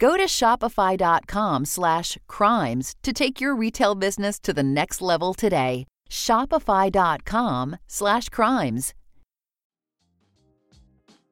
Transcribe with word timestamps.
Go 0.00 0.16
to 0.16 0.24
shopify.com 0.24 1.64
slash 1.66 2.18
crimes 2.26 2.94
to 3.02 3.12
take 3.12 3.40
your 3.40 3.54
retail 3.54 3.94
business 3.94 4.40
to 4.40 4.52
the 4.52 4.62
next 4.62 5.00
level 5.00 5.34
today. 5.34 5.84
Shopify.com 6.10 7.76
slash 7.86 8.28
crimes. 8.28 8.94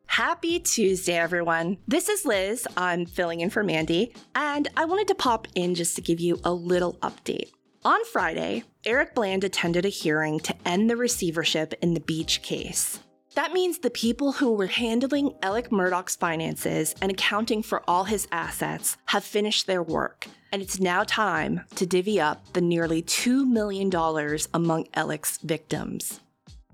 Happy 0.06 0.60
Tuesday, 0.60 1.16
everyone. 1.16 1.78
This 1.88 2.10
is 2.10 2.26
Liz. 2.26 2.68
I'm 2.76 3.06
filling 3.06 3.40
in 3.40 3.48
for 3.48 3.62
Mandy, 3.62 4.14
and 4.34 4.68
I 4.76 4.84
wanted 4.84 5.08
to 5.08 5.14
pop 5.14 5.48
in 5.54 5.74
just 5.74 5.96
to 5.96 6.02
give 6.02 6.20
you 6.20 6.38
a 6.44 6.52
little 6.52 6.94
update. 7.02 7.50
On 7.84 8.04
Friday, 8.04 8.62
Eric 8.84 9.14
Bland 9.14 9.42
attended 9.42 9.86
a 9.86 9.88
hearing 9.88 10.38
to 10.40 10.54
end 10.66 10.90
the 10.90 10.98
receivership 10.98 11.72
in 11.80 11.94
the 11.94 12.00
Beach 12.00 12.42
case. 12.42 13.00
That 13.34 13.54
means 13.54 13.78
the 13.78 13.88
people 13.88 14.32
who 14.32 14.52
were 14.52 14.66
handling 14.66 15.34
Alec 15.42 15.72
Murdaugh's 15.72 16.16
finances 16.16 16.94
and 17.00 17.10
accounting 17.10 17.62
for 17.62 17.82
all 17.88 18.04
his 18.04 18.28
assets 18.30 18.98
have 19.06 19.24
finished 19.24 19.66
their 19.66 19.82
work, 19.82 20.26
and 20.52 20.60
it's 20.60 20.78
now 20.78 21.02
time 21.02 21.62
to 21.76 21.86
divvy 21.86 22.20
up 22.20 22.52
the 22.52 22.60
nearly 22.60 23.02
$2 23.02 23.48
million 23.48 23.90
among 24.52 24.86
Alec's 24.94 25.38
victims. 25.38 26.20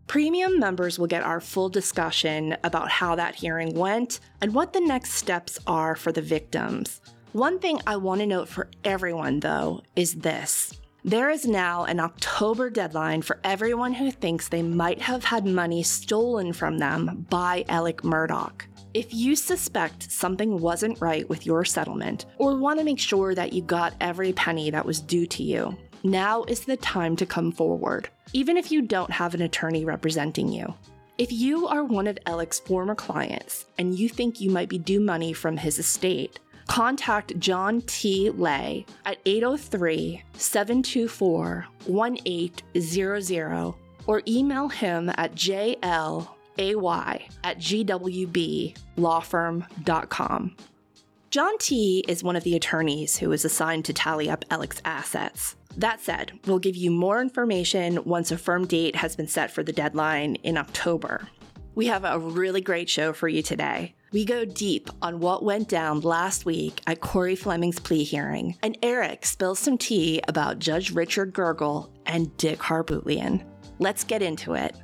Premium 0.09 0.59
members 0.59 0.99
will 0.99 1.07
get 1.07 1.23
our 1.23 1.41
full 1.41 1.69
discussion 1.69 2.57
about 2.65 2.91
how 2.91 3.15
that 3.15 3.37
hearing 3.37 3.75
went 3.75 4.19
and 4.41 4.53
what 4.53 4.73
the 4.73 4.81
next 4.81 5.13
steps 5.13 5.61
are 5.65 5.95
for 5.95 6.11
the 6.11 6.23
victims. 6.23 7.01
One 7.33 7.61
thing 7.61 7.79
I 7.87 7.97
want 7.97 8.21
to 8.23 8.27
note 8.27 8.49
for 8.49 8.69
everyone, 8.83 9.39
though, 9.41 9.83
is 9.95 10.15
this. 10.15 10.73
There 11.09 11.31
is 11.31 11.47
now 11.47 11.85
an 11.85 12.01
October 12.01 12.69
deadline 12.69 13.23
for 13.23 13.41
everyone 13.43 13.95
who 13.95 14.11
thinks 14.11 14.47
they 14.47 14.61
might 14.61 15.01
have 15.01 15.25
had 15.25 15.47
money 15.47 15.83
stolen 15.83 16.53
from 16.53 16.77
them 16.77 17.25
by 17.31 17.65
Alec 17.71 18.03
Murdaugh. 18.03 18.53
If 18.93 19.15
you 19.15 19.35
suspect 19.35 20.13
something 20.13 20.61
wasn't 20.61 21.01
right 21.01 21.27
with 21.27 21.47
your 21.47 21.65
settlement 21.65 22.27
or 22.37 22.59
want 22.59 22.79
to 22.79 22.85
make 22.85 22.99
sure 22.99 23.35
that 23.35 23.55
you 23.55 23.63
got 23.63 23.95
every 24.03 24.35
penny 24.35 24.69
that 24.69 24.85
was 24.85 25.01
due 25.01 25.27
to 25.29 25.43
you, 25.43 25.79
now 26.05 26.45
is 26.45 26.67
the 26.67 26.77
time 26.77 27.17
to 27.17 27.25
come 27.25 27.53
forward, 27.53 28.11
even 28.35 28.59
if 28.59 28.71
you 28.71 28.83
don't 28.83 29.11
have 29.11 29.33
an 29.33 29.41
attorney 29.41 29.87
representing 29.87 30.53
you. 30.53 30.75
If 31.17 31.33
you 31.33 31.67
are 31.69 31.85
one 31.85 32.07
of 32.07 32.19
Alec's 32.27 32.61
former 32.61 32.95
clients 32.95 33.65
and 33.79 33.99
you 33.99 34.11
think 34.11 34.43
you 34.43 34.51
might 34.51 34.69
be 34.69 34.77
due 34.77 35.01
money 35.01 35.33
from 35.33 35.57
his 35.57 35.79
estate, 35.79 36.39
contact 36.69 37.37
John 37.41 37.81
T. 37.83 38.31
Lay 38.31 38.87
at 39.05 39.19
803 39.27 40.23
724 40.35 41.67
1800 41.87 43.75
or 44.07 44.23
email 44.27 44.69
him 44.69 45.11
at 45.17 45.35
jlay 45.35 45.77
at 47.45 47.59
gwblawfirm.com. 47.59 50.57
John 51.31 51.59
T 51.59 52.03
is 52.09 52.25
one 52.25 52.37
of 52.37 52.45
the 52.45 52.57
attorneys 52.57 53.19
who 53.19 53.33
is 53.33 53.45
assigned 53.45 53.85
to 53.85 53.93
tally 53.93 54.31
up 54.31 54.47
Alec's 54.51 54.81
assets. 54.85 55.57
That 55.77 56.01
said, 56.01 56.33
we'll 56.47 56.59
give 56.59 56.75
you 56.75 56.91
more 56.91 57.21
information 57.21 58.03
once 58.05 58.31
a 58.31 58.39
firm 58.39 58.67
date 58.67 58.97
has 58.97 59.15
been 59.15 59.29
set 59.29 59.51
for 59.51 59.63
the 59.63 59.73
deadline 59.73 60.37
in 60.37 60.57
October. 60.57 61.29
We 61.75 61.85
have 61.87 62.05
a 62.05 62.19
really 62.19 62.63
great 62.63 62.89
show 62.89 63.13
for 63.13 63.29
you 63.29 63.43
today. 63.43 63.95
We 64.11 64.25
go 64.25 64.47
deep 64.47 64.89
on 65.03 65.21
what 65.21 65.45
went 65.45 65.69
down 65.69 66.01
last 66.01 66.47
week 66.47 66.81
at 66.87 67.01
Corey 67.01 67.37
Fleming's 67.37 67.79
plea 67.79 68.05
hearing, 68.05 68.57
and 68.63 68.79
Eric 68.83 69.27
spills 69.27 69.59
some 69.59 69.77
tea 69.77 70.23
about 70.29 70.59
Judge 70.59 70.93
Richard 70.93 71.35
Gergel 71.35 71.91
and 72.07 72.35
Dick 72.39 72.59
Harpootlian. 72.59 73.45
Let's 73.79 74.05
get 74.05 74.23
into 74.23 74.55
it. 74.55 74.75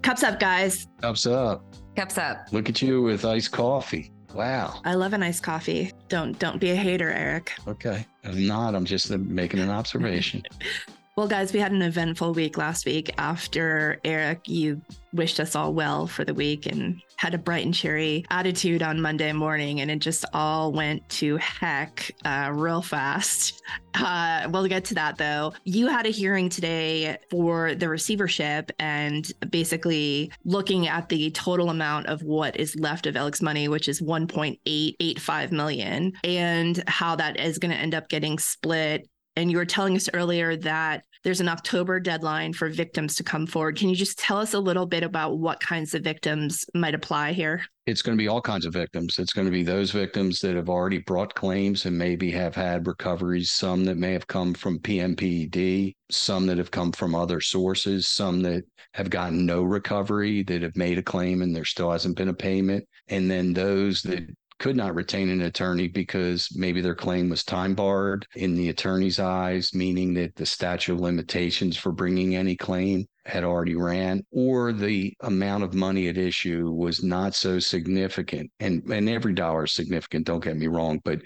Cups 0.00 0.22
up, 0.22 0.40
guys. 0.40 0.88
Cups 1.02 1.26
up. 1.26 1.64
Cups 1.96 2.16
up. 2.16 2.46
Look 2.50 2.70
at 2.70 2.80
you 2.80 3.02
with 3.02 3.26
iced 3.26 3.52
coffee. 3.52 4.10
Wow. 4.34 4.80
I 4.86 4.94
love 4.94 5.12
an 5.12 5.22
iced 5.22 5.42
coffee. 5.42 5.92
Don't 6.08 6.38
don't 6.38 6.58
be 6.58 6.70
a 6.70 6.74
hater, 6.76 7.10
Eric. 7.10 7.52
Okay. 7.68 8.06
I'm 8.24 8.46
not. 8.46 8.74
I'm 8.74 8.86
just 8.86 9.10
making 9.10 9.60
an 9.60 9.68
observation. 9.68 10.42
Well, 11.14 11.28
guys, 11.28 11.52
we 11.52 11.60
had 11.60 11.72
an 11.72 11.82
eventful 11.82 12.32
week 12.32 12.56
last 12.56 12.86
week 12.86 13.12
after 13.18 14.00
Eric, 14.02 14.48
you 14.48 14.80
wished 15.12 15.40
us 15.40 15.54
all 15.54 15.74
well 15.74 16.06
for 16.06 16.24
the 16.24 16.32
week 16.32 16.64
and 16.64 17.02
had 17.16 17.34
a 17.34 17.38
bright 17.38 17.66
and 17.66 17.74
cheery 17.74 18.24
attitude 18.30 18.82
on 18.82 18.98
Monday 18.98 19.30
morning, 19.32 19.80
and 19.80 19.90
it 19.90 19.98
just 19.98 20.24
all 20.32 20.72
went 20.72 21.06
to 21.10 21.36
heck 21.36 22.10
uh, 22.24 22.50
real 22.52 22.80
fast. 22.80 23.62
Uh, 23.94 24.48
we'll 24.50 24.66
get 24.66 24.86
to 24.86 24.94
that 24.94 25.18
though. 25.18 25.52
You 25.64 25.86
had 25.86 26.06
a 26.06 26.08
hearing 26.08 26.48
today 26.48 27.18
for 27.30 27.74
the 27.74 27.90
receivership 27.90 28.72
and 28.78 29.30
basically 29.50 30.32
looking 30.44 30.88
at 30.88 31.10
the 31.10 31.30
total 31.32 31.68
amount 31.68 32.06
of 32.06 32.22
what 32.22 32.56
is 32.56 32.74
left 32.76 33.06
of 33.06 33.16
Alec's 33.16 33.42
money, 33.42 33.68
which 33.68 33.86
is 33.86 34.00
1.885 34.00 35.52
million, 35.52 36.12
and 36.24 36.82
how 36.86 37.14
that 37.16 37.38
is 37.38 37.58
going 37.58 37.70
to 37.70 37.76
end 37.76 37.94
up 37.94 38.08
getting 38.08 38.38
split 38.38 39.08
and 39.36 39.50
you 39.50 39.56
were 39.56 39.64
telling 39.64 39.96
us 39.96 40.08
earlier 40.12 40.56
that 40.56 41.04
there's 41.24 41.40
an 41.40 41.48
October 41.48 42.00
deadline 42.00 42.52
for 42.52 42.68
victims 42.68 43.14
to 43.14 43.22
come 43.22 43.46
forward. 43.46 43.76
Can 43.76 43.88
you 43.88 43.94
just 43.94 44.18
tell 44.18 44.38
us 44.38 44.54
a 44.54 44.58
little 44.58 44.86
bit 44.86 45.04
about 45.04 45.38
what 45.38 45.60
kinds 45.60 45.94
of 45.94 46.02
victims 46.02 46.64
might 46.74 46.94
apply 46.94 47.32
here? 47.32 47.62
It's 47.86 48.02
going 48.02 48.16
to 48.16 48.22
be 48.22 48.28
all 48.28 48.40
kinds 48.40 48.66
of 48.66 48.72
victims. 48.72 49.18
It's 49.18 49.32
going 49.32 49.46
to 49.46 49.52
be 49.52 49.62
those 49.62 49.90
victims 49.90 50.40
that 50.40 50.56
have 50.56 50.68
already 50.68 50.98
brought 50.98 51.34
claims 51.34 51.86
and 51.86 51.96
maybe 51.96 52.30
have 52.32 52.54
had 52.54 52.86
recoveries, 52.86 53.50
some 53.50 53.84
that 53.84 53.96
may 53.96 54.12
have 54.12 54.26
come 54.26 54.54
from 54.54 54.78
PMPED, 54.80 55.94
some 56.10 56.46
that 56.46 56.58
have 56.58 56.70
come 56.70 56.92
from 56.92 57.14
other 57.14 57.40
sources, 57.40 58.08
some 58.08 58.42
that 58.42 58.64
have 58.94 59.10
gotten 59.10 59.46
no 59.46 59.62
recovery, 59.62 60.42
that 60.44 60.62
have 60.62 60.76
made 60.76 60.98
a 60.98 61.02
claim 61.02 61.42
and 61.42 61.54
there 61.54 61.64
still 61.64 61.90
hasn't 61.90 62.16
been 62.16 62.28
a 62.28 62.34
payment. 62.34 62.84
And 63.08 63.30
then 63.30 63.52
those 63.52 64.02
that 64.02 64.28
could 64.58 64.76
not 64.76 64.94
retain 64.94 65.28
an 65.28 65.42
attorney 65.42 65.88
because 65.88 66.48
maybe 66.54 66.80
their 66.80 66.94
claim 66.94 67.28
was 67.28 67.44
time 67.44 67.74
barred 67.74 68.26
in 68.34 68.54
the 68.54 68.68
attorney's 68.68 69.18
eyes, 69.18 69.74
meaning 69.74 70.14
that 70.14 70.34
the 70.36 70.46
statute 70.46 70.92
of 70.92 71.00
limitations 71.00 71.76
for 71.76 71.92
bringing 71.92 72.36
any 72.36 72.56
claim 72.56 73.06
had 73.24 73.44
already 73.44 73.76
ran, 73.76 74.24
or 74.32 74.72
the 74.72 75.12
amount 75.20 75.62
of 75.62 75.74
money 75.74 76.08
at 76.08 76.18
issue 76.18 76.70
was 76.70 77.02
not 77.02 77.34
so 77.34 77.58
significant. 77.58 78.50
And, 78.58 78.82
and 78.90 79.08
every 79.08 79.32
dollar 79.32 79.64
is 79.64 79.74
significant, 79.74 80.26
don't 80.26 80.42
get 80.42 80.56
me 80.56 80.66
wrong, 80.66 81.00
but 81.04 81.20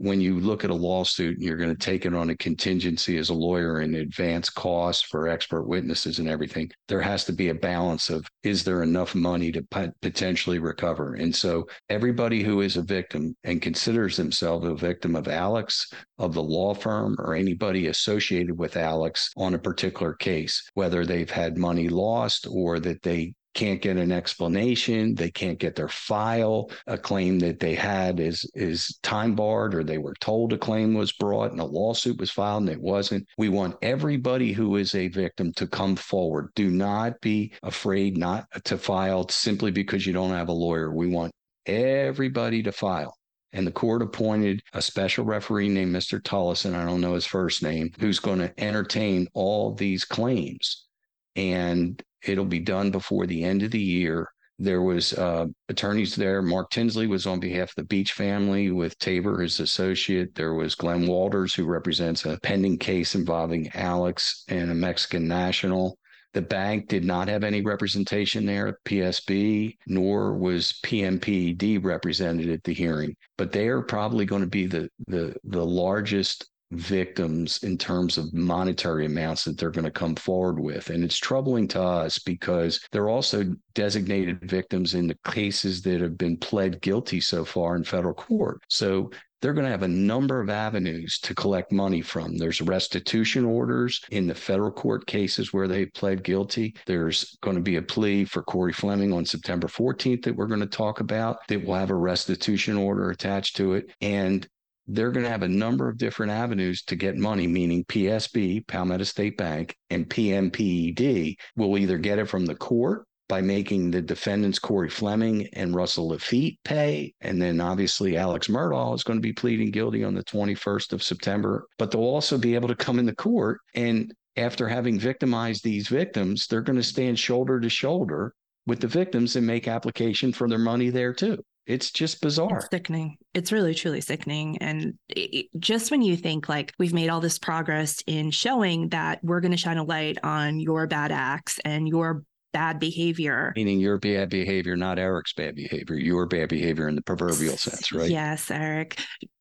when 0.00 0.18
you 0.18 0.40
look 0.40 0.64
at 0.64 0.70
a 0.70 0.74
lawsuit 0.74 1.36
and 1.36 1.44
you're 1.44 1.58
going 1.58 1.68
to 1.68 1.76
take 1.76 2.06
it 2.06 2.14
on 2.14 2.30
a 2.30 2.36
contingency 2.38 3.18
as 3.18 3.28
a 3.28 3.34
lawyer 3.34 3.82
in 3.82 3.96
advance 3.96 4.48
costs 4.48 5.02
for 5.02 5.28
expert 5.28 5.64
witnesses 5.64 6.18
and 6.18 6.26
everything, 6.26 6.70
there 6.88 7.02
has 7.02 7.22
to 7.22 7.34
be 7.34 7.50
a 7.50 7.54
balance 7.54 8.08
of 8.08 8.26
is 8.42 8.64
there 8.64 8.82
enough 8.82 9.14
money 9.14 9.52
to 9.52 9.62
potentially 10.00 10.58
recover? 10.58 11.16
And 11.16 11.36
so 11.36 11.68
everybody 11.90 12.42
who 12.42 12.62
is 12.62 12.78
a 12.78 12.82
victim 12.82 13.36
and 13.44 13.60
considers 13.60 14.16
themselves 14.16 14.66
a 14.66 14.74
victim 14.74 15.14
of 15.14 15.28
Alex, 15.28 15.92
of 16.18 16.32
the 16.32 16.42
law 16.42 16.72
firm, 16.72 17.16
or 17.18 17.34
anybody 17.34 17.88
associated 17.88 18.58
with 18.58 18.78
Alex 18.78 19.30
on 19.36 19.52
a 19.52 19.58
particular 19.58 20.14
case, 20.14 20.66
whether 20.72 21.04
they've 21.04 21.30
had 21.30 21.58
money 21.58 21.90
lost 21.90 22.46
or 22.50 22.80
that 22.80 23.02
they 23.02 23.34
can't 23.54 23.82
get 23.82 23.96
an 23.96 24.12
explanation 24.12 25.14
they 25.14 25.30
can't 25.30 25.58
get 25.58 25.74
their 25.74 25.88
file 25.88 26.70
a 26.86 26.96
claim 26.96 27.38
that 27.38 27.58
they 27.58 27.74
had 27.74 28.20
is 28.20 28.48
is 28.54 28.98
time 29.02 29.34
barred 29.34 29.74
or 29.74 29.82
they 29.82 29.98
were 29.98 30.14
told 30.20 30.52
a 30.52 30.58
claim 30.58 30.94
was 30.94 31.12
brought 31.12 31.50
and 31.50 31.60
a 31.60 31.64
lawsuit 31.64 32.18
was 32.18 32.30
filed 32.30 32.62
and 32.62 32.70
it 32.70 32.80
wasn't 32.80 33.26
we 33.38 33.48
want 33.48 33.76
everybody 33.82 34.52
who 34.52 34.76
is 34.76 34.94
a 34.94 35.08
victim 35.08 35.52
to 35.52 35.66
come 35.66 35.96
forward 35.96 36.48
do 36.54 36.70
not 36.70 37.20
be 37.20 37.52
afraid 37.62 38.16
not 38.16 38.46
to 38.64 38.78
file 38.78 39.28
simply 39.28 39.70
because 39.70 40.06
you 40.06 40.12
don't 40.12 40.30
have 40.30 40.48
a 40.48 40.52
lawyer 40.52 40.92
we 40.92 41.08
want 41.08 41.32
everybody 41.66 42.62
to 42.62 42.72
file 42.72 43.14
and 43.52 43.66
the 43.66 43.72
court 43.72 44.02
appointed 44.02 44.62
a 44.74 44.82
special 44.82 45.24
referee 45.24 45.68
named 45.68 45.94
Mr. 45.94 46.22
Tullison, 46.22 46.74
I 46.74 46.84
don't 46.84 47.00
know 47.00 47.14
his 47.14 47.26
first 47.26 47.62
name, 47.64 47.90
who's 47.98 48.20
going 48.20 48.38
to 48.38 48.60
entertain 48.60 49.26
all 49.34 49.74
these 49.74 50.04
claims. 50.04 50.86
And 51.34 52.00
It'll 52.22 52.44
be 52.44 52.60
done 52.60 52.90
before 52.90 53.26
the 53.26 53.44
end 53.44 53.62
of 53.62 53.70
the 53.70 53.80
year. 53.80 54.28
There 54.58 54.82
was 54.82 55.14
uh, 55.14 55.46
attorneys 55.70 56.14
there. 56.14 56.42
Mark 56.42 56.70
Tinsley 56.70 57.06
was 57.06 57.26
on 57.26 57.40
behalf 57.40 57.70
of 57.70 57.76
the 57.76 57.84
Beach 57.84 58.12
family 58.12 58.70
with 58.70 58.98
Tabor, 58.98 59.40
his 59.40 59.58
associate. 59.58 60.34
There 60.34 60.52
was 60.52 60.74
Glenn 60.74 61.06
Walters, 61.06 61.54
who 61.54 61.64
represents 61.64 62.26
a 62.26 62.38
pending 62.42 62.76
case 62.76 63.14
involving 63.14 63.70
Alex 63.72 64.44
and 64.48 64.70
a 64.70 64.74
Mexican 64.74 65.26
national. 65.26 65.96
The 66.34 66.42
bank 66.42 66.88
did 66.88 67.04
not 67.04 67.28
have 67.28 67.42
any 67.42 67.62
representation 67.62 68.44
there 68.44 68.78
PSB, 68.84 69.78
nor 69.86 70.36
was 70.36 70.78
PMPED 70.84 71.82
represented 71.82 72.50
at 72.50 72.62
the 72.62 72.74
hearing. 72.74 73.16
But 73.38 73.52
they 73.52 73.66
are 73.68 73.80
probably 73.80 74.26
going 74.26 74.42
to 74.42 74.48
be 74.48 74.66
the 74.66 74.90
the 75.08 75.34
the 75.42 75.64
largest 75.64 76.49
victims 76.72 77.62
in 77.62 77.76
terms 77.76 78.16
of 78.18 78.32
monetary 78.32 79.06
amounts 79.06 79.44
that 79.44 79.58
they're 79.58 79.70
going 79.70 79.84
to 79.84 79.90
come 79.90 80.14
forward 80.14 80.60
with. 80.60 80.90
And 80.90 81.02
it's 81.02 81.18
troubling 81.18 81.68
to 81.68 81.82
us 81.82 82.18
because 82.18 82.80
they're 82.92 83.08
also 83.08 83.44
designated 83.74 84.48
victims 84.48 84.94
in 84.94 85.06
the 85.06 85.18
cases 85.26 85.82
that 85.82 86.00
have 86.00 86.16
been 86.16 86.36
pled 86.36 86.80
guilty 86.80 87.20
so 87.20 87.44
far 87.44 87.76
in 87.76 87.84
federal 87.84 88.14
court. 88.14 88.60
So 88.68 89.10
they're 89.40 89.54
going 89.54 89.64
to 89.64 89.70
have 89.70 89.82
a 89.82 89.88
number 89.88 90.40
of 90.40 90.50
avenues 90.50 91.18
to 91.20 91.34
collect 91.34 91.72
money 91.72 92.02
from. 92.02 92.36
There's 92.36 92.60
restitution 92.60 93.44
orders 93.44 94.02
in 94.10 94.26
the 94.26 94.34
federal 94.34 94.70
court 94.70 95.06
cases 95.06 95.52
where 95.52 95.66
they 95.66 95.86
pled 95.86 96.22
guilty. 96.22 96.76
There's 96.86 97.38
going 97.40 97.56
to 97.56 97.62
be 97.62 97.76
a 97.76 97.82
plea 97.82 98.24
for 98.24 98.42
Corey 98.42 98.72
Fleming 98.72 99.12
on 99.12 99.24
September 99.24 99.66
14th 99.66 100.24
that 100.24 100.36
we're 100.36 100.46
going 100.46 100.60
to 100.60 100.66
talk 100.66 101.00
about 101.00 101.38
that 101.48 101.64
will 101.64 101.74
have 101.74 101.90
a 101.90 101.94
restitution 101.94 102.76
order 102.76 103.10
attached 103.10 103.56
to 103.56 103.74
it. 103.74 103.90
And 104.02 104.46
they're 104.94 105.12
going 105.12 105.24
to 105.24 105.30
have 105.30 105.42
a 105.42 105.48
number 105.48 105.88
of 105.88 105.98
different 105.98 106.32
avenues 106.32 106.82
to 106.84 106.96
get 106.96 107.16
money, 107.16 107.46
meaning 107.46 107.84
PSB, 107.84 108.66
Palmetto 108.66 109.04
State 109.04 109.36
Bank, 109.36 109.76
and 109.90 110.08
PMPED 110.08 111.36
will 111.56 111.78
either 111.78 111.98
get 111.98 112.18
it 112.18 112.28
from 112.28 112.46
the 112.46 112.54
court 112.54 113.04
by 113.28 113.40
making 113.40 113.92
the 113.92 114.02
defendants 114.02 114.58
Corey 114.58 114.90
Fleming 114.90 115.46
and 115.52 115.74
Russell 115.74 116.10
Laffitte 116.10 116.58
pay. 116.64 117.14
And 117.20 117.40
then 117.40 117.60
obviously 117.60 118.16
Alex 118.16 118.48
Murdaugh 118.48 118.94
is 118.94 119.04
going 119.04 119.18
to 119.18 119.22
be 119.22 119.32
pleading 119.32 119.70
guilty 119.70 120.02
on 120.02 120.14
the 120.14 120.24
21st 120.24 120.92
of 120.92 121.02
September. 121.02 121.66
But 121.78 121.92
they'll 121.92 122.00
also 122.00 122.36
be 122.36 122.56
able 122.56 122.66
to 122.68 122.74
come 122.74 122.98
in 122.98 123.06
the 123.06 123.14
court 123.14 123.60
and 123.74 124.12
after 124.36 124.68
having 124.68 124.98
victimized 124.98 125.64
these 125.64 125.88
victims, 125.88 126.46
they're 126.46 126.60
going 126.60 126.78
to 126.78 126.82
stand 126.82 127.18
shoulder 127.18 127.60
to 127.60 127.68
shoulder 127.68 128.34
with 128.66 128.80
the 128.80 128.86
victims 128.86 129.36
and 129.36 129.46
make 129.46 129.68
application 129.68 130.32
for 130.32 130.48
their 130.48 130.58
money 130.58 130.90
there 130.90 131.12
too. 131.12 131.44
It's 131.66 131.90
just 131.90 132.20
bizarre. 132.20 132.58
It's 132.58 132.68
sickening. 132.70 133.16
It's 133.34 133.52
really, 133.52 133.74
truly 133.74 134.00
sickening. 134.00 134.58
And 134.58 134.94
it, 135.08 135.46
just 135.58 135.90
when 135.90 136.02
you 136.02 136.16
think 136.16 136.48
like 136.48 136.72
we've 136.78 136.94
made 136.94 137.08
all 137.10 137.20
this 137.20 137.38
progress 137.38 138.02
in 138.06 138.30
showing 138.30 138.88
that 138.88 139.20
we're 139.22 139.40
going 139.40 139.52
to 139.52 139.56
shine 139.56 139.78
a 139.78 139.84
light 139.84 140.18
on 140.22 140.58
your 140.58 140.86
bad 140.86 141.12
acts 141.12 141.60
and 141.64 141.86
your 141.86 142.24
bad 142.52 142.80
behavior. 142.80 143.52
Meaning 143.54 143.80
your 143.80 143.98
bad 143.98 144.30
behavior, 144.30 144.76
not 144.76 144.98
Eric's 144.98 145.32
bad 145.32 145.54
behavior, 145.54 145.96
your 145.96 146.26
bad 146.26 146.48
behavior 146.48 146.88
in 146.88 146.96
the 146.96 147.02
proverbial 147.02 147.56
sense, 147.56 147.92
right? 147.92 148.10
Yes, 148.10 148.50
Eric. 148.50 149.00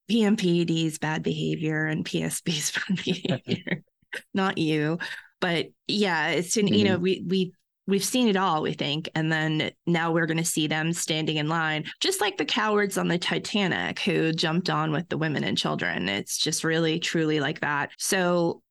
PMPED's 0.10 0.98
bad 0.98 1.24
behavior 1.24 1.86
and 1.86 2.06
PSB's 2.06 2.72
bad 2.88 3.04
behavior, 3.04 3.84
not 4.34 4.58
you. 4.58 4.98
But 5.42 5.68
yeah, 5.88 6.30
it's, 6.30 6.56
mm-hmm. 6.56 6.74
you 6.74 6.84
know, 6.84 6.96
mm-hmm. 6.96 7.04
we, 7.04 7.24
we 7.28 7.54
we've 7.90 8.04
seen 8.04 8.28
it 8.28 8.38
all, 8.38 8.62
we 8.62 8.74
think. 8.74 9.10
And 9.16 9.32
then 9.32 9.72
now 9.86 10.12
we're 10.12 10.28
going 10.28 10.38
to 10.38 10.46
see 10.46 10.68
them 10.68 10.94
standing 10.94 11.38
in 11.38 11.50
line, 11.50 11.86
just 12.00 12.22
like 12.22 12.38
the 12.38 12.46
cowards 12.46 12.98
on 12.98 13.08
the 13.08 13.18
Titanic 13.18 14.00
who 14.00 14.32
jumped 14.32 14.70
on 14.70 14.92
with 14.92 15.10
the 15.10 15.18
women 15.18 15.44
and 15.44 15.58
children. 15.58 16.08
It's 16.08 16.38
just 16.38 16.64
really, 16.64 17.00
truly 17.00 17.40
like 17.40 17.62
that. 17.62 17.92
So 17.98 18.62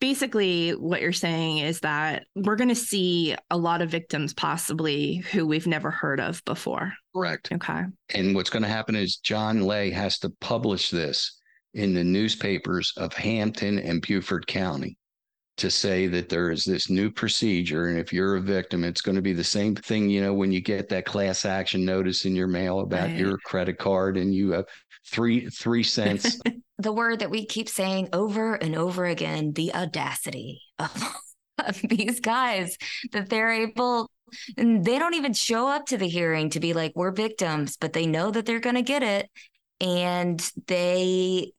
basically, 0.00 0.70
what 0.72 1.00
you're 1.00 1.12
saying 1.12 1.58
is 1.58 1.80
that 1.80 2.24
we're 2.34 2.56
going 2.56 2.68
to 2.68 2.74
see 2.74 3.36
a 3.50 3.56
lot 3.56 3.82
of 3.82 3.90
victims 3.90 4.34
possibly 4.34 5.16
who 5.16 5.46
we've 5.46 5.66
never 5.66 5.90
heard 5.90 6.20
of 6.20 6.44
before. 6.44 6.92
Correct. 7.14 7.52
Okay. 7.52 7.84
And 8.14 8.34
what's 8.34 8.50
going 8.50 8.64
to 8.64 8.68
happen 8.68 8.96
is 8.96 9.16
John 9.16 9.62
Lay 9.62 9.90
has 9.90 10.18
to 10.20 10.30
publish 10.40 10.90
this 10.90 11.40
in 11.74 11.94
the 11.94 12.04
newspapers 12.04 12.92
of 12.96 13.12
Hampton 13.12 13.78
and 13.78 14.02
Beaufort 14.02 14.46
County 14.46 14.98
to 15.56 15.70
say 15.70 16.06
that 16.06 16.28
there 16.28 16.50
is 16.50 16.64
this 16.64 16.90
new 16.90 17.10
procedure 17.10 17.88
and 17.88 17.98
if 17.98 18.12
you're 18.12 18.36
a 18.36 18.40
victim 18.40 18.84
it's 18.84 19.00
going 19.00 19.14
to 19.16 19.22
be 19.22 19.32
the 19.32 19.44
same 19.44 19.74
thing 19.74 20.08
you 20.08 20.20
know 20.20 20.34
when 20.34 20.52
you 20.52 20.60
get 20.60 20.88
that 20.88 21.06
class 21.06 21.44
action 21.44 21.84
notice 21.84 22.24
in 22.24 22.34
your 22.34 22.46
mail 22.46 22.80
about 22.80 23.08
right. 23.08 23.16
your 23.16 23.38
credit 23.38 23.78
card 23.78 24.16
and 24.16 24.34
you 24.34 24.50
have 24.50 24.66
three 25.06 25.48
three 25.48 25.82
cents 25.82 26.38
the 26.78 26.92
word 26.92 27.20
that 27.20 27.30
we 27.30 27.46
keep 27.46 27.68
saying 27.68 28.08
over 28.12 28.54
and 28.54 28.76
over 28.76 29.06
again 29.06 29.52
the 29.52 29.74
audacity 29.74 30.60
of, 30.78 31.16
of 31.58 31.80
these 31.82 32.20
guys 32.20 32.76
that 33.12 33.28
they're 33.28 33.52
able 33.52 34.10
and 34.58 34.84
they 34.84 34.98
don't 34.98 35.14
even 35.14 35.32
show 35.32 35.68
up 35.68 35.86
to 35.86 35.96
the 35.96 36.08
hearing 36.08 36.50
to 36.50 36.60
be 36.60 36.72
like 36.74 36.92
we're 36.94 37.12
victims 37.12 37.76
but 37.80 37.92
they 37.92 38.06
know 38.06 38.30
that 38.30 38.44
they're 38.44 38.60
going 38.60 38.76
to 38.76 38.82
get 38.82 39.02
it 39.02 39.30
and 39.80 40.50
they 40.66 41.52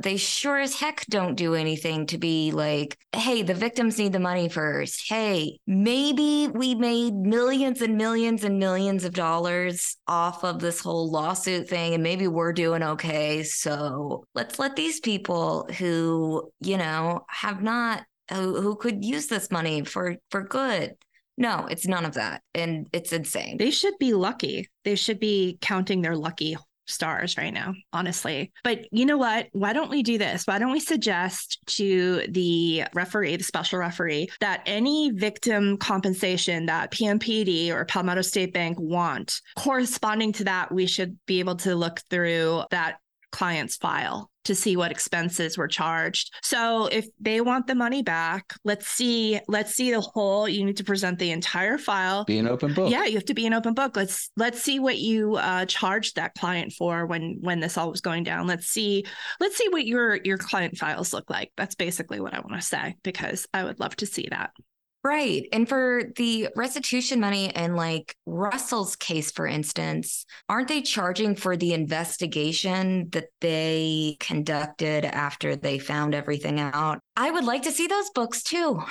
they 0.00 0.16
sure 0.16 0.58
as 0.58 0.74
heck 0.74 1.04
don't 1.06 1.34
do 1.34 1.54
anything 1.54 2.06
to 2.06 2.18
be 2.18 2.50
like, 2.52 2.98
hey, 3.14 3.42
the 3.42 3.54
victims 3.54 3.98
need 3.98 4.12
the 4.12 4.20
money 4.20 4.48
first. 4.48 5.08
Hey, 5.08 5.58
maybe 5.66 6.48
we 6.48 6.74
made 6.74 7.14
millions 7.14 7.82
and 7.82 7.96
millions 7.96 8.44
and 8.44 8.58
millions 8.58 9.04
of 9.04 9.12
dollars 9.12 9.96
off 10.06 10.44
of 10.44 10.60
this 10.60 10.80
whole 10.80 11.10
lawsuit 11.10 11.68
thing, 11.68 11.94
and 11.94 12.02
maybe 12.02 12.28
we're 12.28 12.52
doing 12.52 12.82
okay. 12.82 13.42
So 13.42 14.24
let's 14.34 14.58
let 14.58 14.76
these 14.76 15.00
people 15.00 15.68
who, 15.78 16.50
you 16.60 16.76
know, 16.76 17.24
have 17.28 17.62
not 17.62 18.04
who, 18.30 18.60
who 18.60 18.76
could 18.76 19.04
use 19.04 19.26
this 19.28 19.50
money 19.50 19.84
for 19.84 20.16
for 20.30 20.42
good 20.42 20.96
no, 21.38 21.66
it's 21.70 21.86
none 21.86 22.04
of 22.04 22.14
that. 22.14 22.42
And 22.54 22.88
it's 22.92 23.12
insane. 23.12 23.58
They 23.58 23.70
should 23.70 23.94
be 23.98 24.14
lucky. 24.14 24.68
They 24.84 24.94
should 24.94 25.20
be 25.20 25.58
counting 25.60 26.00
their 26.00 26.16
lucky 26.16 26.56
stars 26.86 27.36
right 27.36 27.52
now, 27.52 27.74
honestly. 27.92 28.52
But 28.64 28.86
you 28.92 29.06
know 29.06 29.18
what? 29.18 29.48
Why 29.52 29.72
don't 29.72 29.90
we 29.90 30.02
do 30.02 30.18
this? 30.18 30.44
Why 30.46 30.58
don't 30.58 30.72
we 30.72 30.80
suggest 30.80 31.58
to 31.66 32.26
the 32.28 32.84
referee, 32.94 33.36
the 33.36 33.44
special 33.44 33.78
referee, 33.78 34.28
that 34.40 34.62
any 34.66 35.10
victim 35.10 35.76
compensation 35.76 36.66
that 36.66 36.90
PMPED 36.92 37.70
or 37.70 37.84
Palmetto 37.84 38.22
State 38.22 38.52
Bank 38.52 38.78
want, 38.78 39.40
corresponding 39.56 40.32
to 40.32 40.44
that, 40.44 40.72
we 40.72 40.86
should 40.86 41.18
be 41.26 41.40
able 41.40 41.56
to 41.56 41.74
look 41.74 42.00
through 42.10 42.62
that 42.70 42.96
client's 43.32 43.76
file 43.76 44.30
to 44.44 44.54
see 44.54 44.76
what 44.76 44.92
expenses 44.92 45.58
were 45.58 45.66
charged. 45.68 46.32
So 46.42 46.86
if 46.86 47.06
they 47.20 47.40
want 47.40 47.66
the 47.66 47.74
money 47.74 48.02
back, 48.02 48.54
let's 48.64 48.86
see 48.86 49.40
let's 49.48 49.74
see 49.74 49.90
the 49.90 50.00
whole 50.00 50.48
you 50.48 50.64
need 50.64 50.76
to 50.76 50.84
present 50.84 51.18
the 51.18 51.32
entire 51.32 51.78
file. 51.78 52.24
Be 52.24 52.38
an 52.38 52.46
open 52.46 52.72
book. 52.72 52.90
Yeah, 52.90 53.04
you 53.04 53.14
have 53.14 53.24
to 53.26 53.34
be 53.34 53.46
an 53.46 53.54
open 53.54 53.74
book. 53.74 53.96
Let's 53.96 54.30
let's 54.36 54.62
see 54.62 54.78
what 54.78 54.98
you 54.98 55.36
uh, 55.36 55.66
charged 55.66 56.16
that 56.16 56.34
client 56.34 56.72
for 56.72 57.06
when 57.06 57.38
when 57.40 57.60
this 57.60 57.76
all 57.76 57.90
was 57.90 58.00
going 58.00 58.24
down. 58.24 58.46
Let's 58.46 58.68
see 58.68 59.04
let's 59.40 59.56
see 59.56 59.68
what 59.68 59.84
your 59.84 60.16
your 60.16 60.38
client 60.38 60.78
files 60.78 61.12
look 61.12 61.28
like. 61.28 61.52
That's 61.56 61.74
basically 61.74 62.20
what 62.20 62.34
I 62.34 62.40
want 62.40 62.54
to 62.54 62.62
say 62.62 62.96
because 63.02 63.46
I 63.52 63.64
would 63.64 63.80
love 63.80 63.96
to 63.96 64.06
see 64.06 64.28
that. 64.30 64.50
Right. 65.06 65.46
And 65.52 65.68
for 65.68 66.10
the 66.16 66.48
restitution 66.56 67.20
money 67.20 67.54
and 67.54 67.76
like 67.76 68.16
Russell's 68.26 68.96
case, 68.96 69.30
for 69.30 69.46
instance, 69.46 70.26
aren't 70.48 70.66
they 70.66 70.82
charging 70.82 71.36
for 71.36 71.56
the 71.56 71.74
investigation 71.74 73.08
that 73.10 73.28
they 73.40 74.16
conducted 74.18 75.04
after 75.04 75.54
they 75.54 75.78
found 75.78 76.12
everything 76.12 76.58
out? 76.58 76.98
I 77.14 77.30
would 77.30 77.44
like 77.44 77.62
to 77.62 77.70
see 77.70 77.86
those 77.86 78.10
books 78.16 78.42
too. 78.42 78.82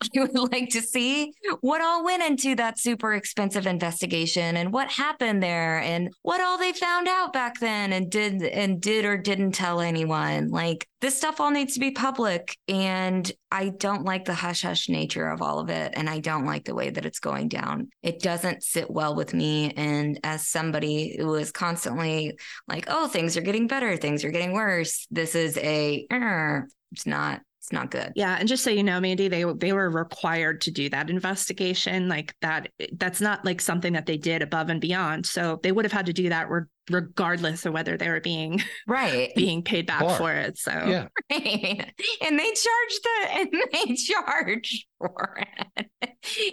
I 0.16 0.20
would 0.20 0.52
like 0.52 0.70
to 0.70 0.82
see 0.82 1.32
what 1.60 1.80
all 1.80 2.04
went 2.04 2.22
into 2.22 2.54
that 2.56 2.78
super 2.78 3.14
expensive 3.14 3.66
investigation 3.66 4.56
and 4.56 4.72
what 4.72 4.90
happened 4.90 5.42
there 5.42 5.78
and 5.78 6.10
what 6.22 6.40
all 6.40 6.58
they 6.58 6.72
found 6.72 7.08
out 7.08 7.32
back 7.32 7.58
then 7.60 7.92
and 7.92 8.10
did 8.10 8.42
and 8.42 8.80
did 8.80 9.04
or 9.04 9.16
didn't 9.16 9.52
tell 9.52 9.80
anyone. 9.80 10.50
Like 10.50 10.88
this 11.00 11.16
stuff 11.16 11.40
all 11.40 11.50
needs 11.50 11.74
to 11.74 11.80
be 11.80 11.90
public 11.90 12.56
and 12.68 13.30
I 13.50 13.70
don't 13.70 14.04
like 14.04 14.24
the 14.24 14.34
hush 14.34 14.62
hush 14.62 14.88
nature 14.88 15.28
of 15.28 15.42
all 15.42 15.58
of 15.58 15.68
it 15.68 15.92
and 15.96 16.08
I 16.08 16.20
don't 16.20 16.46
like 16.46 16.64
the 16.64 16.74
way 16.74 16.90
that 16.90 17.06
it's 17.06 17.20
going 17.20 17.48
down. 17.48 17.88
It 18.02 18.20
doesn't 18.20 18.62
sit 18.62 18.90
well 18.90 19.14
with 19.14 19.34
me 19.34 19.72
and 19.72 20.18
as 20.24 20.48
somebody 20.48 21.16
who 21.18 21.34
is 21.34 21.52
constantly 21.52 22.38
like, 22.68 22.86
"Oh, 22.88 23.08
things 23.08 23.36
are 23.36 23.42
getting 23.42 23.66
better, 23.66 23.96
things 23.96 24.24
are 24.24 24.30
getting 24.30 24.52
worse." 24.52 25.06
This 25.10 25.34
is 25.34 25.56
a 25.58 26.06
uh, 26.10 26.60
it's 26.92 27.06
not 27.06 27.40
it's 27.62 27.70
not 27.70 27.92
good. 27.92 28.12
Yeah, 28.16 28.36
and 28.40 28.48
just 28.48 28.64
so 28.64 28.70
you 28.70 28.82
know, 28.82 28.98
Mandy, 28.98 29.28
they 29.28 29.44
they 29.44 29.72
were 29.72 29.88
required 29.88 30.62
to 30.62 30.72
do 30.72 30.88
that 30.90 31.08
investigation. 31.08 32.08
Like 32.08 32.34
that, 32.40 32.70
that's 32.94 33.20
not 33.20 33.44
like 33.44 33.60
something 33.60 33.92
that 33.92 34.04
they 34.06 34.16
did 34.16 34.42
above 34.42 34.68
and 34.68 34.80
beyond. 34.80 35.26
So 35.26 35.60
they 35.62 35.70
would 35.70 35.84
have 35.84 35.92
had 35.92 36.06
to 36.06 36.12
do 36.12 36.28
that 36.28 36.50
re- 36.50 36.62
regardless 36.90 37.64
of 37.64 37.72
whether 37.72 37.96
they 37.96 38.08
were 38.08 38.18
being 38.18 38.60
right 38.88 39.32
being 39.36 39.62
paid 39.62 39.86
back 39.86 40.00
Bar. 40.00 40.16
for 40.18 40.32
it. 40.32 40.58
So 40.58 40.72
yeah, 40.72 41.06
right. 41.30 41.94
and 42.20 42.36
they 42.36 42.52
charged 42.52 43.00
the 43.04 43.28
and 43.30 43.48
they 43.72 43.94
charged 43.94 44.86
for 44.98 45.38
it. 45.76 45.86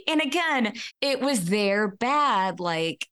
And 0.07 0.21
again, 0.21 0.73
it 1.01 1.21
was 1.21 1.45
their 1.45 1.87
bad. 1.87 2.59
Like 2.59 3.07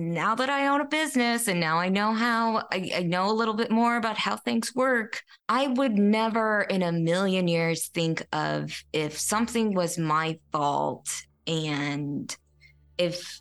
now 0.00 0.34
that 0.34 0.50
I 0.50 0.68
own 0.68 0.80
a 0.80 0.86
business 0.86 1.48
and 1.48 1.60
now 1.60 1.78
I 1.78 1.88
know 1.88 2.12
how 2.12 2.66
I, 2.72 2.90
I, 2.96 3.02
know 3.02 3.30
a 3.30 3.32
little 3.32 3.54
bit 3.54 3.70
more 3.70 3.96
about 3.96 4.16
how 4.16 4.36
things 4.36 4.74
work, 4.74 5.22
I 5.48 5.66
would 5.66 5.98
never 5.98 6.62
in 6.62 6.82
a 6.82 6.92
million 6.92 7.48
years 7.48 7.88
think 7.88 8.26
of 8.32 8.72
if 8.92 9.18
something 9.18 9.74
was 9.74 9.98
my 9.98 10.38
fault 10.52 11.08
and 11.46 12.34
if 12.98 13.40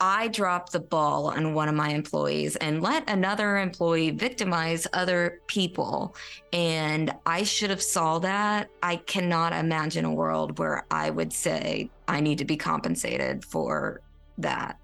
I 0.00 0.28
dropped 0.28 0.72
the 0.72 0.80
ball 0.80 1.26
on 1.26 1.54
one 1.54 1.68
of 1.68 1.74
my 1.74 1.90
employees 1.90 2.54
and 2.56 2.82
let 2.82 3.08
another 3.10 3.58
employee 3.58 4.10
victimize 4.10 4.86
other 4.92 5.40
people 5.48 6.14
and 6.52 7.12
I 7.26 7.42
should 7.42 7.70
have 7.70 7.82
saw 7.82 8.20
that, 8.20 8.68
I 8.82 8.96
cannot 8.96 9.52
imagine 9.52 10.04
a 10.04 10.14
world 10.14 10.58
where 10.58 10.84
I 10.90 11.10
would 11.10 11.32
say 11.32 11.90
I 12.06 12.20
need 12.20 12.38
to 12.38 12.44
be 12.44 12.56
compensated 12.56 13.44
for 13.44 14.00
that. 14.38 14.78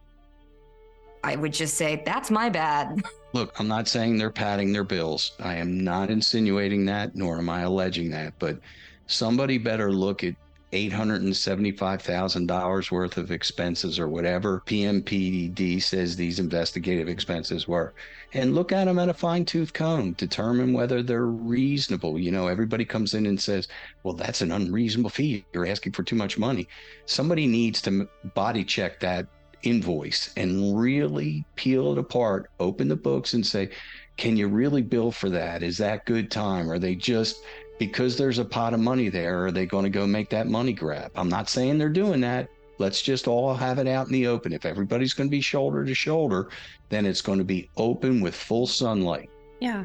I 1.25 1.35
would 1.37 1.55
just 1.55 1.75
say, 1.75 2.03
that's 2.05 2.31
my 2.31 2.51
bad. 2.51 3.03
Look, 3.33 3.59
I'm 3.59 3.67
not 3.67 3.89
saying 3.89 4.19
they're 4.19 4.31
padding 4.31 4.73
their 4.73 4.85
bills. 4.85 5.33
I 5.41 5.55
am 5.55 5.83
not 5.83 6.11
insinuating 6.11 6.85
that, 6.85 7.17
nor 7.17 7.39
am 7.39 7.49
I 7.49 7.63
alleging 7.63 8.11
that. 8.11 8.35
But 8.39 8.59
somebody 9.07 9.57
better 9.57 9.91
look 9.91 10.23
at 10.23 10.35
$875,000 10.73 12.91
worth 12.91 13.17
of 13.17 13.31
expenses 13.31 13.99
or 13.99 14.09
whatever 14.09 14.63
PMPED 14.67 15.83
says 15.83 16.15
these 16.15 16.39
investigative 16.39 17.09
expenses 17.09 17.67
were 17.67 17.95
and 18.35 18.55
look 18.55 18.73
at 18.73 18.85
them 18.85 18.99
at 18.99 19.09
a 19.09 19.15
fine 19.15 19.45
tooth 19.45 19.73
comb, 19.73 20.13
determine 20.13 20.75
whether 20.75 21.03
they're 21.03 21.27
reasonable. 21.27 22.19
You 22.19 22.33
know, 22.33 22.49
everybody 22.49 22.85
comes 22.85 23.15
in 23.15 23.27
and 23.27 23.41
says, 23.41 23.69
well, 24.03 24.15
that's 24.15 24.43
an 24.43 24.53
unreasonable 24.53 25.11
fee. 25.11 25.45
You're 25.53 25.67
asking 25.67 25.93
for 25.93 26.03
too 26.03 26.17
much 26.17 26.37
money. 26.37 26.69
Somebody 27.07 27.47
needs 27.47 27.81
to 27.83 28.09
body 28.35 28.65
check 28.65 29.01
that 29.01 29.27
invoice 29.65 30.33
and 30.37 30.79
really 30.79 31.45
peel 31.57 31.93
it 31.93 31.99
apart, 31.99 32.51
open 32.61 32.89
the 32.89 32.97
books 32.97 33.35
and 33.35 33.45
say, 33.45 33.71
can 34.17 34.37
you 34.37 34.49
really 34.49 34.83
bill 34.83 35.11
for 35.11 35.29
that? 35.31 35.63
Is 35.63 35.77
that 35.79 36.07
good 36.07 36.31
time? 36.31 36.71
Are 36.71 36.79
they 36.79 36.95
just 36.95 37.43
because 37.79 38.17
there's 38.17 38.39
a 38.39 38.45
pot 38.45 38.75
of 38.75 38.81
money 38.81 39.09
there, 39.09 39.47
are 39.47 39.51
they 39.51 39.67
going 39.67 39.85
to 39.85 39.91
go 39.91 40.07
make 40.07 40.31
that 40.31 40.47
money 40.47 40.73
grab? 40.73 41.11
I'm 41.17 41.29
not 41.29 41.49
saying 41.49 41.79
they're 41.79 41.89
doing 41.89 42.21
that. 42.21 42.49
Let's 42.79 43.03
just 43.03 43.29
all 43.29 43.55
have 43.55 43.79
it 43.79 43.87
out 43.87 44.07
in 44.07 44.13
the 44.13 44.27
open. 44.27 44.53
If 44.53 44.65
everybody's 44.65 45.15
going 45.15 45.29
to 45.29 45.37
be 45.37 45.41
shoulder 45.41 45.85
to 45.85 45.95
shoulder, 45.95 46.49
then 46.89 47.07
it's 47.07 47.21
going 47.21 47.39
to 47.39 47.45
be 47.45 47.69
open 47.77 48.21
with 48.21 48.35
full 48.35 48.67
sunlight. 48.67 49.31
Yeah. 49.61 49.85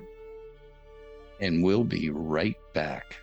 And 1.40 1.64
we'll 1.64 1.84
be 1.84 2.10
right 2.10 2.58
back. 2.74 3.16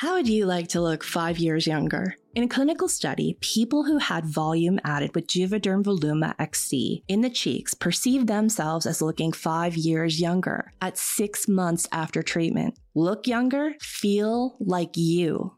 How 0.00 0.14
would 0.14 0.28
you 0.28 0.46
like 0.46 0.68
to 0.68 0.80
look 0.80 1.02
five 1.02 1.40
years 1.40 1.66
younger? 1.66 2.14
In 2.36 2.44
a 2.44 2.48
clinical 2.48 2.86
study, 2.86 3.36
people 3.40 3.82
who 3.82 3.98
had 3.98 4.24
volume 4.24 4.78
added 4.84 5.12
with 5.12 5.26
Juvederm 5.26 5.82
Voluma 5.82 6.36
XC 6.38 7.02
in 7.08 7.20
the 7.20 7.28
cheeks 7.28 7.74
perceived 7.74 8.28
themselves 8.28 8.86
as 8.86 9.02
looking 9.02 9.32
five 9.32 9.76
years 9.76 10.20
younger 10.20 10.72
at 10.80 10.98
six 10.98 11.48
months 11.48 11.88
after 11.90 12.22
treatment. 12.22 12.78
Look 12.94 13.26
younger, 13.26 13.74
feel 13.80 14.56
like 14.60 14.96
you. 14.96 15.57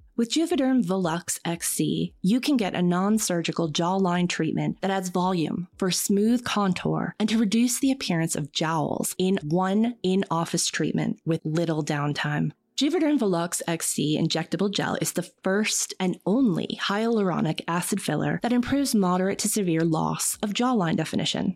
With 0.17 0.29
Juvederm 0.29 0.83
Volux 0.83 1.39
XC, 1.45 2.13
you 2.21 2.41
can 2.41 2.57
get 2.57 2.75
a 2.75 2.81
non 2.81 3.17
surgical 3.17 3.71
jawline 3.71 4.27
treatment 4.27 4.81
that 4.81 4.91
adds 4.91 5.07
volume 5.09 5.67
for 5.77 5.89
smooth 5.89 6.43
contour 6.43 7.15
and 7.17 7.29
to 7.29 7.37
reduce 7.37 7.79
the 7.79 7.91
appearance 7.91 8.35
of 8.35 8.51
jowls 8.51 9.15
in 9.17 9.39
one 9.41 9.95
in 10.03 10.25
office 10.29 10.67
treatment 10.67 11.19
with 11.25 11.45
little 11.45 11.83
downtime. 11.83 12.51
Juvederm 12.75 13.19
Volux 13.19 13.61
XC 13.67 14.17
injectable 14.19 14.73
gel 14.73 14.97
is 15.01 15.13
the 15.13 15.29
first 15.43 15.93
and 15.99 16.17
only 16.25 16.79
hyaluronic 16.81 17.61
acid 17.67 18.01
filler 18.01 18.39
that 18.41 18.53
improves 18.53 18.95
moderate 18.95 19.39
to 19.39 19.47
severe 19.47 19.81
loss 19.81 20.37
of 20.41 20.53
jawline 20.53 20.97
definition. 20.97 21.55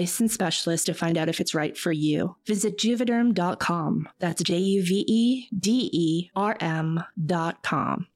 licensed 0.00 0.34
specialist 0.34 0.86
to 0.86 0.94
find 0.94 1.18
out 1.18 1.28
if 1.28 1.40
it's 1.40 1.54
right 1.54 1.76
for 1.76 1.92
you. 1.92 2.34
Visit 2.46 2.78
juvederm.com. 2.78 4.08
That's 4.18 4.42
J 4.42 4.58
U 4.58 4.82
V 4.82 5.04
E 5.06 5.48
D 5.58 5.90
E 5.92 6.30
R 6.34 6.56
M.com. 6.60 8.06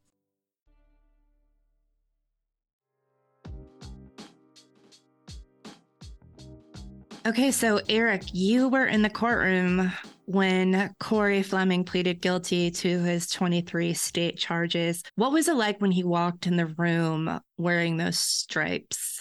Okay, 7.27 7.51
so 7.51 7.81
Eric, 7.89 8.23
you 8.35 8.69
were 8.69 8.85
in 8.85 9.01
the 9.01 9.09
courtroom 9.09 9.91
when 10.27 10.95
Corey 11.01 11.43
Fleming 11.43 11.85
pleaded 11.85 12.21
guilty 12.21 12.71
to 12.71 13.03
his 13.03 13.29
23 13.29 13.95
state 13.95 14.37
charges. 14.37 15.03
What 15.17 15.33
was 15.33 15.49
it 15.49 15.57
like 15.57 15.81
when 15.81 15.91
he 15.91 16.05
walked 16.05 16.47
in 16.47 16.57
the 16.57 16.67
room 16.67 17.41
wearing 17.57 17.97
those 17.97 18.19
stripes? 18.19 19.14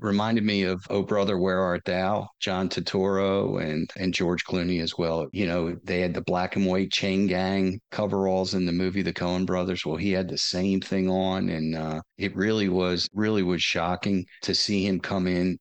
Reminded 0.00 0.44
me 0.44 0.62
of 0.62 0.84
Oh 0.90 1.02
Brother, 1.02 1.38
Where 1.38 1.60
Art 1.60 1.84
Thou? 1.84 2.28
John 2.40 2.68
Turturro 2.68 3.62
and 3.62 3.90
and 3.96 4.12
George 4.12 4.44
Clooney 4.44 4.82
as 4.82 4.98
well. 4.98 5.26
You 5.32 5.46
know, 5.46 5.76
they 5.84 6.00
had 6.00 6.14
the 6.14 6.22
black 6.22 6.56
and 6.56 6.66
white 6.66 6.90
chain 6.90 7.26
gang 7.26 7.80
coveralls 7.90 8.54
in 8.54 8.66
the 8.66 8.72
movie 8.72 9.02
The 9.02 9.12
Coen 9.12 9.46
Brothers. 9.46 9.86
Well, 9.86 9.96
he 9.96 10.12
had 10.12 10.28
the 10.28 10.38
same 10.38 10.80
thing 10.80 11.08
on, 11.08 11.48
and 11.48 11.74
uh, 11.74 12.02
it 12.18 12.36
really 12.36 12.68
was 12.68 13.08
really 13.14 13.42
was 13.42 13.62
shocking 13.62 14.26
to 14.42 14.54
see 14.54 14.86
him 14.86 15.00
come 15.00 15.26
in 15.26 15.58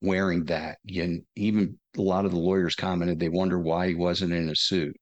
wearing 0.00 0.44
that. 0.44 0.78
And 0.96 1.22
even 1.36 1.78
a 1.96 2.02
lot 2.02 2.24
of 2.24 2.30
the 2.30 2.38
lawyers 2.38 2.74
commented 2.74 3.18
they 3.18 3.28
wonder 3.28 3.58
why 3.58 3.88
he 3.88 3.94
wasn't 3.94 4.32
in 4.32 4.48
a 4.50 4.56
suit. 4.56 4.96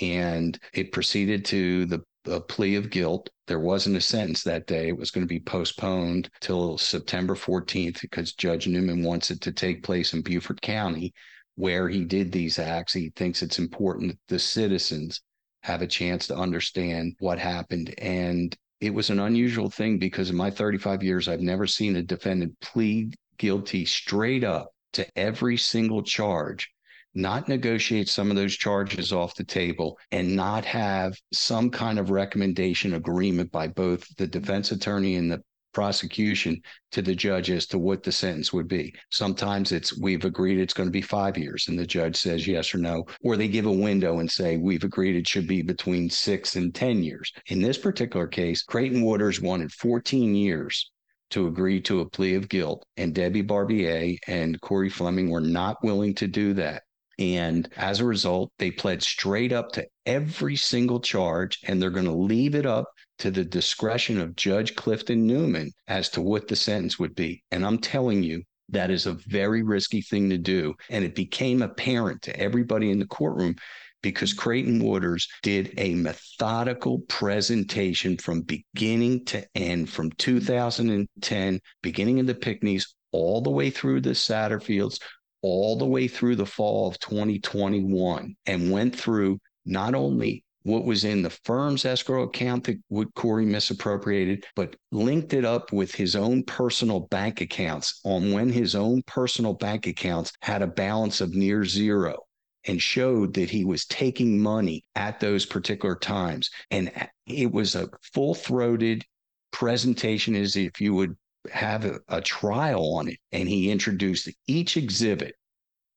And 0.00 0.58
it 0.72 0.92
proceeded 0.92 1.44
to 1.46 1.86
the 1.86 2.02
a 2.26 2.40
plea 2.40 2.76
of 2.76 2.90
guilt. 2.90 3.30
There 3.46 3.60
wasn't 3.60 3.96
a 3.96 4.00
sentence 4.00 4.42
that 4.44 4.66
day. 4.66 4.88
It 4.88 4.96
was 4.96 5.10
going 5.10 5.26
to 5.26 5.34
be 5.34 5.40
postponed 5.40 6.30
till 6.40 6.78
September 6.78 7.34
14th 7.34 8.00
because 8.00 8.32
Judge 8.34 8.66
Newman 8.66 9.02
wants 9.02 9.30
it 9.30 9.40
to 9.42 9.52
take 9.52 9.82
place 9.82 10.12
in 10.12 10.22
Beaufort 10.22 10.60
County 10.60 11.12
where 11.56 11.88
he 11.88 12.04
did 12.04 12.32
these 12.32 12.58
acts. 12.58 12.94
He 12.94 13.10
thinks 13.14 13.42
it's 13.42 13.58
important 13.58 14.12
that 14.12 14.18
the 14.28 14.38
citizens 14.38 15.20
have 15.62 15.82
a 15.82 15.86
chance 15.86 16.26
to 16.26 16.36
understand 16.36 17.14
what 17.18 17.38
happened. 17.38 17.94
And 17.98 18.56
it 18.80 18.92
was 18.92 19.10
an 19.10 19.20
unusual 19.20 19.70
thing 19.70 19.98
because 19.98 20.30
in 20.30 20.36
my 20.36 20.50
35 20.50 21.02
years, 21.02 21.28
I've 21.28 21.40
never 21.40 21.66
seen 21.66 21.96
a 21.96 22.02
defendant 22.02 22.58
plead 22.60 23.14
guilty 23.38 23.84
straight 23.84 24.44
up 24.44 24.70
to 24.94 25.06
every 25.16 25.56
single 25.56 26.02
charge, 26.02 26.70
not 27.14 27.48
negotiate 27.48 28.08
some 28.08 28.30
of 28.30 28.36
those 28.36 28.56
charges 28.56 29.12
off 29.12 29.34
the 29.34 29.44
table, 29.44 29.98
and 30.10 30.34
not 30.34 30.64
have 30.64 31.14
some 31.32 31.70
kind 31.70 31.98
of 31.98 32.10
recommendation 32.10 32.94
agreement 32.94 33.50
by 33.52 33.66
both 33.66 34.06
the 34.16 34.26
defense 34.26 34.72
attorney 34.72 35.16
and 35.16 35.30
the 35.30 35.42
prosecution 35.72 36.60
to 36.90 37.02
the 37.02 37.14
judge 37.14 37.50
as 37.50 37.66
to 37.66 37.78
what 37.78 38.02
the 38.02 38.12
sentence 38.12 38.52
would 38.52 38.68
be. 38.68 38.94
Sometimes 39.10 39.72
it's 39.72 39.98
we've 39.98 40.24
agreed 40.24 40.58
it's 40.58 40.74
going 40.74 40.86
to 40.86 40.92
be 40.92 41.02
five 41.02 41.36
years, 41.36 41.68
and 41.68 41.78
the 41.78 41.86
judge 41.86 42.16
says 42.16 42.46
yes 42.46 42.74
or 42.74 42.78
no, 42.78 43.04
or 43.22 43.36
they 43.36 43.48
give 43.48 43.66
a 43.66 43.72
window 43.72 44.20
and 44.20 44.30
say 44.30 44.56
we've 44.56 44.84
agreed 44.84 45.16
it 45.16 45.28
should 45.28 45.46
be 45.46 45.62
between 45.62 46.10
six 46.10 46.56
and 46.56 46.74
10 46.74 47.02
years. 47.02 47.32
In 47.46 47.60
this 47.60 47.78
particular 47.78 48.26
case, 48.26 48.62
Creighton 48.62 49.02
Waters 49.02 49.40
wanted 49.40 49.72
14 49.72 50.34
years 50.34 50.90
to 51.30 51.46
agree 51.46 51.80
to 51.80 52.00
a 52.00 52.08
plea 52.08 52.34
of 52.34 52.48
guilt, 52.48 52.84
and 52.98 53.14
Debbie 53.14 53.42
Barbier 53.42 54.16
and 54.26 54.60
Corey 54.60 54.90
Fleming 54.90 55.30
were 55.30 55.40
not 55.40 55.82
willing 55.82 56.14
to 56.16 56.28
do 56.28 56.52
that. 56.54 56.82
And 57.18 57.68
as 57.76 58.00
a 58.00 58.04
result, 58.04 58.52
they 58.58 58.70
pled 58.70 59.02
straight 59.02 59.52
up 59.52 59.72
to 59.72 59.86
every 60.06 60.56
single 60.56 61.00
charge, 61.00 61.58
and 61.64 61.80
they're 61.80 61.90
going 61.90 62.06
to 62.06 62.12
leave 62.12 62.54
it 62.54 62.66
up 62.66 62.86
to 63.18 63.30
the 63.30 63.44
discretion 63.44 64.20
of 64.20 64.36
Judge 64.36 64.74
Clifton 64.74 65.26
Newman 65.26 65.70
as 65.86 66.08
to 66.10 66.20
what 66.20 66.48
the 66.48 66.56
sentence 66.56 66.98
would 66.98 67.14
be. 67.14 67.42
And 67.50 67.64
I'm 67.64 67.78
telling 67.78 68.22
you, 68.22 68.42
that 68.70 68.90
is 68.90 69.06
a 69.06 69.18
very 69.28 69.62
risky 69.62 70.00
thing 70.00 70.30
to 70.30 70.38
do. 70.38 70.74
And 70.90 71.04
it 71.04 71.14
became 71.14 71.62
apparent 71.62 72.22
to 72.22 72.36
everybody 72.38 72.90
in 72.90 72.98
the 72.98 73.06
courtroom 73.06 73.54
because 74.02 74.32
Creighton 74.32 74.82
Waters 74.82 75.28
did 75.42 75.72
a 75.78 75.94
methodical 75.94 77.00
presentation 77.08 78.16
from 78.16 78.42
beginning 78.42 79.24
to 79.26 79.46
end, 79.54 79.88
from 79.88 80.10
2010, 80.12 81.60
beginning 81.82 82.18
of 82.18 82.26
the 82.26 82.34
Pinckneys, 82.34 82.94
all 83.12 83.40
the 83.40 83.50
way 83.50 83.70
through 83.70 84.00
the 84.00 84.10
Satterfields, 84.10 84.98
all 85.42 85.76
the 85.76 85.86
way 85.86 86.08
through 86.08 86.36
the 86.36 86.46
fall 86.46 86.88
of 86.88 86.98
2021, 87.00 88.34
and 88.46 88.70
went 88.70 88.98
through 88.98 89.38
not 89.64 89.94
only 89.94 90.44
what 90.64 90.84
was 90.84 91.04
in 91.04 91.22
the 91.22 91.30
firm's 91.44 91.84
escrow 91.84 92.22
account 92.22 92.64
that 92.64 92.78
what 92.88 93.12
Corey 93.14 93.44
misappropriated, 93.44 94.44
but 94.54 94.76
linked 94.92 95.32
it 95.32 95.44
up 95.44 95.72
with 95.72 95.94
his 95.94 96.14
own 96.14 96.44
personal 96.44 97.00
bank 97.00 97.40
accounts 97.40 98.00
on 98.04 98.32
when 98.32 98.48
his 98.48 98.74
own 98.74 99.02
personal 99.06 99.54
bank 99.54 99.86
accounts 99.86 100.32
had 100.40 100.62
a 100.62 100.66
balance 100.66 101.20
of 101.20 101.34
near 101.34 101.64
zero 101.64 102.16
and 102.64 102.80
showed 102.80 103.34
that 103.34 103.50
he 103.50 103.64
was 103.64 103.84
taking 103.86 104.40
money 104.40 104.84
at 104.94 105.18
those 105.18 105.44
particular 105.44 105.96
times. 105.96 106.48
And 106.70 106.92
it 107.26 107.50
was 107.50 107.74
a 107.74 107.88
full 108.14 108.34
throated 108.34 109.04
presentation 109.50 110.36
as 110.36 110.56
if 110.56 110.80
you 110.80 110.94
would 110.94 111.16
have 111.50 111.98
a, 112.08 112.20
trial 112.20 112.94
on 112.94 113.08
it. 113.08 113.18
And 113.32 113.48
he 113.48 113.70
introduced 113.70 114.28
each 114.46 114.76
exhibit 114.76 115.34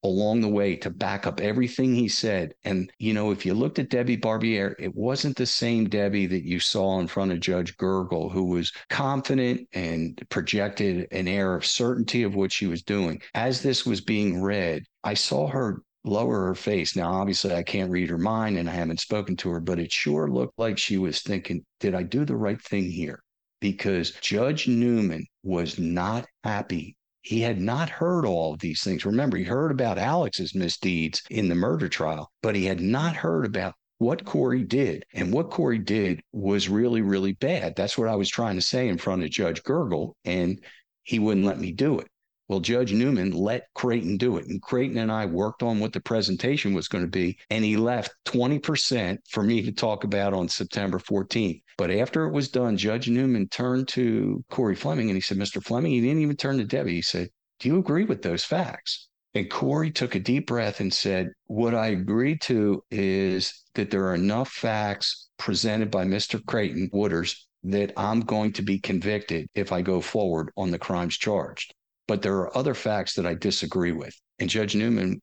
along 0.04 0.40
the 0.42 0.48
way 0.48 0.76
to 0.76 0.90
back 0.90 1.26
up 1.26 1.42
everything 1.42 1.96
he 1.96 2.08
said. 2.08 2.54
And, 2.64 2.92
you 3.00 3.14
know, 3.14 3.32
if 3.32 3.46
you 3.46 3.56
looked 3.56 3.80
at 3.80 3.90
Debbie 3.90 4.18
Barbier, 4.18 4.76
it 4.78 4.94
wasn't 4.94 5.36
the 5.36 5.48
same 5.48 5.90
Debbie 5.90 6.28
that 6.28 6.44
you 6.44 6.60
saw 6.60 7.00
in 7.00 7.08
front 7.08 7.32
of 7.32 7.40
Judge 7.40 7.76
Gergel, 7.78 8.32
who 8.32 8.46
was 8.46 8.72
confident 8.90 9.68
and 9.74 10.22
projected 10.30 11.08
an 11.12 11.28
air 11.28 11.56
of 11.56 11.66
certainty 11.66 12.22
of 12.22 12.36
what 12.36 12.52
she 12.52 12.68
was 12.68 12.84
doing. 12.84 13.20
As 13.34 13.62
this 13.62 13.86
was 13.86 14.00
being 14.00 14.42
read, 14.44 14.84
I 15.04 15.16
saw 15.16 15.48
her 15.48 15.82
lower 16.04 16.46
her 16.48 16.56
face. 16.56 16.96
Now, 16.96 17.12
obviously, 17.12 17.56
I 17.56 17.64
can't 17.64 17.92
read 17.92 18.12
her 18.12 18.20
mind 18.20 18.60
and 18.60 18.70
I 18.70 18.74
haven't 18.74 19.00
spoken 19.00 19.36
to 19.38 19.50
her, 19.50 19.60
but 19.60 19.80
it 19.80 19.92
sure 19.92 20.30
looked 20.30 20.60
like 20.60 20.78
she 20.78 21.00
was 21.00 21.22
thinking, 21.22 21.66
did 21.80 21.96
I 21.96 22.04
do 22.04 22.26
the 22.26 22.38
right 22.38 22.62
thing 22.62 22.92
here? 22.92 23.24
Because 23.60 24.12
Judge 24.22 24.68
Newman 24.68 25.26
was 25.44 25.80
not 25.80 26.26
happy 26.44 26.96
he 27.26 27.42
had 27.42 27.60
not 27.60 27.90
heard 27.90 28.24
all 28.24 28.54
of 28.54 28.60
these 28.60 28.84
things. 28.84 29.04
Remember, 29.04 29.36
he 29.36 29.44
heard 29.44 29.72
about 29.72 29.98
Alex's 29.98 30.54
misdeeds 30.54 31.24
in 31.32 31.50
the 31.50 31.56
murder 31.56 31.90
trial, 31.90 32.32
but 32.44 32.56
he 32.56 32.66
had 32.66 32.80
not 32.80 33.16
heard 33.16 33.48
about 33.48 33.74
what 33.98 34.26
Corey 34.26 34.64
did. 34.64 35.04
And 35.12 35.34
what 35.34 35.50
Corey 35.50 35.80
did 35.80 36.22
was 36.32 36.70
really, 36.70 37.02
really 37.02 37.34
bad. 37.34 37.76
That's 37.76 37.98
what 37.98 38.10
I 38.10 38.16
was 38.16 38.30
trying 38.30 38.58
to 38.58 38.62
say 38.62 38.90
in 38.90 39.00
front 39.00 39.24
of 39.24 39.32
Judge 39.32 39.64
Gergel, 39.64 40.14
and 40.24 40.64
he 41.02 41.18
wouldn't 41.18 41.48
let 41.48 41.60
me 41.60 41.72
do 41.72 41.98
it. 41.98 42.08
Well, 42.48 42.60
Judge 42.60 42.94
Newman 42.94 43.32
let 43.32 43.74
Creighton 43.74 44.18
do 44.18 44.38
it. 44.38 44.46
And 44.46 44.62
Creighton 44.62 45.00
and 45.00 45.12
I 45.12 45.26
worked 45.26 45.64
on 45.64 45.80
what 45.80 45.94
the 45.94 46.00
presentation 46.00 46.76
was 46.76 46.88
going 46.88 47.04
to 47.04 47.10
be. 47.10 47.40
And 47.50 47.66
he 47.66 47.76
left 47.76 48.14
20% 48.26 49.18
for 49.28 49.42
me 49.42 49.64
to 49.64 49.72
talk 49.72 50.04
about 50.04 50.34
on 50.34 50.48
September 50.48 51.00
14th. 51.00 51.62
But 51.78 51.90
after 51.90 52.26
it 52.26 52.34
was 52.34 52.50
done, 52.50 52.78
Judge 52.78 53.10
Newman 53.10 53.50
turned 53.50 53.88
to 53.90 54.44
Corey 54.50 54.76
Fleming 54.76 55.10
and 55.10 55.18
he 55.18 55.22
said, 55.22 55.38
Mr. 55.38 55.64
Fleming, 55.64 55.92
he 55.92 56.02
didn't 56.02 56.22
even 56.22 56.38
turn 56.38 56.58
to 56.60 56.66
Debbie. 56.66 56.96
He 56.96 57.02
said, 57.02 57.30
Do 57.60 57.68
you 57.68 57.80
agree 57.80 58.06
with 58.06 58.22
those 58.22 58.46
facts? 58.46 59.08
And 59.34 59.50
Corey 59.50 59.92
took 59.92 60.16
a 60.16 60.20
deep 60.20 60.48
breath 60.48 60.80
and 60.80 60.94
said, 60.94 61.32
What 61.48 61.74
I 61.74 61.88
agree 61.88 62.38
to 62.44 62.84
is 62.92 63.64
that 63.74 63.90
there 63.90 64.06
are 64.06 64.16
enough 64.16 64.50
facts 64.50 65.30
presented 65.38 65.90
by 65.90 66.06
Mr. 66.06 66.46
Creighton 66.46 66.90
Waters 66.94 67.48
that 67.64 67.92
I'm 67.98 68.22
going 68.22 68.54
to 68.54 68.62
be 68.62 68.80
convicted 68.80 69.48
if 69.56 69.72
I 69.72 69.82
go 69.82 70.00
forward 70.00 70.52
on 70.56 70.70
the 70.70 70.80
crimes 70.80 71.18
charged. 71.18 71.74
But 72.08 72.22
there 72.22 72.38
are 72.38 72.58
other 72.58 72.74
facts 72.74 73.14
that 73.16 73.26
I 73.26 73.34
disagree 73.34 73.92
with. 73.92 74.16
And 74.40 74.50
Judge 74.50 74.76
Newman 74.76 75.22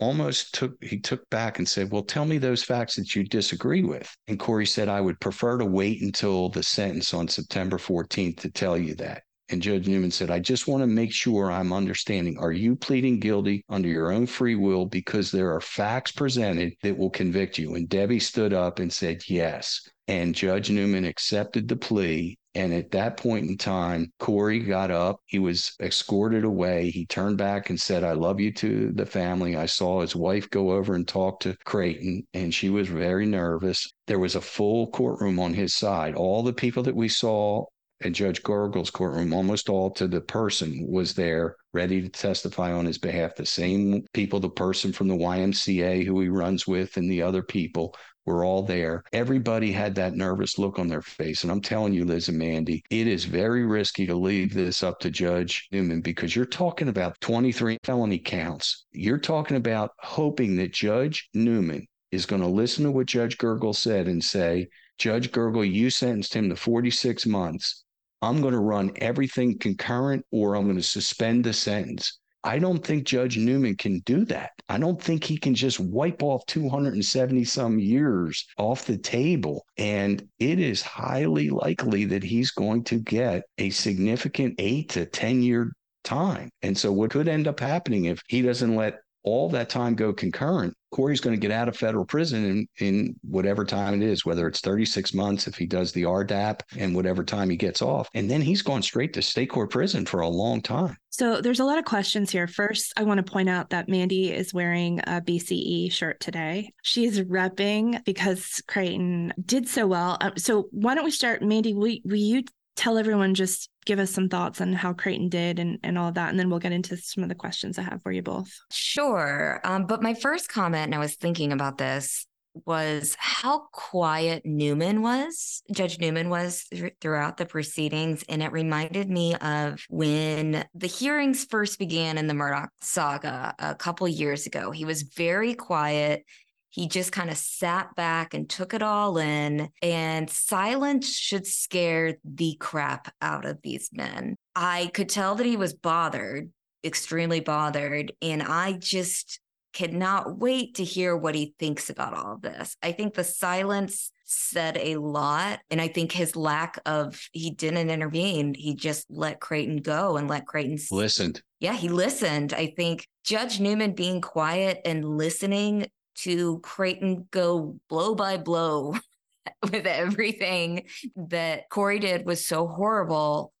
almost 0.00 0.54
took 0.54 0.82
he 0.82 0.98
took 0.98 1.28
back 1.30 1.58
and 1.58 1.68
said, 1.68 1.90
"Well, 1.90 2.02
tell 2.02 2.24
me 2.24 2.38
those 2.38 2.64
facts 2.64 2.96
that 2.96 3.14
you 3.14 3.24
disagree 3.24 3.82
with." 3.82 4.14
And 4.28 4.38
Corey 4.38 4.66
said, 4.66 4.88
"I 4.88 5.00
would 5.00 5.20
prefer 5.20 5.58
to 5.58 5.66
wait 5.66 6.02
until 6.02 6.48
the 6.48 6.62
sentence 6.62 7.14
on 7.14 7.28
September 7.28 7.78
14th 7.78 8.40
to 8.40 8.50
tell 8.50 8.76
you 8.76 8.94
that." 8.96 9.22
And 9.52 9.60
Judge 9.60 9.86
Newman 9.86 10.10
said, 10.10 10.30
I 10.30 10.38
just 10.38 10.66
want 10.66 10.82
to 10.82 10.86
make 10.86 11.12
sure 11.12 11.52
I'm 11.52 11.74
understanding. 11.74 12.38
Are 12.38 12.52
you 12.52 12.74
pleading 12.74 13.20
guilty 13.20 13.64
under 13.68 13.86
your 13.86 14.10
own 14.10 14.26
free 14.26 14.54
will 14.54 14.86
because 14.86 15.30
there 15.30 15.54
are 15.54 15.60
facts 15.60 16.10
presented 16.10 16.72
that 16.82 16.96
will 16.96 17.10
convict 17.10 17.58
you? 17.58 17.74
And 17.74 17.86
Debbie 17.86 18.18
stood 18.18 18.54
up 18.54 18.78
and 18.78 18.90
said, 18.90 19.22
Yes. 19.28 19.86
And 20.08 20.34
Judge 20.34 20.70
Newman 20.70 21.04
accepted 21.04 21.68
the 21.68 21.76
plea. 21.76 22.36
And 22.54 22.74
at 22.74 22.90
that 22.90 23.16
point 23.16 23.48
in 23.48 23.56
time, 23.56 24.12
Corey 24.18 24.58
got 24.58 24.90
up. 24.90 25.20
He 25.26 25.38
was 25.38 25.72
escorted 25.80 26.44
away. 26.44 26.90
He 26.90 27.06
turned 27.06 27.38
back 27.38 27.70
and 27.70 27.80
said, 27.80 28.04
I 28.04 28.12
love 28.12 28.40
you 28.40 28.52
to 28.54 28.92
the 28.92 29.06
family. 29.06 29.56
I 29.56 29.66
saw 29.66 30.00
his 30.02 30.14
wife 30.14 30.50
go 30.50 30.72
over 30.72 30.94
and 30.94 31.08
talk 31.08 31.40
to 31.40 31.56
Creighton, 31.64 32.26
and 32.34 32.52
she 32.52 32.68
was 32.68 32.88
very 32.88 33.24
nervous. 33.24 33.90
There 34.06 34.18
was 34.18 34.34
a 34.34 34.40
full 34.40 34.88
courtroom 34.88 35.38
on 35.38 35.54
his 35.54 35.74
side. 35.74 36.14
All 36.14 36.42
the 36.42 36.52
people 36.52 36.82
that 36.82 36.96
we 36.96 37.08
saw 37.08 37.64
at 38.04 38.12
Judge 38.12 38.42
Gergel's 38.42 38.90
courtroom, 38.90 39.32
almost 39.32 39.68
all 39.68 39.90
to 39.92 40.06
the 40.06 40.20
person 40.20 40.86
was 40.90 41.14
there 41.14 41.56
ready 41.72 42.02
to 42.02 42.08
testify 42.08 42.72
on 42.72 42.84
his 42.84 42.98
behalf. 42.98 43.34
The 43.36 43.46
same 43.46 44.04
people, 44.12 44.40
the 44.40 44.50
person 44.50 44.92
from 44.92 45.08
the 45.08 45.16
YMCA 45.16 46.04
who 46.04 46.20
he 46.20 46.28
runs 46.28 46.66
with, 46.66 46.96
and 46.96 47.10
the 47.10 47.22
other 47.22 47.42
people 47.42 47.94
were 48.24 48.44
all 48.44 48.62
there. 48.62 49.02
Everybody 49.12 49.72
had 49.72 49.94
that 49.96 50.14
nervous 50.14 50.58
look 50.58 50.78
on 50.78 50.88
their 50.88 51.02
face. 51.02 51.42
And 51.42 51.50
I'm 51.50 51.60
telling 51.60 51.92
you, 51.92 52.04
Liz 52.04 52.28
and 52.28 52.38
Mandy, 52.38 52.82
it 52.90 53.06
is 53.06 53.24
very 53.24 53.64
risky 53.64 54.06
to 54.06 54.14
leave 54.14 54.54
this 54.54 54.82
up 54.82 55.00
to 55.00 55.10
Judge 55.10 55.68
Newman 55.72 56.00
because 56.00 56.36
you're 56.36 56.44
talking 56.44 56.88
about 56.88 57.20
23 57.20 57.78
felony 57.82 58.18
counts. 58.18 58.86
You're 58.92 59.18
talking 59.18 59.56
about 59.56 59.90
hoping 59.98 60.56
that 60.56 60.72
Judge 60.72 61.28
Newman 61.34 61.86
is 62.10 62.26
going 62.26 62.42
to 62.42 62.48
listen 62.48 62.84
to 62.84 62.90
what 62.90 63.06
Judge 63.06 63.38
Gergel 63.38 63.74
said 63.74 64.06
and 64.06 64.22
say, 64.22 64.68
Judge 64.98 65.32
Gergel, 65.32 65.70
you 65.70 65.90
sentenced 65.90 66.34
him 66.34 66.48
to 66.50 66.56
46 66.56 67.26
months. 67.26 67.84
I'm 68.20 68.40
going 68.40 68.54
to 68.54 68.60
run 68.60 68.92
everything 68.96 69.58
concurrent 69.58 70.24
or 70.30 70.54
I'm 70.54 70.64
going 70.64 70.76
to 70.76 70.82
suspend 70.82 71.44
the 71.44 71.52
sentence. 71.52 72.20
I 72.44 72.58
don't 72.58 72.84
think 72.84 73.04
Judge 73.04 73.36
Newman 73.38 73.76
can 73.76 74.00
do 74.00 74.24
that. 74.26 74.50
I 74.68 74.78
don't 74.78 75.00
think 75.00 75.22
he 75.22 75.36
can 75.36 75.54
just 75.54 75.78
wipe 75.78 76.22
off 76.22 76.44
270 76.46 77.44
some 77.44 77.78
years 77.78 78.46
off 78.58 78.84
the 78.84 78.98
table. 78.98 79.64
And 79.78 80.26
it 80.38 80.58
is 80.58 80.82
highly 80.82 81.50
likely 81.50 82.04
that 82.06 82.24
he's 82.24 82.50
going 82.50 82.84
to 82.84 82.98
get 82.98 83.44
a 83.58 83.70
significant 83.70 84.56
eight 84.58 84.90
to 84.90 85.06
10 85.06 85.42
year 85.42 85.72
time. 86.02 86.50
And 86.62 86.76
so, 86.76 86.92
what 86.92 87.10
could 87.10 87.28
end 87.28 87.46
up 87.46 87.60
happening 87.60 88.06
if 88.06 88.20
he 88.28 88.42
doesn't 88.42 88.74
let 88.74 89.00
all 89.24 89.48
that 89.50 89.68
time 89.68 89.94
go 89.94 90.12
concurrent, 90.12 90.74
Corey's 90.92 91.20
going 91.20 91.34
to 91.34 91.40
get 91.40 91.50
out 91.50 91.68
of 91.68 91.76
federal 91.76 92.04
prison 92.04 92.44
in, 92.44 92.86
in 92.86 93.16
whatever 93.22 93.64
time 93.64 94.00
it 94.00 94.06
is, 94.06 94.26
whether 94.26 94.46
it's 94.46 94.60
36 94.60 95.14
months 95.14 95.46
if 95.46 95.56
he 95.56 95.66
does 95.66 95.92
the 95.92 96.02
RDAP 96.02 96.60
and 96.76 96.94
whatever 96.94 97.24
time 97.24 97.48
he 97.48 97.56
gets 97.56 97.80
off. 97.82 98.08
And 98.14 98.30
then 98.30 98.42
he's 98.42 98.62
gone 98.62 98.82
straight 98.82 99.14
to 99.14 99.22
state 99.22 99.50
court 99.50 99.70
prison 99.70 100.04
for 100.04 100.20
a 100.20 100.28
long 100.28 100.60
time. 100.60 100.96
So 101.10 101.40
there's 101.40 101.60
a 101.60 101.64
lot 101.64 101.78
of 101.78 101.84
questions 101.84 102.30
here. 102.30 102.46
First, 102.46 102.92
I 102.96 103.04
want 103.04 103.24
to 103.24 103.30
point 103.30 103.48
out 103.48 103.70
that 103.70 103.88
Mandy 103.88 104.30
is 104.30 104.54
wearing 104.54 105.00
a 105.00 105.20
BCE 105.20 105.92
shirt 105.92 106.20
today. 106.20 106.72
She's 106.82 107.20
repping 107.20 108.04
because 108.04 108.62
Creighton 108.66 109.32
did 109.44 109.68
so 109.68 109.86
well. 109.86 110.18
Um, 110.20 110.32
so 110.36 110.68
why 110.72 110.94
don't 110.94 111.04
we 111.04 111.10
start, 111.10 111.42
Mandy? 111.42 111.74
Will, 111.74 111.96
will 112.04 112.16
you 112.16 112.44
tell 112.76 112.98
everyone 112.98 113.34
just 113.34 113.68
give 113.84 113.98
us 113.98 114.10
some 114.10 114.28
thoughts 114.28 114.60
on 114.60 114.72
how 114.72 114.92
Creighton 114.92 115.28
did 115.28 115.58
and, 115.58 115.78
and 115.82 115.98
all 115.98 116.08
of 116.08 116.14
that. 116.14 116.30
And 116.30 116.38
then 116.38 116.50
we'll 116.50 116.58
get 116.58 116.72
into 116.72 116.96
some 116.96 117.22
of 117.22 117.28
the 117.28 117.34
questions 117.34 117.78
I 117.78 117.82
have 117.82 118.02
for 118.02 118.12
you 118.12 118.22
both. 118.22 118.50
Sure. 118.70 119.60
Um, 119.64 119.86
but 119.86 120.02
my 120.02 120.14
first 120.14 120.48
comment, 120.48 120.86
and 120.86 120.94
I 120.94 120.98
was 120.98 121.16
thinking 121.16 121.52
about 121.52 121.78
this, 121.78 122.26
was 122.66 123.16
how 123.18 123.60
quiet 123.72 124.42
Newman 124.44 125.00
was, 125.00 125.62
Judge 125.72 125.98
Newman 125.98 126.28
was 126.28 126.66
th- 126.70 126.92
throughout 127.00 127.38
the 127.38 127.46
proceedings. 127.46 128.24
And 128.28 128.42
it 128.42 128.52
reminded 128.52 129.08
me 129.08 129.34
of 129.36 129.82
when 129.88 130.64
the 130.74 130.86
hearings 130.86 131.46
first 131.46 131.78
began 131.78 132.18
in 132.18 132.26
the 132.26 132.34
Murdaugh 132.34 132.68
saga 132.82 133.54
a 133.58 133.74
couple 133.74 134.06
years 134.06 134.46
ago. 134.46 134.70
He 134.70 134.84
was 134.84 135.02
very 135.02 135.54
quiet. 135.54 136.24
He 136.72 136.88
just 136.88 137.12
kind 137.12 137.28
of 137.28 137.36
sat 137.36 137.94
back 137.96 138.32
and 138.32 138.48
took 138.48 138.72
it 138.72 138.82
all 138.82 139.18
in. 139.18 139.68
And 139.82 140.28
silence 140.30 141.14
should 141.14 141.46
scare 141.46 142.16
the 142.24 142.56
crap 142.58 143.12
out 143.20 143.44
of 143.44 143.60
these 143.62 143.90
men. 143.92 144.36
I 144.56 144.90
could 144.94 145.10
tell 145.10 145.34
that 145.34 145.44
he 145.44 145.58
was 145.58 145.74
bothered, 145.74 146.50
extremely 146.82 147.40
bothered. 147.40 148.12
And 148.22 148.42
I 148.42 148.72
just 148.72 149.38
cannot 149.74 150.38
wait 150.38 150.76
to 150.76 150.84
hear 150.84 151.14
what 151.14 151.34
he 151.34 151.54
thinks 151.58 151.90
about 151.90 152.14
all 152.14 152.34
of 152.34 152.42
this. 152.42 152.74
I 152.82 152.92
think 152.92 153.12
the 153.12 153.24
silence 153.24 154.10
said 154.24 154.78
a 154.78 154.96
lot. 154.96 155.60
And 155.70 155.78
I 155.78 155.88
think 155.88 156.10
his 156.10 156.36
lack 156.36 156.80
of, 156.86 157.20
he 157.32 157.50
didn't 157.50 157.90
intervene. 157.90 158.54
He 158.54 158.74
just 158.74 159.06
let 159.10 159.40
Creighton 159.40 159.78
go 159.78 160.16
and 160.16 160.26
let 160.26 160.46
Creighton 160.46 160.78
listened. 160.90 161.42
Yeah, 161.60 161.74
he 161.74 161.90
listened. 161.90 162.54
I 162.54 162.72
think 162.74 163.06
Judge 163.24 163.60
Newman 163.60 163.94
being 163.94 164.22
quiet 164.22 164.80
and 164.86 165.04
listening 165.04 165.86
to 166.22 166.58
Creighton 166.60 167.26
go 167.30 167.78
blow 167.88 168.14
by 168.14 168.36
blow 168.36 168.96
with 169.62 169.86
everything 169.86 170.84
that 171.16 171.68
Corey 171.68 171.98
did 171.98 172.26
was 172.26 172.44
so 172.44 172.66
horrible. 172.66 173.52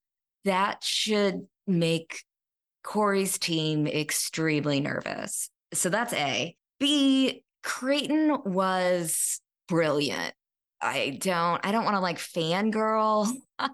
That 0.44 0.82
should 0.82 1.46
make 1.66 2.22
Corey's 2.82 3.38
team 3.38 3.86
extremely 3.86 4.80
nervous. 4.80 5.50
So 5.72 5.88
that's 5.88 6.12
A. 6.12 6.56
B, 6.78 7.44
Creighton 7.62 8.38
was 8.44 9.40
brilliant. 9.68 10.34
I 10.80 11.16
don't 11.20 11.64
I 11.64 11.70
don't 11.70 11.84
want 11.84 11.94
to 11.94 12.00
like 12.00 12.18
fangirl 12.18 13.32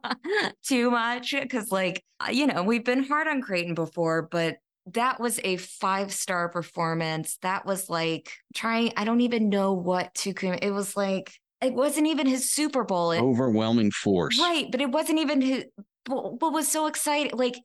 too 0.63 0.91
much 0.91 1.33
because 1.33 1.73
like 1.73 2.05
you 2.31 2.47
know 2.47 2.63
we've 2.63 2.85
been 2.85 3.03
hard 3.03 3.27
on 3.27 3.41
Creighton 3.41 3.75
before, 3.75 4.29
but 4.31 4.57
that 4.95 5.21
was 5.21 5.41
a 5.45 5.57
five 5.57 6.13
star 6.13 6.49
performance. 6.49 7.39
That 7.43 7.67
was 7.67 7.89
like 7.89 8.31
trying, 8.55 8.93
I 8.97 9.05
don't 9.05 9.21
even 9.21 9.49
know 9.49 9.73
what 9.73 10.15
to, 10.17 10.35
it 10.63 10.71
was 10.71 10.97
like, 10.97 11.33
it 11.61 11.75
wasn't 11.75 12.07
even 12.07 12.27
his 12.27 12.51
Super 12.51 12.85
Bowl. 12.85 13.11
It, 13.13 13.21
Overwhelming 13.21 13.91
force. 13.91 14.39
Right. 14.39 14.71
But 14.71 14.81
it 14.81 14.91
wasn't 14.91 15.19
even 15.19 15.41
his, 15.41 15.65
what 16.07 16.53
was 16.53 16.69
so 16.69 16.87
exciting. 16.87 17.37
Like 17.37 17.57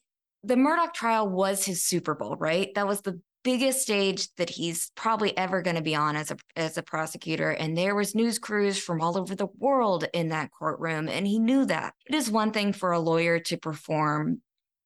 the 0.44 0.56
Murdaugh 0.56 0.94
trial 0.94 1.30
was 1.30 1.64
his 1.64 1.84
Super 1.84 2.16
Bowl, 2.16 2.36
right? 2.38 2.74
That 2.76 2.88
was 2.88 3.02
the 3.02 3.22
biggest 3.44 3.82
stage 3.82 4.34
that 4.36 4.50
he's 4.50 4.92
probably 4.96 5.38
ever 5.38 5.62
going 5.62 5.76
to 5.76 5.82
be 5.82 5.96
on 5.96 6.16
as 6.16 6.32
a 6.32 6.38
as 6.56 6.78
a 6.78 6.84
prosecutor 6.84 7.52
and 7.52 7.78
there 7.78 7.94
was 7.94 8.16
news 8.16 8.40
crews 8.40 8.80
from 8.80 9.02
all 9.02 9.18
over 9.18 9.36
the 9.36 9.48
world 9.58 10.06
in 10.14 10.30
that 10.30 10.50
courtroom 10.52 11.10
and 11.10 11.28
he 11.28 11.40
knew 11.40 11.66
that 11.66 11.94
it 12.06 12.16
is 12.16 12.32
one 12.32 12.52
thing 12.52 12.72
for 12.72 12.94
a 12.94 13.00
lawyer 13.00 13.40
to 13.40 13.58
perform 13.58 14.42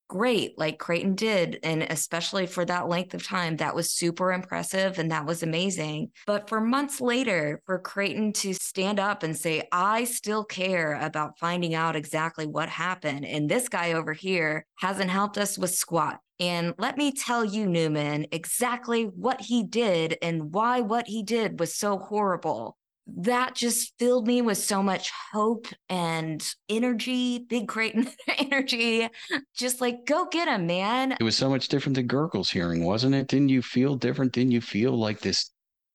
great 0.07 0.57
like 0.57 0.79
Creighton 0.79 1.15
did. 1.15 1.59
And 1.63 1.83
especially 1.83 2.47
for 2.47 2.65
that 2.65 2.87
length 2.87 3.13
of 3.13 3.25
time, 3.25 3.57
that 3.57 3.75
was 3.75 3.91
super 3.91 4.31
impressive 4.31 4.99
and 4.99 5.11
that 5.11 5.25
was 5.25 5.43
amazing. 5.43 6.11
But 6.25 6.49
for 6.49 6.61
months 6.61 7.01
later, 7.01 7.61
for 7.65 7.79
Creighton 7.79 8.33
to 8.33 8.53
stand 8.53 8.99
up 8.99 9.23
and 9.23 9.35
say, 9.35 9.67
I 9.71 10.05
still 10.05 10.43
care 10.43 10.93
about 10.93 11.39
finding 11.39 11.75
out 11.75 11.95
exactly 11.95 12.47
what 12.47 12.69
happened. 12.69 13.25
And 13.25 13.49
this 13.49 13.69
guy 13.69 13.93
over 13.93 14.13
here 14.13 14.65
hasn't 14.79 15.09
helped 15.09 15.37
us 15.37 15.57
with 15.57 15.73
squat. 15.73 16.19
And 16.39 16.75
let 16.77 16.97
me 16.97 17.11
tell 17.11 17.43
you, 17.43 17.65
Newman, 17.65 18.27
exactly 18.31 19.05
what 19.05 19.41
he 19.41 19.63
did 19.63 20.17
and 20.21 20.53
why 20.53 20.81
what 20.81 21.07
he 21.07 21.23
did 21.23 21.59
was 21.59 21.75
so 21.75 21.97
horrible 21.97 22.77
that 23.15 23.55
just 23.55 23.93
filled 23.97 24.27
me 24.27 24.41
with 24.41 24.57
so 24.57 24.83
much 24.83 25.11
hope 25.31 25.67
and 25.89 26.45
energy, 26.69 27.39
big 27.39 27.67
Creighton 27.67 28.09
energy. 28.37 29.07
Just 29.55 29.81
like, 29.81 30.05
go 30.05 30.27
get 30.29 30.47
him, 30.47 30.67
man. 30.67 31.13
It 31.13 31.23
was 31.23 31.37
so 31.37 31.49
much 31.49 31.69
different 31.69 31.95
than 31.95 32.07
Gergel's 32.07 32.49
hearing, 32.49 32.83
wasn't 32.83 33.15
it? 33.15 33.27
Didn't 33.27 33.49
you 33.49 33.61
feel 33.61 33.95
different? 33.95 34.33
Didn't 34.33 34.51
you 34.51 34.61
feel 34.61 34.91
like 34.91 35.19
this, 35.19 35.51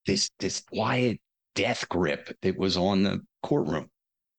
this, 0.06 0.30
this 0.38 0.60
quiet 0.60 1.20
death 1.54 1.88
grip 1.88 2.34
that 2.42 2.56
was 2.56 2.76
on 2.76 3.02
the 3.02 3.20
courtroom? 3.42 3.90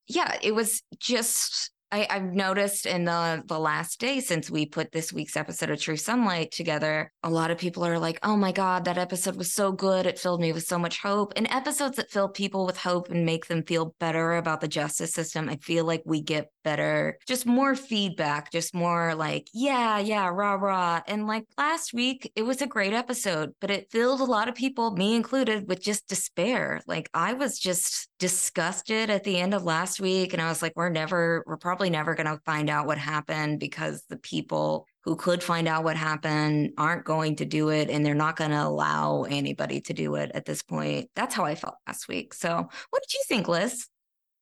Yeah, 0.08 0.38
it 0.42 0.54
was 0.54 0.82
just 1.00 1.72
I, 1.94 2.08
have 2.10 2.34
noticed 2.34 2.88
in 2.88 3.06
the 3.06 3.44
the 3.46 3.60
last 3.60 4.00
day 4.00 4.20
since 4.20 4.50
we 4.50 4.66
put 4.66 4.92
this 4.92 5.14
week's 5.14 5.38
episode 5.38 5.70
of 5.70 5.80
True 5.80 5.96
Sunlight 5.96 6.52
together, 6.52 7.12
a 7.22 7.30
lot 7.30 7.52
of 7.52 7.60
people 7.60 7.86
are 7.86 8.00
like, 8.00 8.18
"Oh 8.24 8.36
my 8.36 8.52
god, 8.52 8.86
that 8.86 8.98
episode 8.98 9.36
was 9.36 9.54
so 9.54 9.72
good! 9.72 10.08
It 10.08 10.18
filled 10.18 10.42
me 10.42 10.54
with 10.54 10.66
so 10.66 10.80
much 10.80 10.98
hope." 10.98 11.34
And 11.36 11.48
episodes 11.52 11.98
that 11.98 12.10
fill 12.10 12.30
people 12.30 12.66
with 12.66 12.78
hope 12.78 13.12
and 13.12 13.28
make 13.28 13.46
them 13.46 13.62
feel 13.62 13.96
better 14.00 14.34
about 14.38 14.62
the 14.62 14.68
justice 14.68 15.14
system, 15.14 15.50
I 15.50 15.58
feel 15.58 15.86
like 15.86 16.02
we 16.04 16.22
get 16.22 16.50
better, 16.64 17.18
just 17.28 17.46
more 17.46 17.76
feedback, 17.76 18.52
just 18.52 18.76
more 18.76 19.16
like, 19.16 19.48
"Yeah, 19.54 20.00
yeah, 20.00 20.28
rah 20.28 20.56
rah." 20.56 21.02
And 21.08 21.28
like 21.28 21.46
last 21.58 21.94
week, 21.94 22.32
it 22.36 22.44
was 22.44 22.62
a 22.62 22.68
great 22.68 22.94
episode, 22.94 23.54
but 23.62 23.72
it 23.72 23.92
filled 23.92 24.20
a 24.22 24.26
lot 24.26 24.50
of 24.50 24.56
people, 24.56 24.92
me 24.92 25.16
included, 25.16 25.68
with 25.68 25.82
just 25.82 26.08
despair. 26.08 26.82
Like 26.88 27.10
I 27.14 27.34
was 27.34 27.60
just 27.60 28.10
disgusted 28.20 29.10
at 29.10 29.24
the 29.24 29.38
end 29.40 29.54
of 29.54 29.64
last 29.64 30.02
week, 30.02 30.34
and 30.34 30.42
I 30.42 30.50
was 30.50 30.62
like, 30.62 30.74
"We're 30.76 30.90
never, 30.90 31.44
we're 31.48 31.58
probably." 31.58 31.94
never 31.94 32.16
going 32.16 32.28
to 32.28 32.42
find 32.44 32.70
out 32.70 32.88
what 32.88 32.98
happened 32.98 33.60
because 33.60 34.04
the 34.10 34.18
people 34.18 34.86
who 35.04 35.16
could 35.16 35.42
find 35.42 35.68
out 35.68 35.84
what 35.84 35.96
happened 35.96 36.72
aren't 36.78 37.06
going 37.06 37.38
to 37.38 37.46
do 37.46 37.70
it 37.70 37.90
and 37.90 38.06
they're 38.06 38.16
not 38.16 38.36
going 38.36 38.52
to 38.52 38.64
allow 38.64 39.24
anybody 39.24 39.80
to 39.80 39.94
do 39.94 40.16
it 40.16 40.32
at 40.34 40.44
this 40.44 40.64
point. 40.64 41.10
That's 41.16 41.36
how 41.36 41.46
I 41.46 41.56
felt 41.56 41.76
last 41.88 42.10
week. 42.10 42.34
So, 42.34 42.68
what 42.90 43.04
did 43.04 43.14
you 43.14 43.24
think, 43.28 43.48
Liz? 43.48 43.88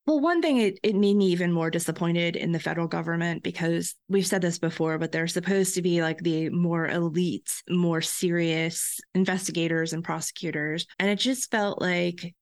Well, 0.08 0.20
one 0.20 0.42
thing, 0.42 0.58
it, 0.58 0.80
it 0.82 0.96
made 0.96 1.16
me 1.16 1.28
even 1.28 1.52
more 1.52 1.70
disappointed 1.70 2.36
in 2.36 2.52
the 2.52 2.60
federal 2.60 2.88
government 2.88 3.44
because 3.44 3.94
we've 4.10 4.26
said 4.26 4.42
this 4.42 4.58
before, 4.58 4.98
but 4.98 5.12
they're 5.12 5.28
supposed 5.28 5.76
to 5.76 5.84
be 5.84 6.02
like 6.02 6.18
the 6.20 6.50
more 6.50 6.88
elite, 6.88 7.62
more 7.70 8.02
serious 8.02 9.00
investigators 9.14 9.94
and 9.94 10.04
prosecutors. 10.04 10.88
And 10.98 11.10
it 11.10 11.18
just 11.18 11.52
felt 11.52 11.80
like 11.80 12.34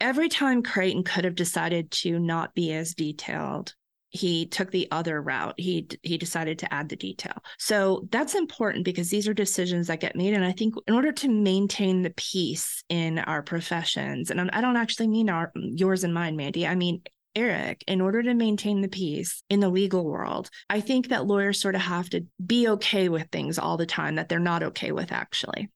every 0.00 0.28
time 0.28 0.64
Creighton 0.64 1.04
could 1.04 1.24
have 1.24 1.36
decided 1.36 1.92
to 1.92 2.18
not 2.18 2.54
be 2.54 2.72
as 2.72 2.94
detailed, 2.94 3.74
he 4.14 4.46
took 4.46 4.70
the 4.70 4.88
other 4.92 5.20
route. 5.20 5.54
He 5.58 5.88
he 6.02 6.16
decided 6.16 6.60
to 6.60 6.72
add 6.72 6.88
the 6.88 6.96
detail. 6.96 7.42
So 7.58 8.06
that's 8.10 8.36
important 8.36 8.84
because 8.84 9.10
these 9.10 9.26
are 9.26 9.34
decisions 9.34 9.88
that 9.88 10.00
get 10.00 10.14
made. 10.16 10.34
And 10.34 10.44
I 10.44 10.52
think 10.52 10.74
in 10.86 10.94
order 10.94 11.10
to 11.12 11.28
maintain 11.28 12.02
the 12.02 12.14
peace 12.16 12.84
in 12.88 13.18
our 13.18 13.42
professions, 13.42 14.30
and 14.30 14.50
I 14.52 14.60
don't 14.60 14.76
actually 14.76 15.08
mean 15.08 15.28
our 15.28 15.52
yours 15.54 16.04
and 16.04 16.14
mine, 16.14 16.36
Mandy. 16.36 16.66
I 16.66 16.76
mean 16.76 17.02
Eric, 17.36 17.82
in 17.88 18.00
order 18.00 18.22
to 18.22 18.34
maintain 18.34 18.80
the 18.80 18.88
peace 18.88 19.42
in 19.50 19.58
the 19.58 19.68
legal 19.68 20.04
world, 20.04 20.48
I 20.70 20.80
think 20.80 21.08
that 21.08 21.26
lawyers 21.26 21.60
sort 21.60 21.74
of 21.74 21.80
have 21.80 22.08
to 22.10 22.24
be 22.44 22.68
okay 22.68 23.08
with 23.08 23.28
things 23.32 23.58
all 23.58 23.76
the 23.76 23.86
time 23.86 24.14
that 24.14 24.28
they're 24.28 24.38
not 24.38 24.62
okay 24.62 24.92
with, 24.92 25.10
actually. 25.10 25.68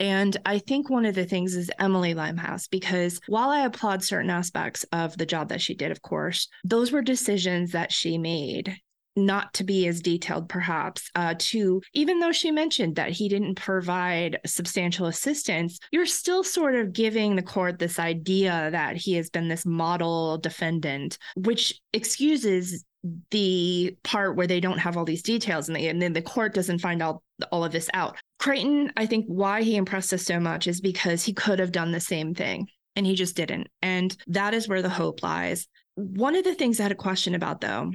And 0.00 0.34
I 0.46 0.58
think 0.58 0.88
one 0.88 1.04
of 1.04 1.14
the 1.14 1.26
things 1.26 1.54
is 1.54 1.70
Emily 1.78 2.14
Limehouse, 2.14 2.66
because 2.66 3.20
while 3.28 3.50
I 3.50 3.66
applaud 3.66 4.02
certain 4.02 4.30
aspects 4.30 4.84
of 4.92 5.16
the 5.18 5.26
job 5.26 5.50
that 5.50 5.60
she 5.60 5.74
did, 5.74 5.90
of 5.90 6.00
course, 6.00 6.48
those 6.64 6.90
were 6.90 7.02
decisions 7.02 7.72
that 7.72 7.92
she 7.92 8.16
made 8.16 8.80
not 9.16 9.52
to 9.54 9.64
be 9.64 9.86
as 9.88 10.00
detailed 10.00 10.48
perhaps 10.48 11.10
uh, 11.14 11.34
to 11.36 11.82
even 11.94 12.20
though 12.20 12.32
she 12.32 12.50
mentioned 12.50 12.96
that 12.96 13.10
he 13.10 13.28
didn't 13.28 13.56
provide 13.56 14.38
substantial 14.46 15.06
assistance 15.06 15.80
you're 15.90 16.06
still 16.06 16.44
sort 16.44 16.76
of 16.76 16.92
giving 16.92 17.34
the 17.34 17.42
court 17.42 17.78
this 17.78 17.98
idea 17.98 18.68
that 18.70 18.96
he 18.96 19.14
has 19.14 19.28
been 19.28 19.48
this 19.48 19.66
model 19.66 20.38
defendant 20.38 21.18
which 21.34 21.80
excuses 21.92 22.84
the 23.30 23.96
part 24.04 24.36
where 24.36 24.46
they 24.46 24.60
don't 24.60 24.78
have 24.78 24.96
all 24.96 25.04
these 25.04 25.22
details 25.22 25.68
and, 25.68 25.76
they, 25.76 25.88
and 25.88 26.02
then 26.02 26.12
the 26.12 26.20
court 26.20 26.54
doesn't 26.54 26.80
find 26.80 27.02
all 27.02 27.22
all 27.50 27.64
of 27.64 27.72
this 27.72 27.88
out. 27.94 28.16
Creighton, 28.38 28.92
I 28.96 29.06
think 29.06 29.24
why 29.26 29.62
he 29.62 29.76
impressed 29.76 30.12
us 30.12 30.22
so 30.22 30.38
much 30.38 30.66
is 30.66 30.80
because 30.80 31.24
he 31.24 31.32
could 31.32 31.58
have 31.58 31.72
done 31.72 31.92
the 31.92 32.00
same 32.00 32.34
thing 32.34 32.68
and 32.96 33.06
he 33.06 33.14
just 33.14 33.36
didn't. 33.36 33.68
And 33.80 34.14
that 34.26 34.52
is 34.52 34.68
where 34.68 34.82
the 34.82 34.90
hope 34.90 35.22
lies. 35.22 35.66
One 35.94 36.36
of 36.36 36.44
the 36.44 36.54
things 36.54 36.78
I 36.78 36.84
had 36.84 36.92
a 36.92 36.96
question 36.96 37.34
about 37.34 37.62
though, 37.62 37.92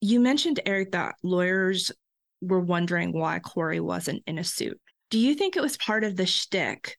you 0.00 0.20
mentioned 0.20 0.60
Eric 0.64 0.92
that 0.92 1.16
lawyers 1.22 1.92
were 2.40 2.60
wondering 2.60 3.12
why 3.12 3.38
Corey 3.40 3.80
wasn't 3.80 4.22
in 4.26 4.38
a 4.38 4.44
suit. 4.44 4.80
Do 5.10 5.18
you 5.18 5.34
think 5.34 5.56
it 5.56 5.62
was 5.62 5.76
part 5.76 6.04
of 6.04 6.16
the 6.16 6.26
shtick 6.26 6.96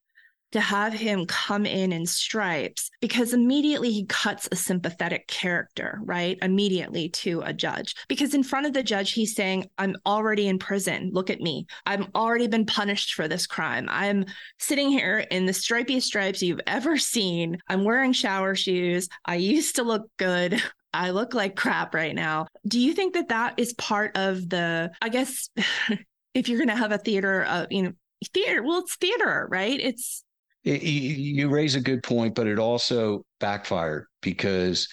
to 0.51 0.59
have 0.59 0.93
him 0.93 1.25
come 1.25 1.65
in 1.65 1.91
in 1.91 2.05
stripes 2.05 2.89
because 3.01 3.33
immediately 3.33 3.91
he 3.91 4.05
cuts 4.05 4.47
a 4.51 4.55
sympathetic 4.55 5.27
character, 5.27 5.99
right? 6.03 6.37
Immediately 6.41 7.09
to 7.09 7.41
a 7.41 7.53
judge. 7.53 7.95
Because 8.07 8.33
in 8.33 8.43
front 8.43 8.65
of 8.65 8.73
the 8.73 8.83
judge, 8.83 9.11
he's 9.11 9.35
saying, 9.35 9.69
I'm 9.77 9.95
already 10.05 10.47
in 10.47 10.59
prison. 10.59 11.09
Look 11.13 11.29
at 11.29 11.41
me. 11.41 11.67
I've 11.85 12.07
already 12.15 12.47
been 12.47 12.65
punished 12.65 13.13
for 13.13 13.27
this 13.27 13.47
crime. 13.47 13.87
I'm 13.89 14.25
sitting 14.59 14.89
here 14.89 15.25
in 15.31 15.45
the 15.45 15.51
stripiest 15.51 16.03
stripes 16.03 16.41
you've 16.41 16.61
ever 16.67 16.97
seen. 16.97 17.57
I'm 17.67 17.83
wearing 17.83 18.13
shower 18.13 18.55
shoes. 18.55 19.09
I 19.25 19.35
used 19.35 19.75
to 19.75 19.83
look 19.83 20.09
good. 20.17 20.61
I 20.93 21.09
look 21.09 21.33
like 21.33 21.57
crap 21.57 21.93
right 21.93 22.15
now. 22.15 22.47
Do 22.65 22.79
you 22.79 22.93
think 22.93 23.15
that 23.15 23.27
that 23.27 23.55
is 23.59 23.73
part 23.73 24.15
of 24.15 24.47
the, 24.47 24.91
I 25.01 25.09
guess, 25.09 25.49
if 26.33 26.47
you're 26.47 26.57
going 26.57 26.69
to 26.69 26.75
have 26.75 26.93
a 26.93 26.97
theater, 26.97 27.43
uh, 27.45 27.65
you 27.69 27.83
know, 27.83 27.91
theater, 28.33 28.63
well, 28.63 28.79
it's 28.79 28.95
theater, 28.95 29.47
right? 29.51 29.77
It's 29.77 30.23
it, 30.65 30.81
you 30.81 31.47
raise 31.49 31.75
a 31.75 31.81
good 31.81 32.03
point, 32.03 32.35
but 32.35 32.47
it 32.47 32.59
also 32.59 33.23
backfired 33.39 34.07
because 34.21 34.87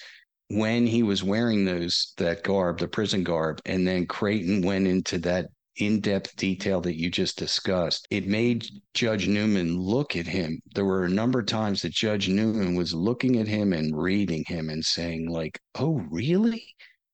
when 0.49 0.85
he 0.85 1.01
was 1.01 1.23
wearing 1.23 1.65
those 1.65 2.13
that 2.17 2.43
garb, 2.43 2.77
the 2.77 2.87
prison 2.87 3.23
garb, 3.23 3.59
and 3.65 3.87
then 3.87 4.05
Creighton 4.05 4.61
went 4.61 4.87
into 4.87 5.17
that 5.19 5.47
in-depth 5.77 6.35
detail 6.35 6.79
that 6.81 6.99
you 6.99 7.09
just 7.09 7.39
discussed, 7.39 8.07
it 8.11 8.27
made 8.27 8.67
Judge 8.93 9.27
Newman 9.27 9.75
look 9.75 10.15
at 10.15 10.27
him. 10.27 10.61
There 10.75 10.85
were 10.85 11.05
a 11.05 11.09
number 11.09 11.39
of 11.39 11.47
times 11.47 11.81
that 11.81 11.91
Judge 11.91 12.29
Newman 12.29 12.75
was 12.75 12.93
looking 12.93 13.39
at 13.39 13.47
him 13.47 13.73
and 13.73 13.97
reading 13.97 14.43
him 14.47 14.69
and 14.69 14.85
saying, 14.85 15.27
like, 15.29 15.59
"Oh, 15.73 16.05
really? 16.11 16.63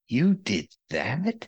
You 0.09 0.33
did 0.33 0.67
that 0.89 1.47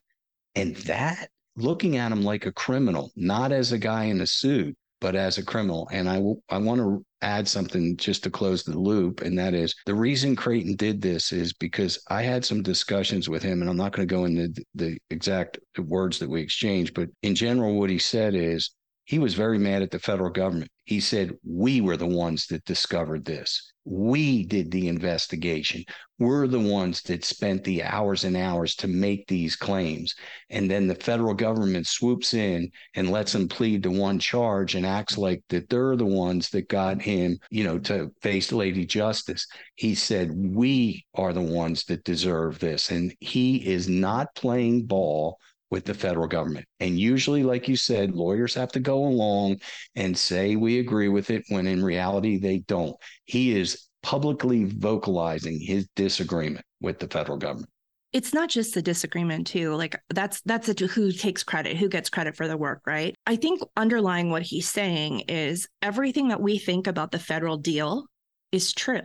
and 0.55 0.77
that?" 0.77 1.29
Looking 1.57 1.97
at 1.97 2.13
him 2.13 2.23
like 2.23 2.45
a 2.45 2.53
criminal, 2.53 3.11
not 3.17 3.51
as 3.51 3.73
a 3.73 3.77
guy 3.77 4.05
in 4.05 4.21
a 4.21 4.27
suit 4.27 4.77
but 5.01 5.15
as 5.15 5.37
a 5.37 5.43
criminal. 5.43 5.89
And 5.91 6.07
I, 6.07 6.19
want 6.19 6.79
to 6.79 7.03
add 7.21 7.47
something 7.47 7.97
just 7.97 8.23
to 8.23 8.29
close 8.29 8.63
the 8.63 8.77
loop. 8.77 9.21
And 9.21 9.37
that 9.37 9.53
is 9.53 9.75
the 9.85 9.95
reason 9.95 10.35
Creighton 10.35 10.75
did 10.75 11.01
this 11.01 11.33
is 11.33 11.51
because 11.53 12.01
I 12.07 12.21
had 12.21 12.45
some 12.45 12.61
discussions 12.61 13.27
with 13.27 13.43
him, 13.43 13.61
and 13.61 13.69
I'm 13.69 13.77
not 13.77 13.91
going 13.91 14.07
to 14.07 14.15
go 14.15 14.25
into 14.25 14.53
the 14.75 14.97
exact 15.09 15.59
words 15.77 16.19
that 16.19 16.29
we 16.29 16.41
exchanged, 16.41 16.93
but 16.93 17.09
in 17.23 17.35
general, 17.35 17.77
what 17.77 17.89
he 17.89 17.99
said 17.99 18.35
is 18.35 18.71
he 19.05 19.19
was 19.19 19.33
very 19.33 19.57
mad 19.57 19.81
at 19.81 19.91
the 19.91 19.99
federal 19.99 20.29
government. 20.29 20.71
He 20.85 20.99
said, 20.99 21.31
We 21.43 21.81
were 21.81 21.97
the 21.97 22.07
ones 22.07 22.45
that 22.47 22.65
discovered 22.65 23.25
this. 23.25 23.73
We 23.83 24.45
did 24.45 24.69
the 24.69 24.87
investigation. 24.87 25.83
We're 26.19 26.47
the 26.47 26.59
ones 26.59 27.01
that 27.03 27.25
spent 27.25 27.63
the 27.63 27.81
hours 27.83 28.23
and 28.25 28.37
hours 28.37 28.75
to 28.75 28.87
make 28.87 29.25
these 29.25 29.55
claims. 29.55 30.13
And 30.51 30.69
then 30.69 30.87
the 30.87 30.95
federal 30.95 31.33
government 31.33 31.87
swoops 31.87 32.35
in 32.35 32.69
and 32.93 33.09
lets 33.09 33.33
them 33.33 33.47
plead 33.47 33.83
to 33.83 33.91
one 33.91 34.19
charge 34.19 34.75
and 34.75 34.85
acts 34.85 35.17
like 35.17 35.43
that 35.49 35.67
they're 35.69 35.95
the 35.95 36.05
ones 36.05 36.49
that 36.49 36.69
got 36.69 37.01
him, 37.01 37.39
you 37.49 37.63
know, 37.63 37.79
to 37.79 38.11
face 38.21 38.51
Lady 38.51 38.85
Justice. 38.85 39.47
He 39.75 39.95
said, 39.95 40.29
We 40.31 41.05
are 41.15 41.33
the 41.33 41.41
ones 41.41 41.85
that 41.85 42.03
deserve 42.03 42.59
this. 42.59 42.91
And 42.91 43.15
he 43.19 43.67
is 43.67 43.89
not 43.89 44.35
playing 44.35 44.85
ball 44.85 45.39
with 45.71 45.85
the 45.85 45.93
federal 45.93 46.27
government. 46.27 46.65
And 46.79 46.99
usually, 46.99 47.43
like 47.43 47.67
you 47.67 47.75
said, 47.75 48.13
lawyers 48.13 48.53
have 48.53 48.71
to 48.73 48.79
go 48.79 49.05
along 49.05 49.61
and 49.95 50.15
say 50.15 50.55
we 50.55 50.79
agree 50.79 51.09
with 51.09 51.31
it 51.31 51.43
when 51.47 51.65
in 51.65 51.83
reality 51.83 52.37
they 52.37 52.59
don't. 52.59 52.95
He 53.25 53.57
is 53.57 53.87
publicly 54.03 54.65
vocalizing 54.65 55.59
his 55.59 55.87
disagreement 55.95 56.65
with 56.81 56.99
the 56.99 57.07
federal 57.07 57.37
government 57.37 57.69
it's 58.13 58.33
not 58.33 58.49
just 58.49 58.73
the 58.73 58.81
disagreement 58.81 59.47
too 59.47 59.75
like 59.75 59.95
that's 60.09 60.41
that's 60.41 60.69
a, 60.69 60.87
who 60.87 61.11
takes 61.11 61.43
credit 61.43 61.77
who 61.77 61.87
gets 61.87 62.09
credit 62.09 62.35
for 62.35 62.47
the 62.47 62.57
work 62.57 62.81
right 62.85 63.15
i 63.27 63.35
think 63.35 63.61
underlying 63.77 64.29
what 64.29 64.41
he's 64.41 64.69
saying 64.69 65.19
is 65.27 65.67
everything 65.81 66.29
that 66.29 66.41
we 66.41 66.57
think 66.57 66.87
about 66.87 67.11
the 67.11 67.19
federal 67.19 67.57
deal 67.57 68.05
is 68.51 68.73
true 68.73 69.01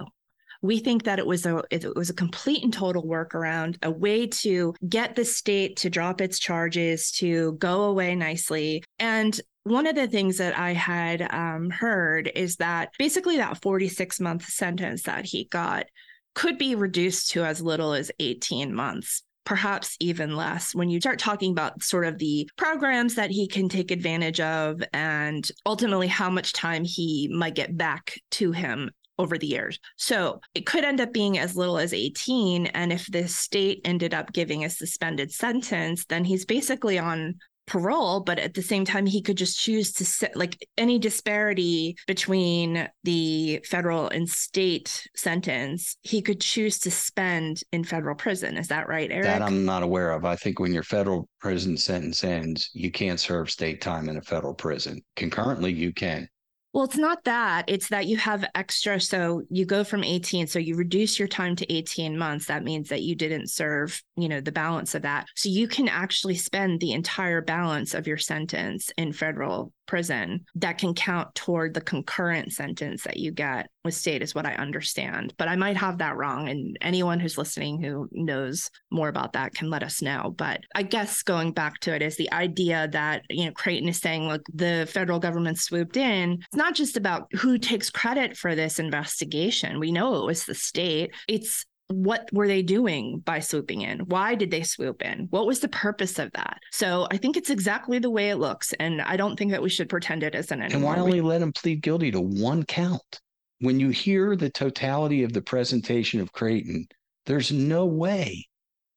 we 0.66 0.78
think 0.78 1.04
that 1.04 1.18
it 1.18 1.26
was 1.26 1.46
a 1.46 1.62
it 1.70 1.94
was 1.96 2.10
a 2.10 2.14
complete 2.14 2.62
and 2.62 2.72
total 2.72 3.04
workaround, 3.04 3.76
a 3.82 3.90
way 3.90 4.26
to 4.26 4.74
get 4.88 5.16
the 5.16 5.24
state 5.24 5.76
to 5.78 5.90
drop 5.90 6.20
its 6.20 6.38
charges, 6.38 7.10
to 7.12 7.52
go 7.54 7.84
away 7.84 8.14
nicely. 8.14 8.82
And 8.98 9.38
one 9.64 9.86
of 9.86 9.96
the 9.96 10.06
things 10.06 10.38
that 10.38 10.56
I 10.56 10.72
had 10.72 11.22
um, 11.32 11.70
heard 11.70 12.30
is 12.34 12.56
that 12.56 12.90
basically 12.98 13.36
that 13.38 13.60
46 13.62 14.20
month 14.20 14.44
sentence 14.44 15.02
that 15.02 15.24
he 15.24 15.48
got 15.50 15.86
could 16.34 16.58
be 16.58 16.74
reduced 16.74 17.30
to 17.30 17.44
as 17.44 17.62
little 17.62 17.92
as 17.92 18.10
18 18.20 18.74
months 18.74 19.22
perhaps 19.46 19.96
even 20.00 20.36
less 20.36 20.74
when 20.74 20.90
you 20.90 21.00
start 21.00 21.18
talking 21.18 21.52
about 21.52 21.80
sort 21.80 22.04
of 22.04 22.18
the 22.18 22.50
programs 22.56 23.14
that 23.14 23.30
he 23.30 23.46
can 23.46 23.68
take 23.68 23.90
advantage 23.90 24.40
of 24.40 24.82
and 24.92 25.50
ultimately 25.64 26.08
how 26.08 26.28
much 26.28 26.52
time 26.52 26.84
he 26.84 27.30
might 27.32 27.54
get 27.54 27.76
back 27.76 28.20
to 28.32 28.50
him 28.52 28.90
over 29.18 29.38
the 29.38 29.46
years. 29.46 29.78
So 29.96 30.40
it 30.54 30.66
could 30.66 30.84
end 30.84 31.00
up 31.00 31.12
being 31.12 31.38
as 31.38 31.56
little 31.56 31.78
as 31.78 31.92
18. 31.92 32.66
And 32.66 32.92
if 32.92 33.06
the 33.10 33.28
state 33.28 33.80
ended 33.84 34.14
up 34.14 34.32
giving 34.32 34.64
a 34.64 34.70
suspended 34.70 35.32
sentence, 35.32 36.04
then 36.06 36.24
he's 36.24 36.44
basically 36.44 36.98
on 36.98 37.36
parole, 37.66 38.20
but 38.20 38.38
at 38.38 38.54
the 38.54 38.62
same 38.62 38.84
time, 38.84 39.06
he 39.06 39.20
could 39.20 39.36
just 39.36 39.58
choose 39.58 39.92
to 39.92 40.04
set 40.04 40.36
like 40.36 40.66
any 40.78 40.98
disparity 40.98 41.96
between 42.06 42.88
the 43.04 43.60
federal 43.64 44.08
and 44.08 44.28
state 44.28 45.06
sentence, 45.14 45.96
he 46.02 46.22
could 46.22 46.40
choose 46.40 46.78
to 46.78 46.90
spend 46.90 47.62
in 47.72 47.84
federal 47.84 48.14
prison. 48.14 48.56
Is 48.56 48.68
that 48.68 48.88
right, 48.88 49.10
Eric? 49.10 49.24
That 49.24 49.42
I'm 49.42 49.64
not 49.64 49.82
aware 49.82 50.12
of. 50.12 50.24
I 50.24 50.36
think 50.36 50.60
when 50.60 50.72
your 50.72 50.84
federal 50.84 51.28
prison 51.40 51.76
sentence 51.76 52.24
ends, 52.24 52.70
you 52.72 52.90
can't 52.90 53.20
serve 53.20 53.50
state 53.50 53.80
time 53.80 54.08
in 54.08 54.16
a 54.16 54.22
federal 54.22 54.54
prison. 54.54 55.02
Concurrently, 55.16 55.72
you 55.72 55.92
can. 55.92 56.28
Well, 56.76 56.84
it's 56.84 56.98
not 56.98 57.24
that. 57.24 57.64
It's 57.68 57.88
that 57.88 58.04
you 58.04 58.18
have 58.18 58.44
extra. 58.54 59.00
So 59.00 59.44
you 59.48 59.64
go 59.64 59.82
from 59.82 60.04
18. 60.04 60.46
So 60.46 60.58
you 60.58 60.76
reduce 60.76 61.18
your 61.18 61.26
time 61.26 61.56
to 61.56 61.72
18 61.72 62.18
months. 62.18 62.44
That 62.48 62.64
means 62.64 62.90
that 62.90 63.00
you 63.00 63.14
didn't 63.14 63.48
serve, 63.48 64.02
you 64.14 64.28
know, 64.28 64.42
the 64.42 64.52
balance 64.52 64.94
of 64.94 65.00
that. 65.00 65.26
So 65.36 65.48
you 65.48 65.68
can 65.68 65.88
actually 65.88 66.34
spend 66.34 66.80
the 66.80 66.92
entire 66.92 67.40
balance 67.40 67.94
of 67.94 68.06
your 68.06 68.18
sentence 68.18 68.90
in 68.98 69.14
federal 69.14 69.72
prison 69.86 70.44
that 70.56 70.78
can 70.78 70.94
count 70.94 71.34
toward 71.34 71.74
the 71.74 71.80
concurrent 71.80 72.52
sentence 72.52 73.04
that 73.04 73.16
you 73.18 73.30
get 73.30 73.70
with 73.84 73.94
state 73.94 74.22
is 74.22 74.34
what 74.34 74.46
I 74.46 74.54
understand. 74.54 75.32
But 75.38 75.48
I 75.48 75.56
might 75.56 75.76
have 75.76 75.98
that 75.98 76.16
wrong. 76.16 76.48
And 76.48 76.76
anyone 76.80 77.20
who's 77.20 77.38
listening 77.38 77.80
who 77.80 78.08
knows 78.12 78.70
more 78.90 79.08
about 79.08 79.32
that 79.34 79.54
can 79.54 79.70
let 79.70 79.82
us 79.82 80.02
know. 80.02 80.34
But 80.36 80.60
I 80.74 80.82
guess 80.82 81.22
going 81.22 81.52
back 81.52 81.80
to 81.80 81.94
it 81.94 82.02
is 82.02 82.16
the 82.16 82.32
idea 82.32 82.88
that, 82.92 83.22
you 83.30 83.46
know, 83.46 83.52
Creighton 83.52 83.88
is 83.88 84.00
saying, 84.00 84.28
look, 84.28 84.42
the 84.52 84.88
federal 84.90 85.18
government 85.18 85.58
swooped 85.58 85.96
in. 85.96 86.32
It's 86.32 86.56
not 86.56 86.74
just 86.74 86.96
about 86.96 87.28
who 87.34 87.58
takes 87.58 87.90
credit 87.90 88.36
for 88.36 88.54
this 88.54 88.78
investigation. 88.78 89.78
We 89.78 89.92
know 89.92 90.16
it 90.16 90.26
was 90.26 90.44
the 90.44 90.54
state. 90.54 91.14
It's 91.28 91.64
what 91.88 92.28
were 92.32 92.48
they 92.48 92.62
doing 92.62 93.20
by 93.20 93.40
swooping 93.40 93.82
in? 93.82 94.00
Why 94.00 94.34
did 94.34 94.50
they 94.50 94.62
swoop 94.62 95.02
in? 95.02 95.28
What 95.30 95.46
was 95.46 95.60
the 95.60 95.68
purpose 95.68 96.18
of 96.18 96.32
that? 96.32 96.58
So 96.72 97.06
I 97.10 97.16
think 97.16 97.36
it's 97.36 97.50
exactly 97.50 97.98
the 97.98 98.10
way 98.10 98.30
it 98.30 98.36
looks. 98.36 98.72
And 98.74 99.00
I 99.02 99.16
don't 99.16 99.36
think 99.36 99.52
that 99.52 99.62
we 99.62 99.68
should 99.68 99.88
pretend 99.88 100.22
it 100.22 100.34
isn't 100.34 100.60
anymore. 100.60 100.76
And 100.76 100.84
why 100.84 101.04
only 101.04 101.20
let 101.20 101.42
him 101.42 101.52
plead 101.52 101.82
guilty 101.82 102.10
to 102.10 102.20
one 102.20 102.64
count? 102.64 103.20
When 103.60 103.80
you 103.80 103.90
hear 103.90 104.36
the 104.36 104.50
totality 104.50 105.22
of 105.22 105.32
the 105.32 105.40
presentation 105.40 106.20
of 106.20 106.32
Creighton, 106.32 106.86
there's 107.24 107.52
no 107.52 107.86
way 107.86 108.46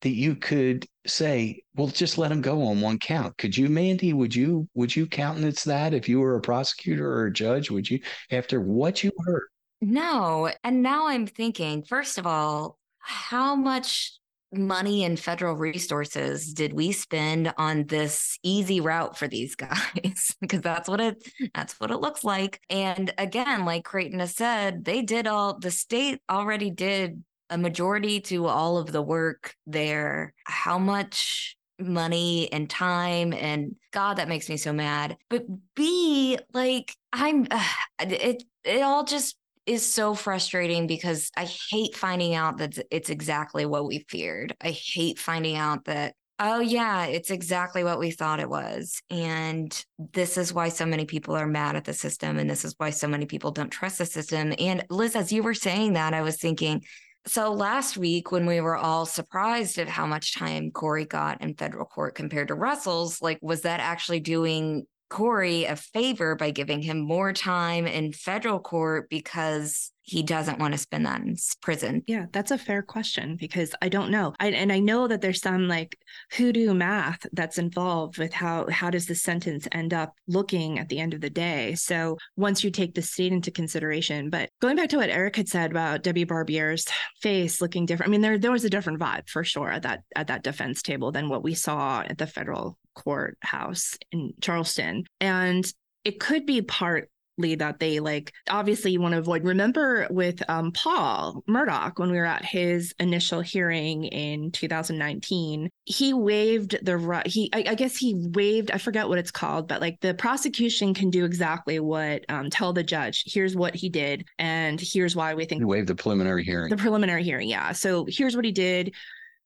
that 0.01 0.09
you 0.09 0.35
could 0.35 0.85
say, 1.05 1.61
well, 1.75 1.87
just 1.87 2.17
let 2.17 2.31
him 2.31 2.41
go 2.41 2.63
on 2.63 2.81
one 2.81 2.99
count. 2.99 3.37
Could 3.37 3.57
you, 3.57 3.69
Mandy? 3.69 4.13
Would 4.13 4.35
you 4.35 4.67
would 4.73 4.95
you 4.95 5.07
countenance 5.07 5.63
that 5.65 5.93
if 5.93 6.09
you 6.09 6.19
were 6.19 6.35
a 6.35 6.41
prosecutor 6.41 7.09
or 7.11 7.25
a 7.27 7.33
judge? 7.33 7.69
Would 7.69 7.89
you 7.89 7.99
after 8.31 8.59
what 8.61 9.03
you 9.03 9.11
heard? 9.25 9.47
No. 9.81 10.51
And 10.63 10.81
now 10.81 11.07
I'm 11.07 11.25
thinking, 11.25 11.83
first 11.83 12.17
of 12.17 12.27
all, 12.27 12.78
how 12.99 13.55
much 13.55 14.19
money 14.51 15.03
and 15.03 15.19
federal 15.19 15.55
resources 15.55 16.53
did 16.53 16.73
we 16.73 16.91
spend 16.91 17.53
on 17.57 17.85
this 17.85 18.39
easy 18.43 18.81
route 18.81 19.17
for 19.17 19.27
these 19.27 19.55
guys? 19.55 20.35
Because 20.41 20.61
that's 20.61 20.89
what 20.89 20.99
it 20.99 21.23
that's 21.53 21.79
what 21.79 21.91
it 21.91 21.97
looks 21.97 22.23
like. 22.23 22.61
And 22.69 23.13
again 23.17 23.65
like 23.65 23.83
creighton 23.83 24.19
has 24.19 24.35
said 24.35 24.85
they 24.85 25.01
did 25.01 25.27
all 25.27 25.57
the 25.57 25.71
state 25.71 26.19
already 26.29 26.71
did 26.71 27.23
a 27.51 27.57
majority 27.57 28.21
to 28.21 28.45
all 28.45 28.77
of 28.77 28.91
the 28.91 29.01
work 29.01 29.55
there. 29.65 30.33
How 30.45 30.79
much 30.79 31.55
money 31.79 32.51
and 32.51 32.69
time 32.69 33.31
and 33.31 33.75
god 33.91 34.15
that 34.15 34.27
makes 34.27 34.49
me 34.49 34.57
so 34.57 34.73
mad. 34.73 35.17
But 35.29 35.45
b 35.75 36.37
like 36.53 36.95
i'm 37.13 37.47
uh, 37.49 37.63
it 37.99 38.43
it 38.63 38.81
all 38.81 39.03
just 39.03 39.35
is 39.69 39.93
so 39.93 40.15
frustrating 40.15 40.87
because 40.87 41.29
I 41.37 41.45
hate 41.45 41.95
finding 41.95 42.33
out 42.33 42.57
that 42.57 42.79
it's 42.89 43.11
exactly 43.11 43.67
what 43.67 43.85
we 43.85 43.99
feared. 44.09 44.55
I 44.59 44.71
hate 44.71 45.19
finding 45.19 45.57
out 45.57 45.85
that, 45.85 46.15
oh, 46.39 46.59
yeah, 46.59 47.05
it's 47.05 47.29
exactly 47.29 47.83
what 47.83 47.99
we 47.99 48.09
thought 48.09 48.39
it 48.39 48.49
was. 48.49 48.99
And 49.11 49.85
this 50.13 50.37
is 50.37 50.51
why 50.51 50.69
so 50.69 50.87
many 50.87 51.05
people 51.05 51.35
are 51.35 51.45
mad 51.45 51.75
at 51.75 51.85
the 51.85 51.93
system. 51.93 52.39
And 52.39 52.49
this 52.49 52.65
is 52.65 52.73
why 52.79 52.89
so 52.89 53.07
many 53.07 53.27
people 53.27 53.51
don't 53.51 53.69
trust 53.69 53.99
the 53.99 54.07
system. 54.07 54.55
And 54.57 54.83
Liz, 54.89 55.15
as 55.15 55.31
you 55.31 55.43
were 55.43 55.53
saying 55.53 55.93
that, 55.93 56.15
I 56.15 56.23
was 56.23 56.37
thinking, 56.37 56.83
so 57.27 57.53
last 57.53 57.95
week, 57.95 58.31
when 58.31 58.47
we 58.47 58.61
were 58.61 58.77
all 58.77 59.05
surprised 59.05 59.77
at 59.77 59.87
how 59.87 60.07
much 60.07 60.35
time 60.35 60.71
Corey 60.71 61.05
got 61.05 61.43
in 61.43 61.53
federal 61.53 61.85
court 61.85 62.15
compared 62.15 62.47
to 62.47 62.55
Russell's, 62.55 63.21
like, 63.21 63.37
was 63.41 63.61
that 63.61 63.81
actually 63.81 64.21
doing 64.21 64.87
Corey 65.09 65.65
a 65.65 65.75
favor 65.75 66.35
by 66.35 66.51
giving 66.51 66.81
him 66.81 66.99
more 66.99 67.33
time 67.33 67.87
in 67.87 68.13
federal 68.13 68.59
court 68.59 69.09
because 69.09 69.91
he 70.09 70.23
doesn't 70.23 70.57
want 70.57 70.73
to 70.73 70.77
spend 70.77 71.05
that 71.05 71.21
in 71.21 71.35
prison. 71.61 72.03
Yeah, 72.07 72.25
that's 72.31 72.49
a 72.49 72.57
fair 72.57 72.81
question 72.81 73.35
because 73.39 73.75
I 73.79 73.89
don't 73.89 74.09
know. 74.09 74.33
I, 74.39 74.49
and 74.49 74.71
I 74.71 74.79
know 74.79 75.07
that 75.07 75.21
there's 75.21 75.41
some 75.41 75.67
like 75.67 75.99
hoodoo 76.31 76.73
math 76.73 77.27
that's 77.31 77.59
involved 77.59 78.17
with 78.17 78.33
how 78.33 78.67
how 78.71 78.89
does 78.89 79.05
the 79.05 79.13
sentence 79.13 79.67
end 79.71 79.93
up 79.93 80.15
looking 80.27 80.79
at 80.79 80.89
the 80.89 80.99
end 80.99 81.13
of 81.13 81.21
the 81.21 81.29
day. 81.29 81.75
So 81.75 82.17
once 82.35 82.63
you 82.63 82.71
take 82.71 82.95
the 82.95 83.03
state 83.03 83.31
into 83.31 83.51
consideration, 83.51 84.31
but 84.31 84.49
going 84.59 84.77
back 84.77 84.89
to 84.89 84.97
what 84.97 85.11
Eric 85.11 85.35
had 85.35 85.47
said 85.47 85.69
about 85.69 86.01
Debbie 86.01 86.23
Barbier's 86.23 86.85
face 87.21 87.61
looking 87.61 87.85
different, 87.85 88.09
I 88.09 88.11
mean 88.11 88.21
there 88.21 88.39
there 88.39 88.51
was 88.51 88.65
a 88.65 88.69
different 88.69 88.99
vibe 88.99 89.29
for 89.29 89.43
sure 89.43 89.69
at 89.69 89.83
that 89.83 90.01
at 90.15 90.27
that 90.27 90.43
defense 90.43 90.81
table 90.81 91.11
than 91.11 91.29
what 91.29 91.43
we 91.43 91.53
saw 91.53 92.01
at 92.01 92.17
the 92.17 92.25
federal 92.25 92.78
courthouse 92.95 93.97
in 94.11 94.33
Charleston. 94.41 95.05
And 95.19 95.71
it 96.03 96.19
could 96.19 96.45
be 96.45 96.61
part 96.61 97.09
that 97.39 97.79
they 97.79 97.99
like 97.99 98.33
obviously 98.49 98.91
you 98.91 98.99
want 98.99 99.13
to 99.13 99.17
avoid 99.17 99.43
remember 99.43 100.07
with 100.09 100.41
um, 100.49 100.71
paul 100.73 101.41
murdaugh 101.49 101.97
when 101.97 102.11
we 102.11 102.17
were 102.17 102.25
at 102.25 102.43
his 102.43 102.93
initial 102.99 103.39
hearing 103.39 104.03
in 104.05 104.51
2019 104.51 105.69
he 105.85 106.13
waived 106.13 106.77
the 106.83 106.97
right. 106.97 107.25
he 107.25 107.49
I, 107.53 107.63
I, 107.69 107.75
guess 107.75 107.95
he 107.95 108.13
waived 108.33 108.71
i 108.71 108.77
forget 108.77 109.07
what 109.07 109.17
it's 109.17 109.31
called 109.31 109.67
but 109.67 109.79
like 109.79 109.99
the 110.01 110.13
prosecution 110.13 110.93
can 110.93 111.09
do 111.09 111.23
exactly 111.23 111.79
what 111.79 112.25
um, 112.29 112.49
tell 112.49 112.73
the 112.73 112.83
judge 112.83 113.23
here's 113.25 113.55
what 113.55 113.73
he 113.73 113.89
did 113.89 114.25
and 114.37 114.79
here's 114.81 115.15
why 115.15 115.33
we 115.33 115.45
think 115.45 115.61
he 115.61 115.65
waived 115.65 115.87
the 115.87 115.95
preliminary 115.95 116.43
hearing 116.43 116.69
the 116.69 116.77
preliminary 116.77 117.23
hearing 117.23 117.47
yeah 117.47 117.71
so 117.71 118.05
here's 118.09 118.35
what 118.35 118.45
he 118.45 118.51
did 118.51 118.93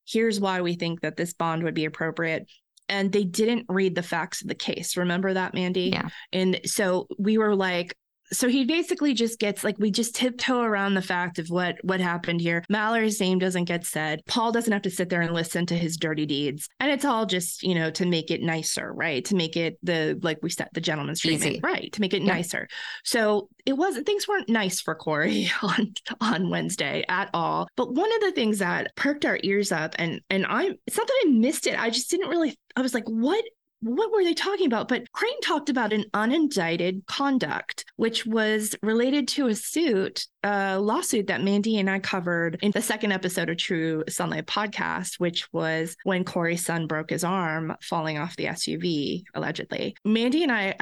here's 0.06 0.39
why 0.39 0.62
we 0.62 0.73
think 0.75 1.01
that 1.01 1.15
this 1.15 1.34
bond 1.34 1.63
would 1.63 1.75
be 1.75 1.86
appropriate 1.86 2.47
and 2.89 3.12
they 3.12 3.24
didn't 3.24 3.65
read 3.69 3.96
the 3.96 4.04
facts 4.04 4.41
of 4.41 4.48
the 4.48 4.56
case. 4.56 4.98
Remember 4.98 5.34
that, 5.34 5.54
Mandy? 5.54 5.91
Yeah. 5.93 6.10
And 6.32 6.60
so 6.65 7.08
we 7.17 7.38
were 7.38 7.56
like, 7.56 7.96
so 8.34 8.48
he 8.48 8.65
basically 8.65 9.13
just 9.13 9.39
gets 9.39 9.63
like 9.63 9.78
we 9.80 9.91
just 9.91 10.15
tiptoe 10.15 10.62
around 10.62 10.93
the 10.93 11.02
fact 11.02 11.39
of 11.39 11.48
what 11.50 11.78
what 11.84 12.00
happened 12.00 12.41
here. 12.41 12.63
Mallory's 12.69 13.19
name 13.19 13.39
doesn't 13.39 13.65
get 13.65 13.86
said. 13.86 14.22
Paul 14.28 14.52
doesn't 14.52 14.74
have 14.74 14.82
to 14.82 14.89
sit 14.89 15.10
there 15.10 15.22
and 15.22 15.34
listen 15.34 15.65
to 15.67 15.78
his 15.78 15.98
dirty 15.98 16.26
deeds, 16.26 16.67
and 16.80 16.91
it's 16.91 17.06
all 17.06 17.26
just 17.26 17.63
you 17.63 17.76
know 17.76 17.91
to 17.91 18.06
make 18.06 18.32
it 18.32 18.41
nicer, 18.41 18.91
right? 18.93 19.24
To 19.26 19.36
make 19.36 19.56
it 19.56 19.78
the 19.84 20.19
like 20.22 20.39
we 20.41 20.50
said 20.50 20.69
the 20.74 20.82
gentleman's 20.82 21.22
treatment, 21.22 21.60
right? 21.63 21.91
To 21.93 22.02
make 22.02 22.13
it 22.13 22.24
yeah. 22.24 22.34
nicer. 22.34 22.67
So 23.04 23.50
it 23.65 23.74
wasn't 23.74 24.06
things 24.06 24.28
weren't 24.28 24.50
nice 24.50 24.82
for 24.82 24.96
Cory 24.96 25.50
on 25.62 25.93
on 26.19 26.50
Wednesday 26.50 27.06
at 27.08 27.30
all. 27.34 27.67
But 27.78 27.93
one 27.93 28.13
of 28.15 28.22
the 28.22 28.32
things 28.32 28.60
that 28.60 28.96
perked 28.96 29.26
our 29.26 29.39
ears 29.43 29.72
up, 29.72 29.96
and 29.98 30.22
and 30.30 30.46
I 30.48 30.72
it's 30.88 30.98
not 30.98 31.08
that 31.08 31.24
I 31.26 31.30
missed 31.30 31.67
it. 31.67 31.80
I 31.80 31.89
just 31.89 32.10
didn't 32.10 32.30
really. 32.30 32.58
I 32.76 32.82
was 32.82 32.96
like, 32.96 33.08
what 33.08 33.43
what 33.84 34.12
were 34.12 34.24
they 34.24 34.34
talking 34.34 34.67
about? 34.67 34.88
But 34.88 35.12
Creighton 35.12 35.41
talked 35.41 35.69
about 35.69 35.93
an 35.93 36.06
unindicted 36.13 37.06
conduct, 37.06 37.86
which 37.98 38.26
was 38.26 38.76
related 38.82 39.28
to 39.30 39.48
a 39.48 39.56
suit, 39.56 40.26
a 40.43 40.80
lawsuit 40.80 41.28
that 41.28 41.43
Mandy 41.43 41.78
and 41.80 41.89
I 41.89 42.00
covered 42.00 42.58
in 42.62 42.72
the 42.72 42.82
second 42.82 43.12
episode 43.12 43.50
of 43.50 43.58
True 43.58 44.04
Sunlight 44.08 44.46
podcast, 44.46 45.19
which 45.19 45.52
was 45.52 45.96
when 46.04 46.24
Cory's 46.24 46.65
son 46.65 46.88
broke 46.88 47.10
his 47.10 47.24
arm 47.24 47.76
falling 47.82 48.17
off 48.17 48.36
the 48.36 48.46
SUV, 48.46 49.24
allegedly. 49.34 49.96
Mandy 50.06 50.43
and 50.43 50.52
I 50.52 50.76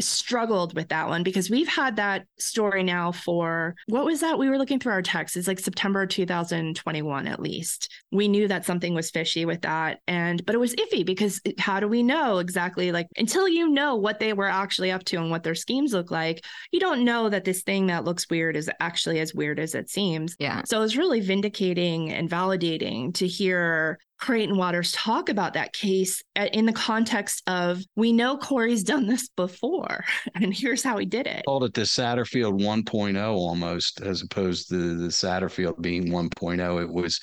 struggled 0.00 0.74
with 0.74 0.88
that 0.88 1.08
one 1.08 1.22
because 1.22 1.50
we've 1.50 1.68
had 1.68 1.96
that 1.96 2.26
story 2.38 2.82
now 2.82 3.12
for 3.12 3.76
what 3.86 4.04
was 4.04 4.20
that? 4.20 4.38
We 4.38 4.48
were 4.48 4.58
looking 4.58 4.80
through 4.80 4.92
our 4.92 5.02
texts. 5.02 5.36
It's 5.36 5.48
like 5.48 5.60
September 5.60 6.06
2021, 6.06 7.26
at 7.26 7.40
least. 7.40 7.92
We 8.10 8.26
knew 8.28 8.48
that 8.48 8.64
something 8.64 8.94
was 8.94 9.10
fishy 9.10 9.44
with 9.44 9.62
that. 9.62 10.00
And, 10.06 10.44
but 10.44 10.54
it 10.54 10.58
was 10.58 10.74
iffy 10.74 11.04
because 11.04 11.40
how 11.58 11.80
do 11.80 11.88
we 11.88 12.02
know? 12.02 12.38
Exactly 12.48 12.92
like 12.92 13.08
until 13.16 13.46
you 13.46 13.68
know 13.68 13.96
what 13.96 14.18
they 14.18 14.32
were 14.32 14.48
actually 14.48 14.90
up 14.90 15.04
to 15.04 15.16
and 15.16 15.30
what 15.30 15.42
their 15.42 15.54
schemes 15.54 15.92
look 15.92 16.10
like, 16.10 16.44
you 16.72 16.80
don't 16.80 17.04
know 17.04 17.28
that 17.28 17.44
this 17.44 17.62
thing 17.62 17.86
that 17.88 18.04
looks 18.04 18.28
weird 18.30 18.56
is 18.56 18.70
actually 18.80 19.20
as 19.20 19.34
weird 19.34 19.58
as 19.58 19.74
it 19.74 19.90
seems. 19.90 20.34
Yeah. 20.38 20.62
So 20.64 20.78
it 20.78 20.80
was 20.80 20.96
really 20.96 21.20
vindicating 21.20 22.10
and 22.10 22.30
validating 22.30 23.12
to 23.14 23.26
hear 23.26 23.98
Creighton 24.18 24.56
Waters 24.56 24.92
talk 24.92 25.28
about 25.28 25.54
that 25.54 25.72
case 25.72 26.22
uh, 26.36 26.48
in 26.52 26.66
the 26.66 26.72
context 26.72 27.42
of 27.46 27.82
we 27.94 28.12
know 28.12 28.36
Cory's 28.36 28.82
done 28.82 29.06
this 29.06 29.28
before, 29.28 30.04
and 30.34 30.52
here's 30.52 30.82
how 30.82 30.98
he 30.98 31.06
did 31.06 31.26
it. 31.26 31.44
Called 31.46 31.64
it 31.64 31.74
the 31.74 31.82
Satterfield 31.82 32.60
1.0 32.60 33.16
almost, 33.16 34.00
as 34.00 34.22
opposed 34.22 34.68
to 34.70 34.96
the 34.96 35.08
Satterfield 35.08 35.80
being 35.80 36.08
1.0. 36.08 36.82
It 36.82 36.92
was 36.92 37.20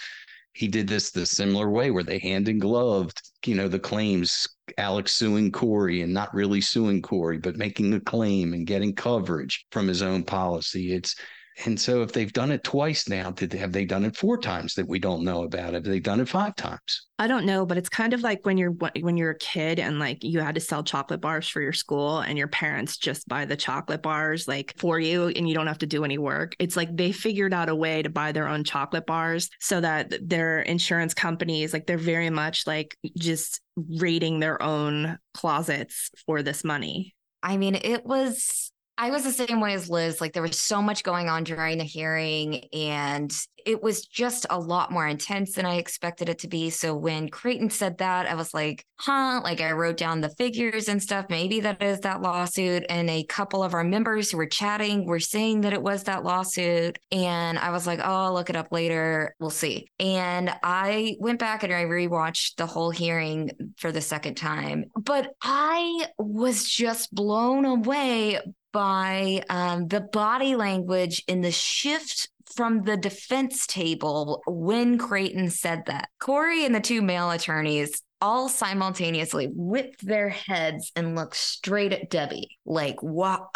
he 0.55 0.69
did 0.69 0.87
this 0.87 1.11
the 1.11 1.25
similar 1.25 1.69
way 1.69 1.91
where 1.91 2.03
they 2.03 2.17
hand 2.17 2.47
in 2.47 2.59
gloved, 2.59 3.21
you 3.45 3.55
know, 3.55 3.67
the 3.67 3.77
claims 3.77 4.47
Alex 4.77 5.11
suing 5.11 5.51
Cory 5.51 6.01
and 6.01 6.13
not 6.13 6.33
really 6.33 6.61
suing 6.61 7.01
Cory, 7.01 7.37
but 7.37 7.57
making 7.57 7.93
a 7.93 7.99
claim 7.99 8.53
and 8.53 8.65
getting 8.65 8.95
coverage 8.95 9.65
from 9.71 9.85
his 9.85 10.01
own 10.01 10.23
policy. 10.23 10.93
It's 10.93 11.17
and 11.63 11.79
so 11.79 12.01
if 12.01 12.11
they've 12.11 12.33
done 12.33 12.51
it 12.51 12.63
twice 12.63 13.07
now, 13.07 13.31
did 13.31 13.49
they, 13.49 13.57
have 13.57 13.71
they 13.71 13.85
done 13.85 14.03
it 14.03 14.17
four 14.17 14.37
times 14.37 14.73
that 14.75 14.87
we 14.87 14.99
don't 14.99 15.23
know 15.23 15.43
about? 15.43 15.73
Have 15.73 15.85
they 15.85 16.01
done 16.01 16.19
it 16.19 16.27
five 16.27 16.55
times? 16.55 17.07
I 17.17 17.27
don't 17.27 17.45
know, 17.45 17.65
but 17.65 17.77
it's 17.77 17.87
kind 17.87 18.13
of 18.13 18.21
like 18.21 18.45
when 18.45 18.57
you're 18.57 18.73
when 18.99 19.15
you're 19.15 19.31
a 19.31 19.37
kid 19.37 19.79
and 19.79 19.97
like 19.97 20.21
you 20.21 20.41
had 20.41 20.55
to 20.55 20.61
sell 20.61 20.83
chocolate 20.83 21.21
bars 21.21 21.47
for 21.47 21.61
your 21.61 21.71
school 21.71 22.19
and 22.19 22.37
your 22.37 22.49
parents 22.49 22.97
just 22.97 23.27
buy 23.29 23.45
the 23.45 23.55
chocolate 23.55 24.01
bars 24.01 24.49
like 24.49 24.73
for 24.77 24.99
you 24.99 25.29
and 25.29 25.47
you 25.47 25.55
don't 25.55 25.67
have 25.67 25.77
to 25.77 25.85
do 25.85 26.03
any 26.03 26.17
work. 26.17 26.55
It's 26.59 26.75
like 26.75 26.95
they 26.95 27.13
figured 27.13 27.53
out 27.53 27.69
a 27.69 27.75
way 27.75 28.01
to 28.01 28.09
buy 28.09 28.33
their 28.33 28.49
own 28.49 28.65
chocolate 28.65 29.05
bars 29.05 29.49
so 29.61 29.79
that 29.79 30.13
their 30.21 30.59
insurance 30.61 31.13
companies 31.13 31.71
like 31.71 31.85
they're 31.85 31.97
very 31.97 32.29
much 32.29 32.67
like 32.67 32.97
just 33.17 33.61
raiding 33.77 34.41
their 34.41 34.61
own 34.61 35.17
closets 35.33 36.11
for 36.25 36.43
this 36.43 36.65
money. 36.65 37.15
I 37.41 37.55
mean, 37.55 37.75
it 37.75 38.05
was 38.05 38.71
I 38.97 39.11
was 39.11 39.23
the 39.23 39.31
same 39.31 39.59
way 39.59 39.73
as 39.73 39.89
Liz. 39.89 40.21
Like 40.21 40.33
there 40.33 40.41
was 40.41 40.59
so 40.59 40.81
much 40.81 41.03
going 41.03 41.27
on 41.27 41.43
during 41.43 41.77
the 41.77 41.83
hearing, 41.83 42.65
and 42.73 43.31
it 43.65 43.81
was 43.81 44.05
just 44.05 44.45
a 44.49 44.59
lot 44.59 44.91
more 44.91 45.07
intense 45.07 45.53
than 45.53 45.65
I 45.65 45.75
expected 45.75 46.29
it 46.29 46.39
to 46.39 46.47
be. 46.47 46.69
So 46.69 46.95
when 46.95 47.29
Creighton 47.29 47.69
said 47.69 47.97
that, 47.97 48.27
I 48.27 48.35
was 48.35 48.53
like, 48.53 48.85
huh? 48.97 49.41
Like 49.43 49.59
I 49.59 49.71
wrote 49.71 49.97
down 49.97 50.21
the 50.21 50.29
figures 50.29 50.87
and 50.87 51.01
stuff. 51.01 51.25
Maybe 51.29 51.59
that 51.61 51.81
is 51.81 52.01
that 52.01 52.21
lawsuit. 52.21 52.85
And 52.89 53.09
a 53.09 53.23
couple 53.23 53.63
of 53.63 53.73
our 53.73 53.83
members 53.83 54.29
who 54.31 54.37
were 54.37 54.45
chatting 54.45 55.05
were 55.05 55.19
saying 55.19 55.61
that 55.61 55.73
it 55.73 55.81
was 55.81 56.03
that 56.03 56.23
lawsuit. 56.23 56.99
And 57.11 57.57
I 57.57 57.71
was 57.71 57.87
like, 57.87 57.99
oh, 57.99 58.03
I'll 58.03 58.33
look 58.33 58.49
it 58.49 58.55
up 58.55 58.67
later. 58.71 59.35
We'll 59.39 59.49
see. 59.49 59.89
And 59.99 60.53
I 60.63 61.15
went 61.19 61.39
back 61.39 61.63
and 61.63 61.73
I 61.73 61.85
rewatched 61.85 62.55
the 62.57 62.67
whole 62.67 62.91
hearing 62.91 63.51
for 63.77 63.91
the 63.91 64.01
second 64.01 64.35
time. 64.35 64.85
But 64.95 65.33
I 65.41 66.07
was 66.17 66.69
just 66.69 67.13
blown 67.13 67.65
away 67.65 68.39
by 68.75 69.41
um, 69.49 69.87
the 69.87 70.01
body 70.01 70.57
language 70.57 71.23
in 71.29 71.39
the 71.39 71.51
shift 71.51 72.29
from 72.55 72.83
the 72.83 72.97
defense 72.97 73.65
table 73.67 74.41
when 74.47 74.97
Creighton 74.97 75.49
said 75.49 75.83
that. 75.87 76.09
Cory 76.19 76.65
and 76.65 76.75
the 76.75 76.79
two 76.79 77.01
male 77.01 77.31
attorneys 77.31 78.01
all 78.21 78.47
simultaneously 78.49 79.49
whipped 79.53 80.03
their 80.05 80.29
heads 80.29 80.91
and 80.95 81.15
looked 81.15 81.35
straight 81.35 81.93
at 81.93 82.09
Debbie, 82.09 82.57
like, 82.65 83.03
what? 83.03 83.47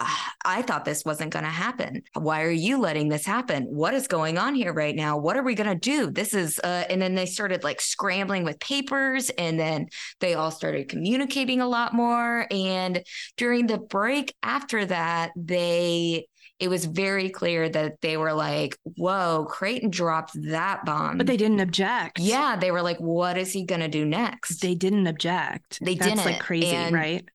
I 0.45 0.61
thought 0.61 0.85
this 0.85 1.05
wasn't 1.05 1.31
going 1.31 1.45
to 1.45 1.49
happen. 1.49 2.03
Why 2.13 2.43
are 2.43 2.51
you 2.51 2.77
letting 2.77 3.09
this 3.09 3.25
happen? 3.25 3.63
What 3.63 3.93
is 3.93 4.07
going 4.07 4.37
on 4.37 4.53
here 4.53 4.73
right 4.73 4.95
now? 4.95 5.17
What 5.17 5.37
are 5.37 5.43
we 5.43 5.55
going 5.55 5.69
to 5.69 5.75
do? 5.75 6.11
This 6.11 6.33
is, 6.33 6.59
uh, 6.63 6.83
and 6.89 7.01
then 7.01 7.15
they 7.15 7.25
started 7.25 7.63
like 7.63 7.81
scrambling 7.81 8.43
with 8.43 8.59
papers, 8.59 9.29
and 9.31 9.59
then 9.59 9.87
they 10.19 10.33
all 10.33 10.51
started 10.51 10.89
communicating 10.89 11.61
a 11.61 11.67
lot 11.67 11.93
more. 11.93 12.45
And 12.51 13.01
during 13.37 13.65
the 13.65 13.79
break 13.79 14.35
after 14.43 14.85
that, 14.85 15.31
they 15.35 16.27
it 16.59 16.67
was 16.67 16.85
very 16.85 17.29
clear 17.29 17.69
that 17.69 18.01
they 18.01 18.17
were 18.17 18.33
like, 18.33 18.77
whoa, 18.83 19.47
Creighton 19.49 19.89
dropped 19.89 20.33
that 20.49 20.83
bomb. 20.83 21.17
But 21.17 21.25
they 21.27 21.37
didn't 21.37 21.61
object. 21.61 22.19
Yeah. 22.19 22.57
They 22.57 22.71
were 22.71 22.81
like, 22.81 22.97
what 22.97 23.37
is 23.37 23.53
he 23.53 23.63
going 23.63 23.81
to 23.81 23.87
do 23.87 24.05
next? 24.05 24.61
They 24.61 24.75
didn't 24.75 25.07
object. 25.07 25.79
They 25.81 25.95
That's 25.95 26.11
didn't. 26.11 26.25
like 26.25 26.39
crazy, 26.39 26.75
and 26.75 26.93
right? 26.93 27.25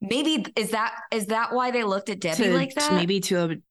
Maybe 0.00 0.46
is 0.56 0.70
that 0.70 0.94
is 1.12 1.26
that 1.26 1.52
why 1.52 1.70
they 1.70 1.84
looked 1.84 2.08
at 2.08 2.20
Debbie 2.20 2.44
to, 2.44 2.54
like 2.54 2.74
that? 2.74 2.94
Maybe 2.94 3.20
to 3.20 3.62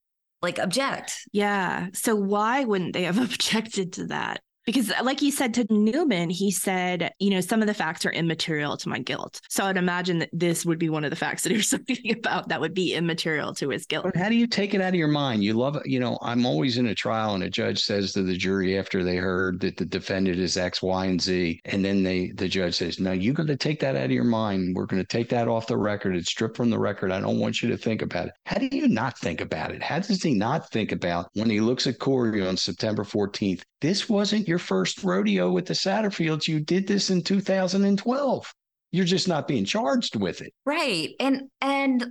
like 0.42 0.60
object. 0.60 1.14
Yeah. 1.32 1.88
So 1.94 2.16
why 2.16 2.64
wouldn't 2.64 2.94
they 2.94 3.04
have 3.04 3.18
objected 3.22 3.94
to 3.94 4.08
that? 4.08 4.42
Because, 4.66 4.92
uh, 4.92 5.04
like 5.04 5.20
he 5.20 5.32
said 5.32 5.54
to 5.56 5.66
Newman, 5.70 6.30
he 6.30 6.52
said, 6.52 7.12
you 7.20 7.32
know, 7.32 7.42
some 7.42 7.62
of 7.62 7.68
the 7.68 7.74
facts 7.74 8.06
are 8.06 8.12
immaterial 8.12 8.78
to 8.78 8.90
my 8.90 9.00
guilt. 9.00 9.42
So 9.50 9.66
I'd 9.66 9.78
imagine 9.78 10.20
that 10.20 10.30
this 10.32 10.66
would 10.66 10.78
be 10.78 10.90
one 10.90 11.04
of 11.04 11.10
the 11.10 11.16
facts 11.16 11.44
that 11.44 11.52
he 11.52 11.58
was 11.58 11.70
talking 11.88 12.14
about 12.14 12.50
that 12.50 12.62
would 12.62 12.74
be 12.74 12.94
immaterial 12.94 13.54
to 13.56 13.70
his 13.70 13.86
guilt. 13.86 14.06
But 14.06 14.16
how 14.16 14.30
do 14.30 14.36
you 14.36 14.48
take 14.48 14.74
it 14.74 14.82
out 14.82 14.90
of 14.90 14.96
your 14.96 15.08
mind? 15.08 15.44
You 15.44 15.54
love, 15.54 15.82
you 15.86 16.00
know, 16.00 16.18
I'm 16.22 16.46
always 16.46 16.78
in 16.78 16.88
a 16.88 16.96
trial 16.96 17.34
and 17.34 17.44
a 17.44 17.50
judge 17.50 17.82
says 17.82 18.14
to 18.14 18.24
the 18.24 18.38
jury 18.38 18.78
after 18.78 19.04
they 19.04 19.18
heard 19.18 19.60
that 19.62 19.78
the 19.78 19.86
defendant 19.86 20.38
is 20.38 20.58
X, 20.58 20.82
Y, 20.82 21.06
and 21.06 21.22
Z. 21.22 21.60
And 21.66 21.84
then 21.84 22.04
they, 22.04 22.32
the 22.36 22.48
judge 22.48 22.76
says, 22.76 23.00
no, 23.00 23.12
you 23.12 23.34
got 23.34 23.48
to 23.48 23.58
take 23.58 23.80
that 23.80 23.96
out 23.96 24.06
of 24.06 24.12
your 24.12 24.24
mind. 24.24 24.76
We're 24.76 24.86
going 24.86 25.02
to 25.02 25.08
take 25.08 25.30
that 25.30 25.48
off 25.48 25.68
the 25.68 25.78
record. 25.78 26.16
It's 26.16 26.30
stripped 26.30 26.58
from 26.58 26.70
the 26.70 26.80
record. 26.80 27.12
I 27.12 27.20
don't 27.20 27.40
want 27.40 27.62
you 27.62 27.70
to 27.70 27.78
think 27.78 28.02
about 28.02 28.28
it. 28.28 28.34
How 28.46 28.58
do 28.58 28.70
you 28.72 28.88
not 28.88 29.18
think 29.18 29.42
about 29.42 29.72
it? 29.72 29.82
How 29.82 30.00
does 30.00 30.22
he 30.22 30.34
not 30.34 30.70
think 30.70 30.92
about 30.92 31.30
when 31.34 31.50
he 31.50 31.60
looks 31.60 31.88
at 31.88 32.00
Cory 32.00 32.46
on 32.46 32.58
September 32.58 33.04
14th? 33.04 33.64
This 33.82 34.08
wasn't 34.08 34.48
your 34.52 34.60
first 34.60 35.02
rodeo 35.04 35.50
with 35.50 35.66
the 35.66 35.74
Satterfields. 35.74 36.48
You 36.48 36.60
did 36.60 36.86
this 36.86 37.10
in 37.10 37.24
2012. 37.24 38.54
You're 38.92 39.06
just 39.06 39.30
not 39.30 39.48
being 39.48 39.64
charged 39.64 40.18
with 40.18 40.42
it. 40.42 40.54
Right. 40.66 41.12
And 41.22 41.44
and 41.62 42.06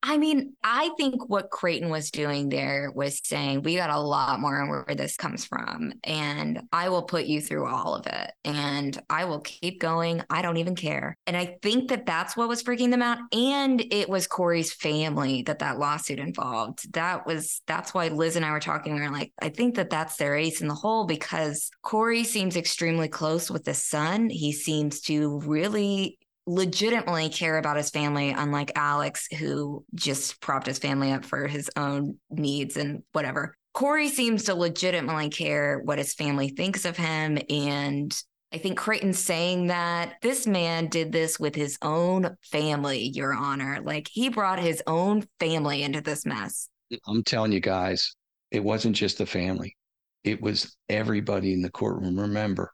I 0.00 0.16
mean, 0.16 0.54
I 0.62 0.90
think 0.96 1.28
what 1.28 1.50
Creighton 1.50 1.90
was 1.90 2.12
doing 2.12 2.48
there 2.48 2.92
was 2.94 3.20
saying, 3.24 3.62
we 3.62 3.74
got 3.74 3.90
a 3.90 3.98
lot 3.98 4.38
more 4.38 4.60
on 4.60 4.68
where 4.68 4.94
this 4.94 5.16
comes 5.16 5.44
from. 5.44 5.92
And 6.04 6.62
I 6.72 6.88
will 6.88 7.02
put 7.02 7.24
you 7.24 7.40
through 7.40 7.66
all 7.66 7.96
of 7.96 8.06
it. 8.06 8.30
And 8.44 8.96
I 9.10 9.24
will 9.24 9.40
keep 9.40 9.80
going. 9.80 10.22
I 10.30 10.40
don't 10.40 10.58
even 10.58 10.76
care. 10.76 11.16
And 11.26 11.36
I 11.36 11.56
think 11.62 11.88
that 11.88 12.06
that's 12.06 12.36
what 12.36 12.48
was 12.48 12.62
freaking 12.62 12.92
them 12.92 13.02
out. 13.02 13.18
And 13.32 13.84
it 13.92 14.08
was 14.08 14.28
Cory's 14.28 14.72
family 14.72 15.42
that 15.42 15.58
that 15.58 15.80
lawsuit 15.80 16.20
involved. 16.20 16.92
That 16.94 17.26
was, 17.26 17.60
that's 17.66 17.92
why 17.92 18.08
Liz 18.08 18.36
and 18.36 18.44
I 18.44 18.52
were 18.52 18.60
talking. 18.60 18.94
We 18.94 19.00
were 19.00 19.10
like, 19.10 19.32
I 19.42 19.48
think 19.48 19.74
that 19.76 19.90
that's 19.90 20.16
their 20.16 20.36
ace 20.36 20.60
in 20.60 20.68
the 20.68 20.74
hole 20.74 21.06
because 21.06 21.70
Cory 21.82 22.22
seems 22.22 22.56
extremely 22.56 23.08
close 23.08 23.50
with 23.50 23.64
the 23.64 23.74
son. 23.74 24.30
He 24.30 24.52
seems 24.52 25.00
to 25.02 25.40
really 25.40 26.18
legitimately 26.48 27.28
care 27.28 27.58
about 27.58 27.76
his 27.76 27.90
family, 27.90 28.30
unlike 28.30 28.72
Alex, 28.74 29.28
who 29.38 29.84
just 29.94 30.40
propped 30.40 30.66
his 30.66 30.78
family 30.78 31.12
up 31.12 31.24
for 31.24 31.46
his 31.46 31.70
own 31.76 32.16
needs 32.30 32.76
and 32.76 33.02
whatever. 33.12 33.54
Cory 33.74 34.08
seems 34.08 34.44
to 34.44 34.54
legitimately 34.54 35.28
care 35.28 35.78
what 35.84 35.98
his 35.98 36.14
family 36.14 36.48
thinks 36.48 36.84
of 36.84 36.96
him. 36.96 37.38
And 37.50 38.16
I 38.52 38.58
think 38.58 38.78
Creighton's 38.78 39.18
saying 39.18 39.66
that 39.66 40.14
this 40.22 40.46
man 40.46 40.86
did 40.86 41.12
this 41.12 41.38
with 41.38 41.54
his 41.54 41.76
own 41.82 42.34
family, 42.42 43.08
Your 43.14 43.34
Honor. 43.34 43.80
Like 43.84 44.08
he 44.10 44.30
brought 44.30 44.58
his 44.58 44.82
own 44.86 45.28
family 45.38 45.82
into 45.82 46.00
this 46.00 46.24
mess. 46.24 46.68
I'm 47.06 47.22
telling 47.22 47.52
you 47.52 47.60
guys, 47.60 48.16
it 48.50 48.64
wasn't 48.64 48.96
just 48.96 49.18
the 49.18 49.26
family, 49.26 49.76
it 50.24 50.40
was 50.40 50.74
everybody 50.88 51.52
in 51.52 51.60
the 51.60 51.70
courtroom. 51.70 52.18
Remember, 52.18 52.72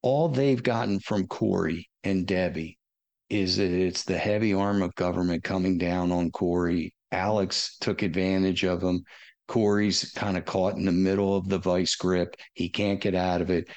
all 0.00 0.30
they've 0.30 0.62
gotten 0.62 0.98
from 0.98 1.26
Cory 1.26 1.90
and 2.02 2.26
Debbie 2.26 2.78
is 3.30 3.56
that 3.56 3.70
it's 3.70 4.02
the 4.02 4.18
heavy 4.18 4.52
arm 4.52 4.82
of 4.82 4.94
government 4.96 5.44
coming 5.44 5.78
down 5.78 6.10
on 6.10 6.30
Cory. 6.32 6.92
Alex 7.12 7.76
took 7.80 8.02
advantage 8.02 8.64
of 8.64 8.82
him. 8.82 9.04
Cory's 9.46 10.12
kind 10.12 10.36
of 10.36 10.44
caught 10.44 10.76
in 10.76 10.84
the 10.84 10.92
middle 10.92 11.36
of 11.36 11.48
the 11.48 11.58
vice 11.58 11.94
grip. 11.94 12.36
He 12.54 12.68
can't 12.68 13.00
get 13.00 13.14
out 13.14 13.40
of 13.40 13.50
it. 13.50 13.68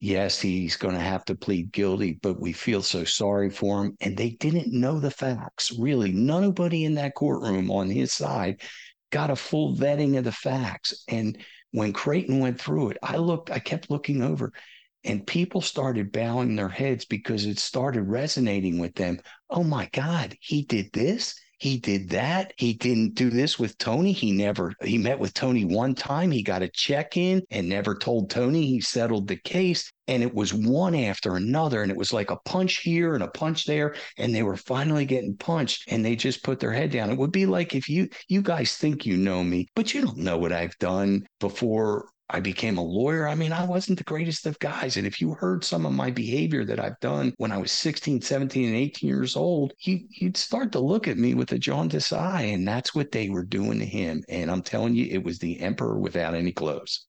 Yes, 0.00 0.40
he's 0.40 0.76
going 0.76 0.94
to 0.94 1.00
have 1.00 1.24
to 1.26 1.36
plead 1.36 1.70
guilty, 1.70 2.18
but 2.22 2.40
we 2.40 2.52
feel 2.52 2.82
so 2.82 3.04
sorry 3.04 3.50
for 3.50 3.84
him. 3.84 3.96
And 4.00 4.16
they 4.16 4.30
didn't 4.30 4.72
know 4.72 4.98
the 4.98 5.12
facts. 5.12 5.72
Really, 5.78 6.10
nobody 6.10 6.84
in 6.84 6.94
that 6.94 7.14
courtroom 7.14 7.70
on 7.70 7.88
his 7.88 8.12
side 8.12 8.62
got 9.10 9.30
a 9.30 9.36
full 9.36 9.76
vetting 9.76 10.18
of 10.18 10.24
the 10.24 10.32
facts. 10.32 11.04
And 11.06 11.38
when 11.70 11.92
Creighton 11.92 12.40
went 12.40 12.60
through 12.60 12.90
it, 12.90 12.98
I 13.02 13.16
looked, 13.16 13.50
I 13.50 13.60
kept 13.60 13.90
looking 13.90 14.22
over 14.22 14.52
and 15.04 15.26
people 15.26 15.60
started 15.60 16.12
bowing 16.12 16.56
their 16.56 16.68
heads 16.68 17.04
because 17.04 17.46
it 17.46 17.58
started 17.58 18.02
resonating 18.02 18.78
with 18.78 18.94
them. 18.94 19.18
Oh 19.50 19.64
my 19.64 19.88
God, 19.92 20.36
he 20.40 20.62
did 20.62 20.92
this. 20.92 21.34
He 21.62 21.78
did 21.78 22.10
that. 22.10 22.52
He 22.56 22.72
didn't 22.72 23.14
do 23.14 23.30
this 23.30 23.56
with 23.56 23.78
Tony. 23.78 24.10
He 24.10 24.32
never, 24.32 24.74
he 24.82 24.98
met 24.98 25.20
with 25.20 25.32
Tony 25.32 25.64
one 25.64 25.94
time. 25.94 26.32
He 26.32 26.42
got 26.42 26.62
a 26.62 26.68
check 26.68 27.16
in 27.16 27.40
and 27.52 27.68
never 27.68 27.94
told 27.94 28.30
Tony 28.30 28.66
he 28.66 28.80
settled 28.80 29.28
the 29.28 29.36
case. 29.36 29.92
And 30.08 30.24
it 30.24 30.34
was 30.34 30.52
one 30.52 30.96
after 30.96 31.36
another. 31.36 31.82
And 31.82 31.92
it 31.92 31.96
was 31.96 32.12
like 32.12 32.32
a 32.32 32.40
punch 32.44 32.78
here 32.78 33.14
and 33.14 33.22
a 33.22 33.28
punch 33.28 33.64
there. 33.64 33.94
And 34.18 34.34
they 34.34 34.42
were 34.42 34.56
finally 34.56 35.04
getting 35.04 35.36
punched 35.36 35.84
and 35.86 36.04
they 36.04 36.16
just 36.16 36.42
put 36.42 36.58
their 36.58 36.72
head 36.72 36.90
down. 36.90 37.10
It 37.10 37.18
would 37.18 37.30
be 37.30 37.46
like 37.46 37.76
if 37.76 37.88
you, 37.88 38.08
you 38.26 38.42
guys 38.42 38.76
think 38.76 39.06
you 39.06 39.16
know 39.16 39.44
me, 39.44 39.68
but 39.76 39.94
you 39.94 40.00
don't 40.02 40.16
know 40.18 40.38
what 40.38 40.50
I've 40.50 40.76
done 40.78 41.28
before 41.38 42.06
I 42.32 42.40
became 42.40 42.78
a 42.78 42.82
lawyer. 42.82 43.28
I 43.28 43.34
mean, 43.34 43.52
I 43.52 43.66
wasn't 43.66 43.98
the 43.98 44.04
greatest 44.04 44.46
of 44.46 44.58
guys. 44.58 44.96
And 44.96 45.06
if 45.06 45.20
you 45.20 45.34
heard 45.34 45.62
some 45.62 45.84
of 45.84 45.92
my 45.92 46.10
behavior 46.10 46.64
that 46.64 46.80
I've 46.80 46.98
done 47.00 47.34
when 47.36 47.52
I 47.52 47.58
was 47.58 47.70
16, 47.72 48.22
17, 48.22 48.68
and 48.68 48.74
18 48.74 49.06
years 49.08 49.36
old, 49.36 49.74
you, 49.80 50.00
would 50.22 50.38
start 50.38 50.72
to 50.72 50.80
look 50.80 51.06
at 51.08 51.18
me 51.18 51.34
with 51.34 51.52
a 51.52 51.58
jaundiced 51.58 52.14
eye. 52.14 52.42
And 52.42 52.66
that's 52.66 52.94
what 52.94 53.12
they 53.12 53.28
were 53.28 53.44
doing 53.44 53.78
to 53.80 53.84
him. 53.84 54.24
And 54.30 54.50
I'm 54.50 54.62
telling 54.62 54.94
you, 54.94 55.06
it 55.10 55.22
was 55.22 55.38
the 55.38 55.60
emperor 55.60 55.98
without 55.98 56.34
any 56.34 56.52
clothes. 56.52 57.06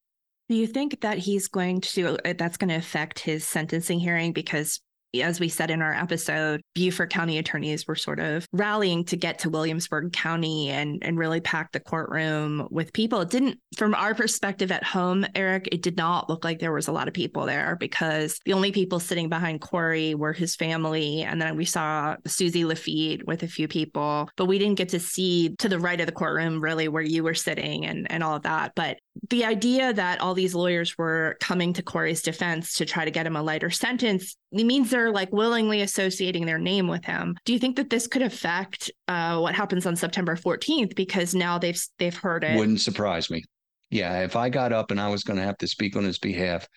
Do 0.50 0.56
you 0.56 0.68
think 0.68 1.00
that 1.00 1.20
he's 1.20 1.48
going 1.48 1.80
to, 1.82 2.18
uh, 2.28 2.34
that's 2.38 2.58
going 2.58 2.70
to 2.70 2.76
affect 2.76 3.20
his 3.20 3.48
sentencing 3.48 4.00
hearing? 4.00 4.34
Because 4.34 4.82
as 5.22 5.40
we 5.40 5.50
said 5.50 5.70
in 5.70 5.82
our 5.82 5.94
episode, 5.94 6.62
Beaufort 6.74 7.10
County 7.10 7.38
attorneys 7.38 7.88
were 7.88 7.96
sort 7.96 8.20
of 8.20 8.48
rallying 8.52 9.04
to 9.06 9.16
get 9.16 9.40
to 9.40 9.50
Williamsburg 9.50 10.14
County 10.14 10.70
and, 10.70 11.04
and 11.04 11.18
really 11.18 11.42
pack 11.42 11.72
the 11.72 11.80
courtroom 11.80 12.68
with 12.72 12.94
people. 12.94 13.22
It 13.22 13.30
didn't, 13.30 13.60
from 13.78 13.94
our 13.94 14.16
perspective 14.16 14.72
at 14.72 14.84
home, 14.84 15.26
Eric, 15.36 15.70
it 15.72 15.82
did 15.82 15.98
not 15.98 16.30
look 16.30 16.44
like 16.44 16.60
there 16.60 16.72
was 16.72 16.88
a 16.88 16.92
lot 16.92 17.08
of 17.08 17.14
people 17.14 17.46
there 17.46 17.76
because 17.80 18.40
the 18.46 18.54
only 18.54 18.72
people 18.72 19.00
sitting 19.00 19.30
behind 19.30 19.62
Cory 19.62 20.16
were 20.16 20.34
his 20.34 20.56
family. 20.56 21.22
And 21.22 21.42
then 21.42 21.56
we 21.56 21.66
saw 21.66 22.16
Susie 22.26 22.64
Laffitte 22.64 23.26
with 23.26 23.44
a 23.44 23.48
few 23.48 23.68
people, 23.68 24.30
but 24.36 24.46
we 24.46 24.58
didn't 24.58 24.78
get 24.78 24.90
to 24.90 25.00
see 25.00 25.56
to 25.60 25.70
the 25.70 25.80
right 25.80 26.00
of 26.00 26.06
the 26.06 26.12
courtroom 26.12 26.62
really 26.62 26.88
where 26.88 27.04
you 27.04 27.24
were 27.24 27.34
sitting 27.34 27.86
and, 27.86 28.12
and 28.12 28.24
all 28.24 28.36
of 28.36 28.44
that. 28.44 28.74
But 28.76 28.98
the 29.30 29.46
idea 29.46 29.94
that 29.94 30.20
all 30.20 30.34
these 30.34 30.54
lawyers 30.54 30.98
were 30.98 31.38
coming 31.40 31.72
to 31.74 31.82
Cory's 31.82 32.22
defense 32.22 32.76
to 32.76 32.86
try 32.86 33.06
to 33.06 33.12
get 33.12 33.26
him 33.26 33.36
a 33.36 33.42
lighter 33.42 33.70
sentence 33.70 34.36
means 34.52 34.90
they're 34.90 35.12
like 35.12 35.32
willingly 35.32 35.82
associating 35.82 36.46
their 36.46 36.58
name 36.58 36.88
with 36.88 37.06
him. 37.06 37.36
Do 37.46 37.54
you 37.54 37.60
think 37.60 37.78
that 37.78 37.90
this 37.90 38.06
could 38.06 38.22
affect 38.22 38.92
uh, 39.08 39.40
what 39.40 39.56
happens 39.56 39.86
on 39.86 39.96
September 39.96 40.36
14th 40.36 40.96
because 40.96 41.34
now 41.34 41.58
they've 41.58 41.82
they've 42.00 42.16
heard 42.16 42.44
it? 42.44 42.58
Wouldn't 42.58 42.82
surprise 42.82 43.30
me. 43.30 43.44
Yeah, 43.90 44.24
if 44.24 44.36
I 44.36 44.50
got 44.50 44.74
up 44.74 44.92
and 44.92 45.00
I 45.00 45.10
was 45.10 45.24
going 45.24 45.38
to 45.38 45.46
have 45.46 45.58
to 45.60 45.68
speak 45.68 45.96
on 45.96 46.04
his 46.04 46.20
behalf, 46.20 46.68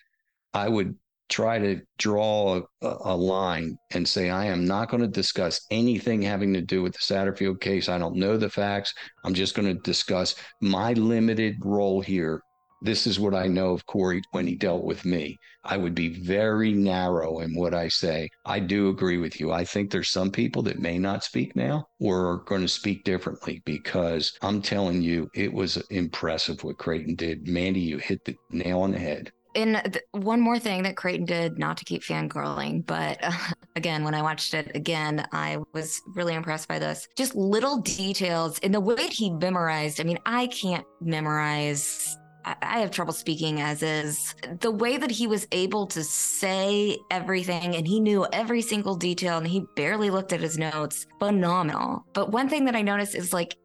I 0.53 0.69
would 0.69 0.95
try 1.29 1.59
to 1.59 1.81
draw 1.97 2.61
a, 2.81 2.95
a, 3.05 3.15
line 3.15 3.77
and 3.91 4.07
say, 4.07 4.29
I 4.29 4.45
am 4.45 4.65
not 4.65 4.89
going 4.89 5.01
to 5.01 5.07
discuss 5.07 5.65
anything 5.71 6.21
having 6.21 6.53
to 6.53 6.61
do 6.61 6.81
with 6.81 6.93
the 6.93 6.99
Satterfield 6.99 7.59
case. 7.59 7.89
I 7.89 7.97
don't 7.97 8.15
know 8.15 8.37
the 8.37 8.49
facts. 8.49 8.93
I'm 9.25 9.33
just 9.33 9.55
going 9.55 9.67
to 9.67 9.81
discuss 9.81 10.35
my 10.61 10.93
limited 10.93 11.57
role 11.61 12.01
here. 12.01 12.41
This 12.81 13.07
is 13.07 13.19
what 13.19 13.33
I 13.33 13.47
know 13.47 13.71
of 13.71 13.87
Cory 13.87 14.21
when 14.31 14.45
he 14.45 14.55
dealt 14.55 14.83
with 14.83 15.03
me. 15.03 15.37
I 15.63 15.77
would 15.77 15.95
be 15.95 16.09
very 16.09 16.73
narrow 16.73 17.39
in 17.39 17.55
what 17.55 17.73
I 17.73 17.87
say. 17.87 18.29
I 18.45 18.59
do 18.59 18.89
agree 18.89 19.17
with 19.17 19.39
you. 19.39 19.51
I 19.51 19.65
think 19.65 19.89
there's 19.89 20.11
some 20.11 20.31
people 20.31 20.61
that 20.63 20.79
may 20.79 20.99
not 20.99 21.23
speak 21.23 21.55
now 21.55 21.87
or 21.99 22.29
are 22.29 22.37
going 22.45 22.61
to 22.61 22.67
speak 22.67 23.03
differently 23.03 23.63
because 23.65 24.37
I'm 24.43 24.61
telling 24.61 25.01
you, 25.01 25.27
it 25.33 25.51
was 25.51 25.77
impressive 25.89 26.63
what 26.63 26.77
Creighton 26.77 27.15
did. 27.15 27.47
Mandy, 27.47 27.81
you 27.81 27.97
hit 27.97 28.23
the 28.25 28.35
nail 28.51 28.81
on 28.81 28.91
the 28.91 28.99
head 28.99 29.31
and 29.57 29.93
th- 29.93 30.05
one 30.11 30.39
more 30.39 30.59
thing 30.59 30.83
that 30.83 30.95
Creighton 30.95 31.25
did, 31.25 31.57
not 31.57 31.77
to 31.77 31.85
keep 31.85 32.03
fangirling, 32.03 32.85
but 32.85 33.17
uh, 33.21 33.31
again, 33.75 34.03
when 34.03 34.13
I 34.13 34.21
watched 34.21 34.53
it 34.53 34.71
again, 34.75 35.27
I 35.31 35.57
was 35.73 36.01
really 36.15 36.35
impressed 36.35 36.67
by 36.67 36.79
this. 36.79 37.07
Just 37.17 37.35
little 37.35 37.79
details 37.79 38.59
in 38.59 38.71
the 38.71 38.79
way 38.79 38.95
that 38.95 39.11
he 39.11 39.31
memorized. 39.31 39.99
I 39.99 40.03
mean, 40.03 40.19
I 40.25 40.47
can't 40.47 40.85
memorize 41.01 42.17
I 42.61 42.79
have 42.79 42.91
trouble 42.91 43.11
speaking 43.11 43.59
as 43.59 43.83
is. 43.83 44.33
The 44.61 44.71
way 44.71 44.95
that 44.97 45.11
he 45.11 45.27
was 45.27 45.47
able 45.51 45.85
to 45.87 46.01
say 46.01 46.97
everything 47.11 47.75
and 47.75 47.85
he 47.85 47.99
knew 47.99 48.25
every 48.31 48.61
single 48.61 48.95
detail 48.95 49.37
and 49.37 49.47
he 49.47 49.65
barely 49.75 50.09
looked 50.09 50.31
at 50.31 50.39
his 50.39 50.57
notes, 50.57 51.07
phenomenal. 51.19 52.05
But 52.13 52.31
one 52.31 52.47
thing 52.47 52.63
that 52.63 52.75
I 52.75 52.81
noticed 52.81 53.15
is 53.15 53.33
like 53.33 53.57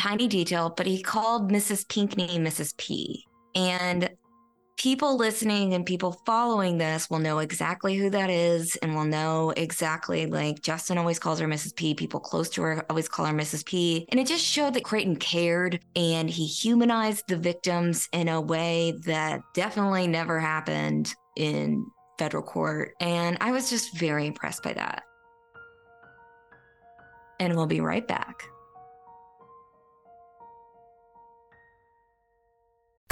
tiny 0.00 0.26
detail, 0.26 0.72
but 0.76 0.86
he 0.86 1.00
called 1.00 1.52
Mrs. 1.52 1.88
Pinkney 1.88 2.38
Mrs. 2.38 2.76
P. 2.76 3.24
And 3.54 4.10
people 4.78 5.16
listening 5.16 5.74
and 5.74 5.84
people 5.84 6.12
following 6.24 6.78
this 6.78 7.10
will 7.10 7.18
know 7.18 7.40
exactly 7.40 7.96
who 7.96 8.08
that 8.08 8.30
is 8.30 8.76
and 8.76 8.94
will 8.94 9.04
know 9.04 9.52
exactly 9.56 10.26
like 10.26 10.62
Justin 10.62 10.96
always 10.96 11.18
calls 11.18 11.40
her 11.40 11.48
Mrs. 11.48 11.74
P. 11.74 11.94
People 11.94 12.20
close 12.20 12.48
to 12.50 12.62
her 12.62 12.86
always 12.88 13.08
call 13.08 13.26
her 13.26 13.34
Mrs. 13.34 13.66
P. 13.66 14.06
And 14.10 14.20
it 14.20 14.26
just 14.26 14.44
showed 14.44 14.74
that 14.74 14.84
Creighton 14.84 15.16
cared 15.16 15.80
and 15.96 16.30
he 16.30 16.46
humanized 16.46 17.24
the 17.26 17.36
victims 17.36 18.08
in 18.12 18.28
a 18.28 18.40
way 18.40 18.94
that 19.04 19.42
definitely 19.52 20.06
never 20.06 20.38
happened 20.38 21.12
in 21.36 21.84
federal 22.18 22.42
court. 22.42 22.92
And 23.00 23.36
I 23.40 23.50
was 23.50 23.68
just 23.68 23.96
very 23.98 24.26
impressed 24.26 24.62
by 24.62 24.74
that. 24.74 25.02
And 27.40 27.56
we'll 27.56 27.66
be 27.66 27.80
right 27.80 28.06
back. 28.06 28.44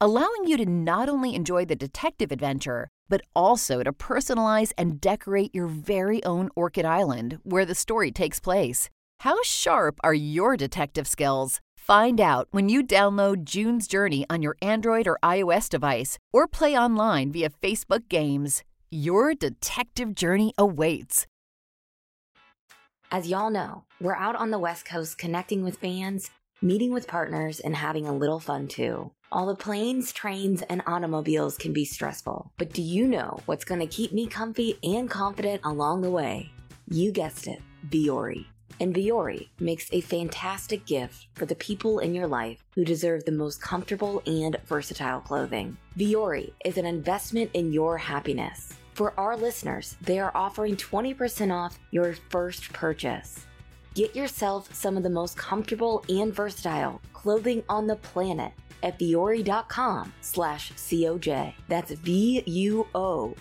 allowing 0.00 0.46
you 0.46 0.56
to 0.56 0.66
not 0.66 1.08
only 1.08 1.34
enjoy 1.34 1.64
the 1.64 1.76
detective 1.76 2.32
adventure, 2.32 2.88
but 3.08 3.22
also 3.34 3.82
to 3.82 3.92
personalize 3.92 4.72
and 4.78 5.00
decorate 5.00 5.54
your 5.54 5.66
very 5.66 6.24
own 6.24 6.48
Orchid 6.56 6.84
Island 6.84 7.38
where 7.42 7.64
the 7.64 7.74
story 7.74 8.10
takes 8.10 8.40
place. 8.40 8.88
How 9.20 9.42
sharp 9.42 9.98
are 10.02 10.14
your 10.14 10.56
detective 10.56 11.06
skills? 11.06 11.60
Find 11.76 12.20
out 12.20 12.48
when 12.52 12.68
you 12.68 12.82
download 12.82 13.44
June's 13.44 13.86
Journey 13.86 14.24
on 14.30 14.40
your 14.40 14.56
Android 14.62 15.06
or 15.06 15.18
iOS 15.22 15.68
device 15.68 16.18
or 16.32 16.46
play 16.46 16.76
online 16.76 17.32
via 17.32 17.50
Facebook 17.50 18.08
Games. 18.08 18.62
Your 18.90 19.34
detective 19.34 20.14
journey 20.14 20.52
awaits. 20.58 21.26
As 23.10 23.28
y'all 23.28 23.50
know, 23.50 23.84
we're 24.00 24.16
out 24.16 24.36
on 24.36 24.50
the 24.50 24.58
West 24.58 24.86
Coast 24.86 25.18
connecting 25.18 25.62
with 25.62 25.76
fans, 25.76 26.30
meeting 26.62 26.92
with 26.92 27.06
partners, 27.06 27.60
and 27.60 27.74
having 27.76 28.06
a 28.06 28.16
little 28.16 28.40
fun 28.40 28.68
too. 28.68 29.10
All 29.30 29.46
the 29.46 29.54
planes, 29.54 30.12
trains, 30.12 30.62
and 30.62 30.82
automobiles 30.86 31.56
can 31.56 31.72
be 31.72 31.84
stressful, 31.84 32.52
but 32.58 32.72
do 32.72 32.82
you 32.82 33.06
know 33.06 33.40
what's 33.46 33.64
going 33.64 33.80
to 33.80 33.86
keep 33.86 34.12
me 34.12 34.26
comfy 34.26 34.78
and 34.84 35.10
confident 35.10 35.62
along 35.64 36.02
the 36.02 36.10
way? 36.10 36.50
You 36.88 37.12
guessed 37.12 37.46
it, 37.46 37.60
Vuori. 37.88 38.46
And 38.80 38.94
Vuori 38.94 39.48
makes 39.60 39.88
a 39.92 40.00
fantastic 40.00 40.84
gift 40.86 41.28
for 41.34 41.46
the 41.46 41.54
people 41.54 42.00
in 42.00 42.14
your 42.14 42.26
life 42.26 42.62
who 42.74 42.84
deserve 42.84 43.24
the 43.24 43.32
most 43.32 43.60
comfortable 43.60 44.22
and 44.26 44.56
versatile 44.66 45.20
clothing. 45.20 45.76
Vuori 45.96 46.52
is 46.64 46.76
an 46.76 46.86
investment 46.86 47.50
in 47.54 47.72
your 47.72 47.96
happiness. 47.96 48.74
For 48.94 49.18
our 49.18 49.36
listeners, 49.36 49.96
they 50.02 50.18
are 50.18 50.32
offering 50.34 50.76
20% 50.76 51.52
off 51.52 51.78
your 51.90 52.14
first 52.28 52.72
purchase. 52.72 53.46
Get 53.94 54.16
yourself 54.16 54.74
some 54.74 54.96
of 54.96 55.02
the 55.02 55.10
most 55.10 55.36
comfortable 55.36 56.02
and 56.08 56.34
versatile 56.34 57.02
clothing 57.12 57.62
on 57.68 57.86
the 57.86 57.96
planet 57.96 58.52
at 58.82 58.98
vuori.com 58.98 60.12
slash 60.20 60.72
COJ. 60.72 61.52
That's 61.68 61.92
V-U-O-R-I 61.92 63.36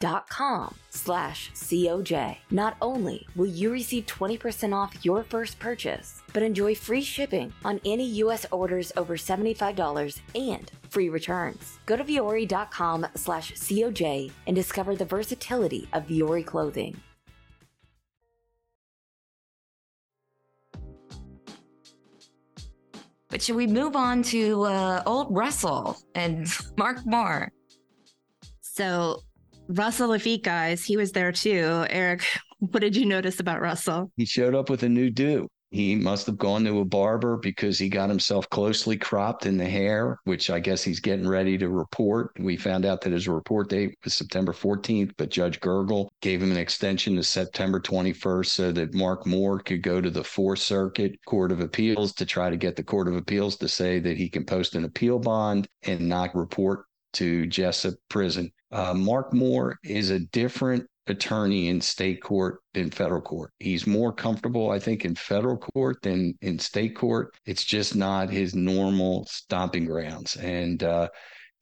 dot 0.00 0.30
com 0.30 0.74
slash 0.88 1.50
COJ. 1.54 2.36
Not 2.50 2.76
only 2.80 3.26
will 3.36 3.46
you 3.46 3.70
receive 3.70 4.06
20% 4.06 4.74
off 4.74 5.04
your 5.04 5.22
first 5.24 5.58
purchase, 5.58 6.22
but 6.32 6.42
enjoy 6.42 6.74
free 6.74 7.02
shipping 7.02 7.52
on 7.64 7.80
any 7.84 8.06
U.S. 8.22 8.46
orders 8.50 8.92
over 8.96 9.16
$75 9.16 10.20
and 10.34 10.70
free 10.88 11.08
returns. 11.10 11.78
Go 11.86 11.96
to 11.96 12.04
vuori.com 12.04 13.06
slash 13.16 13.52
COJ 13.52 14.30
and 14.46 14.56
discover 14.56 14.94
the 14.96 15.04
versatility 15.04 15.88
of 15.92 16.06
Vuori 16.06 16.46
clothing. 16.46 17.00
But 23.30 23.40
should 23.40 23.56
we 23.56 23.66
move 23.66 23.94
on 23.94 24.22
to 24.24 24.64
uh, 24.64 25.02
old 25.06 25.28
Russell 25.30 25.96
and 26.14 26.46
Mark 26.76 27.06
Moore? 27.06 27.52
So, 28.60 29.22
Russell 29.68 30.10
Laffitte, 30.10 30.42
guys, 30.42 30.84
he 30.84 30.96
was 30.96 31.12
there 31.12 31.30
too. 31.30 31.86
Eric, 31.90 32.24
what 32.58 32.80
did 32.80 32.96
you 32.96 33.06
notice 33.06 33.38
about 33.40 33.60
Russell? 33.60 34.10
He 34.16 34.24
showed 34.24 34.54
up 34.54 34.68
with 34.68 34.82
a 34.82 34.88
new 34.88 35.10
do. 35.10 35.48
He 35.70 35.94
must 35.94 36.26
have 36.26 36.36
gone 36.36 36.64
to 36.64 36.80
a 36.80 36.84
barber 36.84 37.36
because 37.36 37.78
he 37.78 37.88
got 37.88 38.08
himself 38.08 38.50
closely 38.50 38.96
cropped 38.96 39.46
in 39.46 39.56
the 39.56 39.68
hair, 39.68 40.18
which 40.24 40.50
I 40.50 40.58
guess 40.58 40.82
he's 40.82 40.98
getting 40.98 41.28
ready 41.28 41.56
to 41.58 41.68
report. 41.68 42.32
We 42.40 42.56
found 42.56 42.84
out 42.84 43.02
that 43.02 43.12
his 43.12 43.28
report 43.28 43.68
date 43.68 43.96
was 44.02 44.14
September 44.14 44.52
14th, 44.52 45.12
but 45.16 45.30
Judge 45.30 45.60
Gergel 45.60 46.08
gave 46.22 46.42
him 46.42 46.50
an 46.50 46.56
extension 46.56 47.14
to 47.16 47.22
September 47.22 47.78
21st 47.78 48.46
so 48.46 48.72
that 48.72 48.94
Mark 48.94 49.26
Moore 49.26 49.60
could 49.60 49.82
go 49.82 50.00
to 50.00 50.10
the 50.10 50.24
Fourth 50.24 50.58
Circuit 50.58 51.16
Court 51.24 51.52
of 51.52 51.60
Appeals 51.60 52.12
to 52.14 52.26
try 52.26 52.50
to 52.50 52.56
get 52.56 52.74
the 52.74 52.82
Court 52.82 53.06
of 53.06 53.14
Appeals 53.14 53.56
to 53.58 53.68
say 53.68 54.00
that 54.00 54.16
he 54.16 54.28
can 54.28 54.44
post 54.44 54.74
an 54.74 54.84
appeal 54.84 55.20
bond 55.20 55.68
and 55.84 56.08
not 56.08 56.34
report 56.34 56.84
to 57.12 57.46
Jesup 57.46 57.94
Prison. 58.08 58.50
Uh, 58.72 58.94
Mark 58.94 59.32
Moore 59.32 59.78
is 59.84 60.10
a 60.10 60.18
different 60.18 60.86
attorney 61.10 61.68
in 61.68 61.80
state 61.80 62.22
court 62.22 62.60
than 62.74 62.90
federal 62.90 63.20
court. 63.20 63.52
He's 63.58 63.86
more 63.86 64.12
comfortable, 64.12 64.70
I 64.70 64.78
think, 64.78 65.04
in 65.04 65.14
federal 65.14 65.58
court 65.58 65.98
than 66.02 66.34
in 66.40 66.58
state 66.58 66.96
court. 66.96 67.34
It's 67.44 67.64
just 67.64 67.94
not 67.94 68.30
his 68.30 68.54
normal 68.54 69.26
stomping 69.26 69.84
grounds. 69.84 70.36
And 70.36 70.82
uh, 70.82 71.08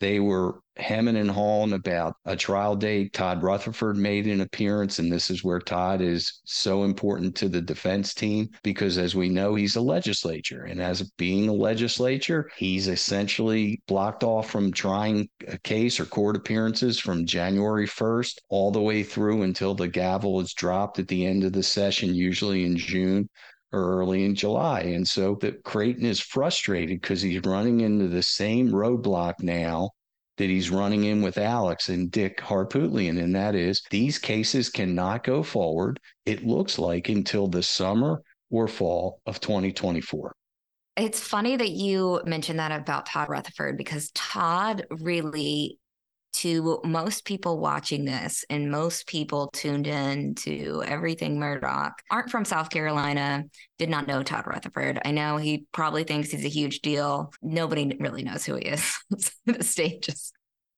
they 0.01 0.21
were 0.21 0.61
hemming 0.79 1.17
and 1.17 1.31
hawing 1.31 1.73
about 1.73 2.15
a 2.25 2.37
trial 2.37 2.77
date. 2.77 3.13
Todd 3.13 3.43
Rutherford 3.43 3.97
made 3.97 4.27
an 4.27 4.41
appearance, 4.41 4.99
and 4.99 5.11
this 5.11 5.31
is 5.31 5.43
where 5.43 5.59
Todd 5.59 6.01
is 6.01 6.41
so 6.45 6.85
important 6.85 7.35
to 7.37 7.49
the 7.49 7.61
defense 7.61 8.15
team 8.15 8.49
because, 8.63 8.97
as 8.97 9.15
we 9.15 9.29
know, 9.29 9.55
he's 9.55 9.77
a 9.77 9.81
legislature. 9.81 10.65
And 10.65 10.81
as 10.81 11.03
being 11.19 11.49
a 11.49 11.53
legislature, 11.53 12.51
he's 12.57 12.89
essentially 12.89 13.83
blocked 13.89 14.23
off 14.25 14.51
from 14.51 14.73
trying 14.73 15.29
a 15.49 15.59
case 15.59 15.99
or 15.99 16.07
court 16.07 16.37
appearances 16.37 16.99
from 16.99 17.27
January 17.27 17.87
1st 17.87 18.39
all 18.49 18.71
the 18.71 18.81
way 18.81 19.03
through 19.03 19.43
until 19.43 19.75
the 19.75 19.89
gavel 19.89 20.41
is 20.41 20.55
dropped 20.55 20.99
at 20.99 21.09
the 21.09 21.27
end 21.27 21.45
of 21.45 21.53
the 21.53 21.63
session, 21.63 22.15
usually 22.15 22.65
in 22.65 22.77
June 22.77 23.29
or 23.73 23.99
early 24.01 24.25
in 24.25 24.35
July. 24.35 24.81
And 24.81 25.07
so 25.07 25.37
that 25.41 25.63
Creighton 25.63 26.07
is 26.07 26.21
frustrated 26.21 27.01
because 27.01 27.21
he's 27.21 27.43
running 27.43 27.81
into 27.81 28.09
the 28.09 28.23
same 28.23 28.71
roadblock 28.71 29.35
now 29.41 29.91
that 30.39 30.49
he's 30.49 30.71
running 30.71 31.05
in 31.05 31.23
with 31.23 31.39
Alex 31.39 31.89
and 31.89 32.11
Dick 32.11 32.39
Harpootlian. 32.39 33.23
And 33.23 33.35
that 33.35 33.55
is 33.55 33.83
these 33.91 34.19
cases 34.19 34.71
cannot 34.71 35.25
go 35.25 35.43
forward, 35.43 36.01
it 36.27 36.47
looks 36.47 36.79
like, 36.79 37.09
until 37.09 37.47
the 37.47 37.63
summer 37.63 38.23
or 38.51 38.67
fall 38.67 39.21
of 39.27 39.41
2024. 39.41 40.33
It's 40.97 41.21
funny 41.21 41.57
that 41.57 41.71
you 41.71 42.21
mentioned 42.25 42.59
that 42.59 42.73
about 42.73 43.07
Todd 43.07 43.29
Rutherford 43.29 43.77
because 43.77 44.11
Todd 44.15 44.85
really 44.91 45.79
to 46.39 46.81
most 46.85 47.25
people 47.25 47.59
watching 47.59 48.05
this 48.05 48.45
and 48.49 48.71
most 48.71 49.09
people 49.09 49.51
tuned 49.53 49.89
in 49.89 50.37
to 50.37 50.85
everything 50.87 51.39
Murdaugh 51.39 51.93
aren't 52.11 52.31
from 52.31 52.45
South 52.45 52.71
Carolina, 52.71 53.45
did 53.79 53.91
not 53.91 54.07
know 54.07 54.23
Todd 54.23 54.47
Rutherford. 54.47 55.01
I 55.05 55.11
know 55.11 55.37
he 55.37 55.67
probably 55.73 56.05
thinks 56.05 56.31
he's 56.31 56.45
a 56.45 56.49
huge 56.49 56.81
deal. 56.81 57.33
Nobody 57.43 57.97
really 57.99 58.23
knows 58.23 58.45
who 58.45 58.55
he 58.55 58.67
is. 58.67 58.99
the 59.47 59.65
state 59.65 60.03
just 60.03 60.33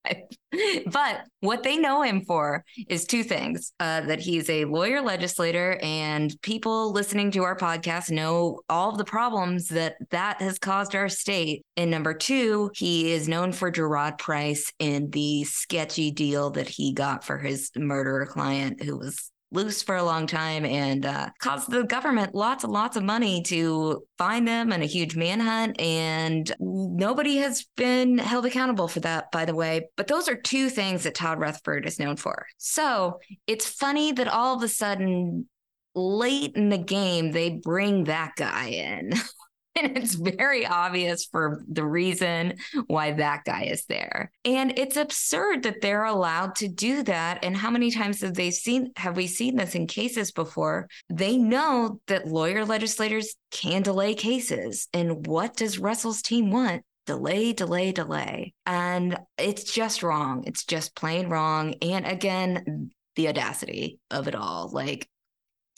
but 0.86 1.24
what 1.40 1.62
they 1.62 1.76
know 1.76 2.02
him 2.02 2.24
for 2.24 2.64
is 2.88 3.04
two 3.04 3.22
things 3.22 3.72
uh, 3.80 4.00
that 4.02 4.20
he's 4.20 4.48
a 4.48 4.64
lawyer 4.64 5.00
legislator 5.00 5.78
and 5.82 6.34
people 6.42 6.92
listening 6.92 7.30
to 7.30 7.42
our 7.42 7.56
podcast 7.56 8.10
know 8.10 8.60
all 8.68 8.90
of 8.90 8.98
the 8.98 9.04
problems 9.04 9.68
that 9.68 9.96
that 10.10 10.40
has 10.40 10.58
caused 10.58 10.94
our 10.94 11.08
state. 11.08 11.64
And 11.76 11.90
number 11.90 12.14
two 12.14 12.70
he 12.74 13.12
is 13.12 13.28
known 13.28 13.52
for 13.52 13.70
Jerod 13.70 14.18
Price 14.18 14.72
and 14.80 15.12
the 15.12 15.44
sketchy 15.44 16.10
deal 16.10 16.50
that 16.50 16.68
he 16.68 16.92
got 16.92 17.24
for 17.24 17.38
his 17.38 17.70
murderer 17.76 18.26
client 18.26 18.82
who 18.82 18.96
was 18.96 19.29
loose 19.52 19.82
for 19.82 19.96
a 19.96 20.02
long 20.02 20.26
time 20.26 20.64
and 20.64 21.04
uh, 21.04 21.30
the 21.68 21.82
government 21.82 22.34
lots 22.34 22.64
and 22.64 22.72
lots 22.72 22.96
of 22.96 23.02
money 23.02 23.42
to 23.42 24.02
find 24.16 24.46
them 24.46 24.72
and 24.72 24.82
a 24.82 24.86
huge 24.86 25.16
manhunt. 25.16 25.80
And 25.80 26.50
nobody 26.60 27.38
has 27.38 27.66
been 27.76 28.18
held 28.18 28.46
accountable 28.46 28.88
for 28.88 29.00
that, 29.00 29.32
by 29.32 29.44
the 29.44 29.54
way. 29.54 29.88
But 29.96 30.06
those 30.06 30.28
are 30.28 30.36
two 30.36 30.68
things 30.68 31.02
that 31.02 31.14
Todd 31.14 31.40
Rutherford 31.40 31.86
is 31.86 31.98
known 31.98 32.16
for. 32.16 32.46
So 32.58 33.18
it's 33.46 33.66
funny 33.66 34.12
that 34.12 34.28
all 34.28 34.56
of 34.56 34.62
a 34.62 34.68
sudden, 34.68 35.48
late 35.94 36.52
in 36.54 36.68
the 36.68 36.78
game, 36.78 37.32
they 37.32 37.50
bring 37.50 38.04
that 38.04 38.32
guy 38.36 38.68
in. 38.68 39.12
And 39.80 39.96
it's 39.96 40.14
very 40.14 40.66
obvious 40.66 41.24
for 41.24 41.62
the 41.70 41.84
reason 41.84 42.56
why 42.88 43.12
that 43.12 43.44
guy 43.44 43.64
is 43.64 43.84
there. 43.86 44.30
And 44.44 44.76
it's 44.78 44.96
absurd 44.96 45.62
that 45.62 45.80
they're 45.80 46.04
allowed 46.04 46.56
to 46.56 46.68
do 46.68 47.02
that. 47.04 47.44
And 47.44 47.56
how 47.56 47.70
many 47.70 47.90
times 47.90 48.20
have 48.22 48.34
they 48.34 48.50
seen 48.50 48.90
have 48.96 49.16
we 49.16 49.26
seen 49.26 49.56
this 49.56 49.74
in 49.74 49.86
cases 49.86 50.32
before? 50.32 50.88
They 51.08 51.38
know 51.38 52.00
that 52.08 52.26
lawyer 52.26 52.64
legislators 52.64 53.36
can 53.52 53.82
delay 53.82 54.14
cases. 54.14 54.88
And 54.92 55.26
what 55.26 55.56
does 55.56 55.78
Russell's 55.78 56.20
team 56.20 56.50
want? 56.50 56.82
delay, 57.06 57.52
delay, 57.52 57.90
delay. 57.90 58.54
And 58.66 59.18
it's 59.36 59.64
just 59.72 60.04
wrong. 60.04 60.44
It's 60.46 60.64
just 60.64 60.94
plain 60.94 61.28
wrong. 61.28 61.74
And 61.82 62.06
again, 62.06 62.92
the 63.16 63.28
audacity 63.28 63.98
of 64.12 64.28
it 64.28 64.36
all. 64.36 64.70
Like, 64.72 65.08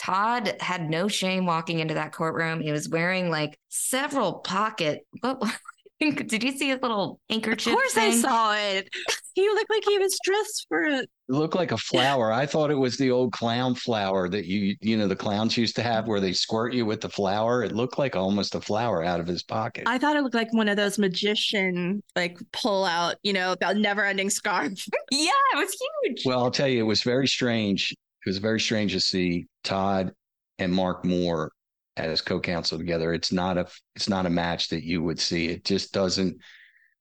Todd 0.03 0.57
had 0.61 0.91
no 0.91 1.07
shame 1.07 1.47
walking 1.47 1.79
into 1.79 1.95
that 1.95 2.13
courtroom. 2.13 2.61
He 2.61 2.73
was 2.73 2.89
wearing 2.89 3.31
like 3.31 3.57
several 3.69 4.35
pocket. 4.35 5.07
What? 5.21 5.59
Did 6.01 6.43
you 6.43 6.51
see 6.51 6.71
his 6.71 6.81
little 6.83 7.21
handkerchief? 7.31 7.73
Of 7.73 7.79
course, 7.79 7.95
thing? 7.95 8.13
I 8.13 8.17
saw 8.17 8.55
it. 8.55 8.89
He 9.35 9.49
looked 9.49 9.71
like 9.71 9.85
he 9.89 9.99
was 9.99 10.19
dressed 10.23 10.67
for 10.69 10.83
it. 10.83 11.05
It 11.05 11.33
looked 11.33 11.55
like 11.55 11.73
a 11.73 11.79
flower. 11.79 12.31
I 12.31 12.45
thought 12.45 12.71
it 12.71 12.75
was 12.75 12.99
the 12.99 13.11
old 13.11 13.33
clown 13.33 13.75
flower 13.75 14.29
that 14.29 14.45
you, 14.45 14.77
you 14.83 14.99
know, 14.99 15.09
the 15.09 15.17
clowns 15.17 15.57
used 15.57 15.75
to 15.77 15.83
have 15.83 16.07
where 16.07 16.21
they 16.21 16.35
squirt 16.35 16.75
you 16.75 16.85
with 16.85 17.01
the 17.01 17.09
flower. 17.09 17.63
It 17.63 17.73
looked 17.73 17.99
like 17.99 18.15
almost 18.15 18.55
a 18.55 18.61
flower 18.61 19.03
out 19.03 19.21
of 19.21 19.27
his 19.27 19.43
pocket. 19.43 19.85
I 19.87 19.97
thought 19.97 20.17
it 20.17 20.23
looked 20.23 20.35
like 20.35 20.53
one 20.53 20.69
of 20.69 20.77
those 20.77 20.99
magician, 20.99 22.03
like 22.15 22.37
pull 22.53 22.85
out, 22.85 23.17
you 23.23 23.33
know, 23.33 23.57
that 23.61 23.79
never 23.79 24.05
ending 24.05 24.29
scarf. 24.29 24.87
yeah, 25.11 25.31
it 25.55 25.57
was 25.57 25.75
huge. 26.05 26.27
Well, 26.27 26.45
I'll 26.45 26.51
tell 26.51 26.69
you, 26.69 26.81
it 26.81 26.87
was 26.87 27.03
very 27.03 27.29
strange 27.29 27.95
it 28.25 28.29
was 28.29 28.39
very 28.39 28.61
strange 28.61 28.93
to 28.93 29.01
see 29.01 29.47
Todd 29.65 30.13
and 30.59 30.73
Mark 30.73 31.05
Moore 31.05 31.53
as 31.97 32.21
co-counsel 32.21 32.79
together. 32.79 33.13
It's 33.13 33.33
not 33.33 33.59
a 33.59 33.67
it's 33.95 34.09
not 34.09 34.27
a 34.27 34.31
match 34.31 34.69
that 34.69 34.85
you 34.85 35.03
would 35.03 35.21
see. 35.21 35.49
It 35.49 35.65
just 35.65 35.93
doesn't. 35.93 36.37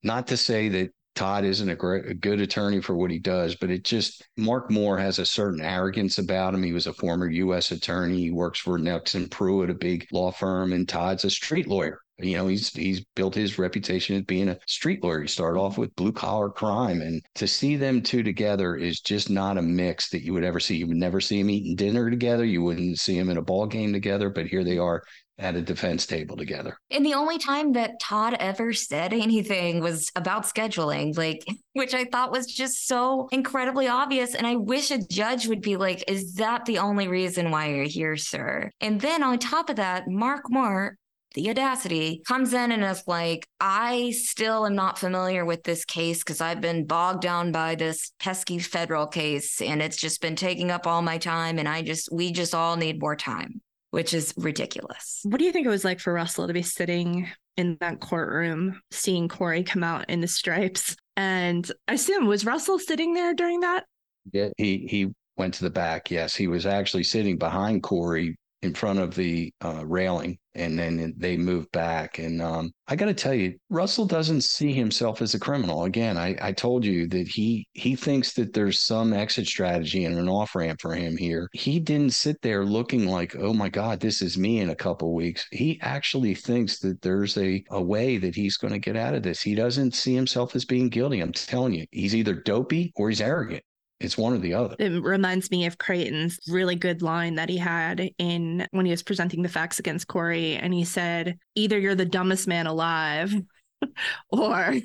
Not 0.03 0.28
to 0.28 0.38
say 0.38 0.67
that 0.69 0.91
Todd 1.13 1.43
isn't 1.43 1.69
a 1.69 1.76
great, 1.76 2.07
a 2.07 2.13
good 2.13 2.41
attorney 2.41 2.82
for 2.82 2.95
what 2.95 3.11
he 3.11 3.19
does, 3.19 3.55
but 3.55 3.69
it 3.69 3.84
just 3.84 4.26
Mark 4.38 4.72
Moore 4.72 4.97
has 4.97 5.19
a 5.19 5.26
certain 5.26 5.61
arrogance 5.61 6.17
about 6.17 6.53
him. 6.53 6.63
He 6.63 6.74
was 6.74 6.88
a 6.88 6.93
former 6.93 7.30
U.S. 7.30 7.72
attorney. 7.72 8.17
He 8.17 8.32
works 8.32 8.59
for 8.59 8.78
Nelson 8.78 9.28
Pruitt, 9.30 9.69
a 9.69 9.76
big 9.76 10.07
law 10.11 10.32
firm, 10.32 10.74
and 10.74 10.88
Todd's 10.88 11.26
a 11.26 11.30
street 11.30 11.67
lawyer. 11.67 11.99
You 12.24 12.38
know, 12.38 12.47
he's 12.47 12.69
he's 12.69 13.03
built 13.15 13.36
his 13.36 13.57
reputation 13.57 14.15
as 14.15 14.24
being 14.24 14.49
a 14.49 14.59
street 14.67 15.03
lawyer. 15.03 15.22
He 15.22 15.28
started 15.28 15.59
off 15.59 15.78
with 15.78 15.95
blue 15.95 16.11
collar 16.11 16.49
crime, 16.49 17.01
and 17.01 17.22
to 17.36 17.47
see 17.47 17.76
them 17.76 18.01
two 18.01 18.24
together 18.24 18.76
is 18.76 18.99
just 18.99 19.30
not 19.30 19.57
a 19.57 19.61
mix 19.61 20.09
that 20.09 20.24
you 20.24 20.34
would 20.34 20.43
ever 20.43 20.59
see. 20.59 20.78
You 20.78 20.88
would 20.88 20.97
never 20.97 21.19
see 21.19 21.39
them 21.39 21.49
eating 21.49 21.76
dinner 21.76 22.09
together. 22.09 22.45
You 22.45 22.63
wouldn't 22.63 22.99
see 22.99 23.17
them 23.17 23.30
in 23.30 23.38
a 23.38 23.41
ball 23.41 23.67
game 23.67 23.93
together. 23.93 24.30
But 24.30 24.47
here 24.47 24.63
they 24.63 24.78
are 24.78 25.03
at 25.41 25.55
a 25.55 25.61
defense 25.61 26.05
table 26.05 26.38
together. 26.38 26.78
And 26.91 27.05
the 27.05 27.15
only 27.15 27.39
time 27.39 27.74
that 27.74 27.99
Todd 27.99 28.36
ever 28.39 28.74
said 28.74 29.11
anything 29.11 29.82
was 29.82 30.11
about 30.15 30.43
scheduling, 30.43 31.17
like, 31.17 31.43
which 31.74 31.93
I 31.93 32.05
thought 32.05 32.32
was 32.32 32.45
just 32.45 32.88
so 32.88 33.28
incredibly 33.32 33.88
obvious. 33.88 34.36
And 34.36 34.45
I 34.45 34.55
wish 34.55 34.91
a 34.91 34.99
judge 34.99 35.47
would 35.47 35.61
be 35.61 35.78
like, 35.78 36.03
is 36.07 36.36
that 36.36 36.65
the 36.65 36.78
only 36.78 37.07
reason 37.07 37.49
why 37.49 37.69
you're 37.69 37.86
here, 37.86 38.17
sir? 38.17 38.69
And 38.80 39.01
then 39.01 39.24
on 39.24 39.39
top 39.39 39.69
of 39.69 39.78
that, 39.78 40.07
Mark 40.07 40.43
Moore 40.49 40.97
the 41.34 41.49
audacity 41.49 42.21
comes 42.27 42.53
in 42.53 42.71
and 42.71 42.84
is 42.84 43.03
like, 43.07 43.47
I 43.59 44.11
still 44.11 44.65
am 44.65 44.75
not 44.75 44.99
familiar 44.99 45.45
with 45.45 45.63
this 45.63 45.86
case 45.86 46.19
because 46.19 46.41
I've 46.41 46.61
been 46.61 46.86
bogged 46.86 47.21
down 47.21 47.51
by 47.51 47.75
this 47.75 48.11
pesky 48.19 48.59
federal 48.59 49.07
case 49.07 49.61
and 49.61 49.82
it's 49.82 49.97
just 49.97 50.21
been 50.21 50.36
taking 50.36 50.71
up 50.71 50.86
all 50.86 51.01
my 51.01 51.17
time. 51.17 51.57
And 51.57 51.69
I 51.69 51.82
just, 51.82 52.11
we 52.11 52.32
just 52.32 52.53
all 52.53 52.75
need 52.75 52.99
more 52.99 53.15
time, 53.15 53.61
which 53.91 54.13
is 54.13 54.34
ridiculous. 54.38 55.21
What 55.23 55.39
do 55.39 55.45
you 55.45 55.51
think 55.51 55.65
it 55.65 55.69
was 55.71 55.86
like 55.86 55.99
for 55.99 56.13
Russell 56.13 56.47
to 56.47 56.53
be 56.53 56.63
sitting 56.63 57.29
in 57.57 57.77
that 57.79 57.99
courtroom, 57.99 58.82
seeing 58.91 59.29
Cory 59.29 59.63
come 59.63 59.84
out 59.84 60.09
in 60.09 60.19
the 60.19 60.27
stripes? 60.27 60.95
And 61.15 61.69
I 61.88 61.93
assume, 61.93 62.27
was 62.27 62.45
Russell 62.45 62.79
sitting 62.79 63.13
there 63.13 63.34
during 63.34 63.61
that? 63.61 63.86
Yeah, 64.34 64.49
he, 64.57 64.86
he 64.89 65.11
went 65.38 65.53
to 65.55 65.63
the 65.63 65.69
back. 65.69 66.11
Yes, 66.11 66.36
he 66.36 66.47
was 66.47 66.65
actually 66.65 67.03
sitting 67.03 67.38
behind 67.38 67.84
Cory 67.84 68.36
in 68.62 68.74
front 68.74 68.99
of 68.99 69.16
the 69.16 69.53
uh, 69.64 69.84
railing 69.86 70.38
and 70.53 70.78
then 70.78 71.14
they 71.18 71.38
move 71.38 71.72
back. 71.72 72.20
And 72.20 72.41
um, 72.41 72.72
I 72.88 72.95
got 72.95 73.05
to 73.05 73.14
tell 73.14 73.34
you, 73.34 73.57
Russell 73.70 74.05
doesn't 74.05 74.41
see 74.41 74.74
himself 74.74 75.22
as 75.22 75.34
a 75.34 75.39
criminal. 75.39 75.86
Again, 75.86 76.18
I, 76.18 76.36
I 76.41 76.51
told 76.51 76.84
you 76.86 77.07
that 77.07 77.28
he 77.28 77.68
he 77.74 77.95
thinks 77.95 78.34
that 78.34 78.53
there's 78.53 78.82
some 78.82 79.14
exit 79.14 79.47
strategy 79.47 80.05
and 80.05 80.18
an 80.18 80.30
off 80.30 80.55
ramp 80.55 80.82
for 80.82 80.93
him 80.93 81.16
here. 81.18 81.49
He 81.53 81.80
didn't 81.80 82.14
sit 82.14 82.41
there 82.41 82.66
looking 82.66 83.07
like, 83.07 83.36
oh 83.36 83.53
my 83.53 83.70
God, 83.70 83.99
this 83.99 84.22
is 84.22 84.38
me 84.38 84.59
in 84.59 84.70
a 84.70 84.76
couple 84.76 85.14
weeks. 85.14 85.45
He 85.51 85.80
actually 85.82 86.36
thinks 86.36 86.80
that 86.80 87.01
there's 87.01 87.38
a, 87.38 87.64
a 87.72 87.82
way 87.82 88.18
that 88.18 88.36
he's 88.36 88.57
going 88.57 88.74
to 88.74 88.80
get 88.80 88.97
out 88.97 89.14
of 89.14 89.24
this. 89.24 89.41
He 89.41 89.55
doesn't 89.55 89.95
see 89.95 90.14
himself 90.14 90.55
as 90.55 90.66
being 90.66 90.89
guilty. 90.89 91.22
I'm 91.22 91.32
telling 91.32 91.74
you, 91.74 91.86
he's 91.91 92.16
either 92.16 92.34
dopey 92.34 92.91
or 92.95 93.09
he's 93.09 93.22
arrogant. 93.22 93.64
It's 94.02 94.18
one 94.18 94.34
or 94.34 94.39
the 94.39 94.54
other. 94.54 94.76
It 94.80 95.02
reminds 95.04 95.52
me 95.52 95.66
of 95.66 95.78
Creighton's 95.78 96.39
really 96.47 96.76
good 96.76 97.02
line 97.02 97.36
that 97.36 97.49
he 97.49 97.58
had 97.58 98.10
in 98.18 98.68
when 98.72 98.86
he 98.86 98.91
was 98.91 99.04
presenting 99.04 99.41
the 99.41 99.49
facts 99.49 99.80
against 99.80 100.08
Cory. 100.08 100.56
And 100.56 100.74
he 100.74 100.84
said, 100.86 101.38
either 101.56 101.80
you're 101.80 101.95
the 101.95 102.06
dumbest 102.06 102.47
man 102.47 102.68
alive 102.68 103.34
or 104.30 104.76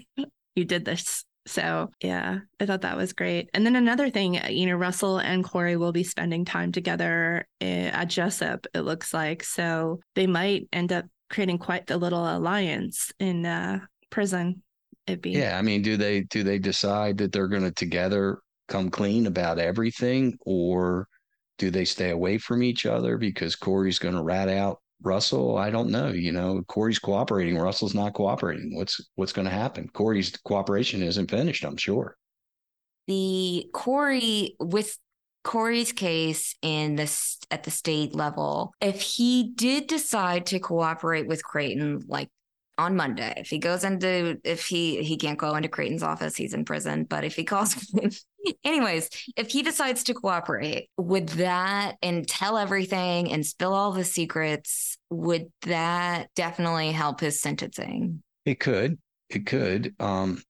you 0.55 0.65
did 0.65 0.85
this. 0.85 1.25
So, 1.47 1.91
yeah, 2.03 2.41
I 2.59 2.67
thought 2.67 2.81
that 2.83 2.97
was 2.97 3.13
great. 3.13 3.49
And 3.55 3.65
then 3.65 3.77
another 3.77 4.11
thing, 4.11 4.35
you 4.51 4.67
know, 4.67 4.75
Russell 4.75 5.19
and 5.19 5.45
Cory 5.45 5.77
will 5.77 5.93
be 5.93 6.03
spending 6.03 6.45
time 6.45 6.73
together 6.73 7.47
eh, 7.61 7.89
at 7.93 8.09
Jesup, 8.09 8.67
it 8.75 8.81
looks 8.81 9.15
like. 9.15 9.45
So 9.45 10.01
they 10.15 10.27
might 10.27 10.69
end 10.73 10.93
up 10.93 11.05
creating 11.31 11.59
quite 11.59 11.87
the 11.87 11.99
little 11.99 12.27
alliance 12.27 13.13
in 13.21 13.47
uh, 13.47 13.81
prison. 14.11 14.63
It'd 15.07 15.23
be. 15.23 15.31
Yeah, 15.31 15.57
I 15.57 15.63
mean, 15.63 15.83
do 15.83 15.97
they 15.97 16.23
do 16.23 16.43
they 16.43 16.59
decide 16.59 17.19
that 17.19 17.31
they're 17.31 17.47
going 17.47 17.63
to 17.63 17.71
together 17.71 18.41
come 18.69 18.91
clean 18.91 19.27
about 19.27 19.59
everything, 19.59 20.39
or 20.45 21.09
do 21.59 21.71
they 21.71 21.85
stay 21.85 22.11
away 22.11 22.39
from 22.39 22.63
each 22.63 22.87
other 22.87 23.17
because 23.17 23.57
Cory's 23.57 23.99
going 23.99 24.15
to 24.15 24.23
rat 24.23 24.49
out 24.49 24.81
Russell? 25.03 25.57
I 25.57 25.71
don't 25.71 25.91
know. 25.91 26.09
You 26.09 26.33
know, 26.33 26.63
Cory's 26.69 26.99
cooperating, 26.99 27.57
Russell's 27.59 27.95
not 27.95 28.15
cooperating. 28.15 28.77
What's 28.77 29.01
what's 29.15 29.33
going 29.33 29.47
to 29.47 29.51
happen? 29.51 29.89
Cory's 29.93 30.31
cooperation 30.45 31.03
isn't 31.03 31.31
finished. 31.31 31.65
I'm 31.65 31.77
sure. 31.77 32.17
The 33.07 33.67
Cory 33.73 34.57
with 34.59 34.99
Cory's 35.45 35.93
case 35.93 36.57
in 36.61 36.97
this 36.97 37.39
at 37.53 37.63
the 37.63 37.71
state 37.71 38.15
level, 38.15 38.73
if 38.81 39.01
he 39.01 39.53
did 39.55 39.87
decide 39.87 40.47
to 40.47 40.59
cooperate 40.59 41.29
with 41.29 41.45
Creighton, 41.45 42.03
like 42.09 42.29
on 42.79 42.97
Monday. 42.97 43.35
If 43.37 43.49
he 43.49 43.59
goes 43.59 43.85
into, 43.85 44.39
if 44.45 44.67
he 44.67 45.03
he 45.03 45.17
can't 45.17 45.39
go 45.39 45.55
into 45.55 45.69
Creighton's 45.69 46.03
office, 46.03 46.37
he's 46.37 46.55
in 46.55 46.65
prison. 46.65 47.05
But 47.05 47.25
if 47.25 47.35
he 47.37 47.45
calls, 47.45 47.77
anyways, 48.65 49.11
if 49.37 49.51
he 49.51 49.63
decides 49.63 50.05
to 50.05 50.15
cooperate, 50.15 50.91
would 50.97 51.29
that 51.31 51.97
and 52.03 52.27
tell 52.27 52.59
everything 52.59 53.33
and 53.33 53.45
spill 53.45 53.75
all 53.75 53.93
the 53.93 54.05
secrets, 54.05 54.99
would 55.11 55.47
that 55.63 56.29
definitely 56.35 56.93
help 56.93 57.21
his 57.21 57.41
sentencing? 57.41 58.23
It 58.45 58.61
could. 58.61 58.99
It 59.31 59.47
could. 59.47 59.95
Um, 59.99 60.43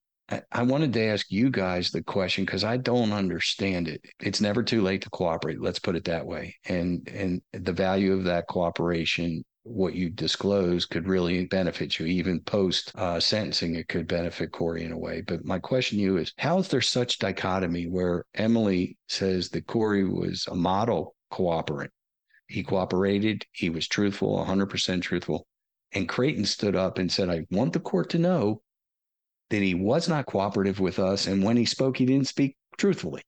I, 0.51 0.63
wanted 0.63 0.91
to 0.93 1.03
ask 1.03 1.31
you 1.31 1.49
guys 1.49 1.89
the 1.89 2.03
question 2.03 2.43
because 2.43 2.65
I 2.65 2.75
don't 2.75 3.13
understand 3.13 3.87
it. 3.87 4.01
It's 4.19 4.41
never 4.41 4.61
too 4.61 4.81
late 4.81 5.01
to 5.03 5.09
cooperate. 5.09 5.61
Let's 5.61 5.79
put 5.79 5.95
it 5.95 6.03
that 6.05 6.25
way. 6.25 6.55
And 6.65 7.07
and 7.07 7.41
the 7.53 7.71
value 7.71 8.13
of 8.13 8.25
that 8.25 8.47
cooperation 8.47 9.43
what 9.67 9.93
you 9.93 10.09
disclose 10.09 10.85
could 10.85 11.07
really 11.07 11.45
benefit 11.45 11.99
you. 11.99 12.05
Even 12.05 12.39
post 12.41 12.91
uh, 12.95 13.19
sentencing, 13.19 13.75
it 13.75 13.87
could 13.87 14.07
benefit 14.07 14.51
Cory 14.51 14.83
in 14.83 14.91
a 14.91 14.97
way. 14.97 15.21
But 15.21 15.45
my 15.45 15.59
question 15.59 15.97
to 15.97 16.03
you 16.03 16.17
is 16.17 16.33
how 16.37 16.59
is 16.59 16.67
there 16.67 16.81
such 16.81 17.19
dichotomy 17.19 17.87
where 17.87 18.25
Emily 18.33 18.97
says 19.07 19.49
that 19.49 19.67
Cory 19.67 20.05
was 20.05 20.47
a 20.49 20.55
model 20.55 21.15
cooperant? 21.29 21.91
He 22.47 22.63
cooperated, 22.63 23.45
he 23.51 23.69
was 23.69 23.87
truthful, 23.87 24.43
100% 24.45 25.01
truthful. 25.01 25.45
And 25.93 26.07
Creighton 26.07 26.45
stood 26.45 26.75
up 26.75 26.97
and 26.97 27.11
said, 27.11 27.29
I 27.29 27.45
want 27.51 27.73
the 27.73 27.79
court 27.79 28.09
to 28.11 28.17
know 28.17 28.61
that 29.49 29.61
he 29.61 29.73
was 29.73 30.07
not 30.07 30.25
cooperative 30.25 30.79
with 30.79 30.99
us. 30.99 31.27
And 31.27 31.43
when 31.43 31.57
he 31.57 31.65
spoke, 31.65 31.97
he 31.97 32.05
didn't 32.05 32.27
speak 32.27 32.55
truthfully. 32.77 33.21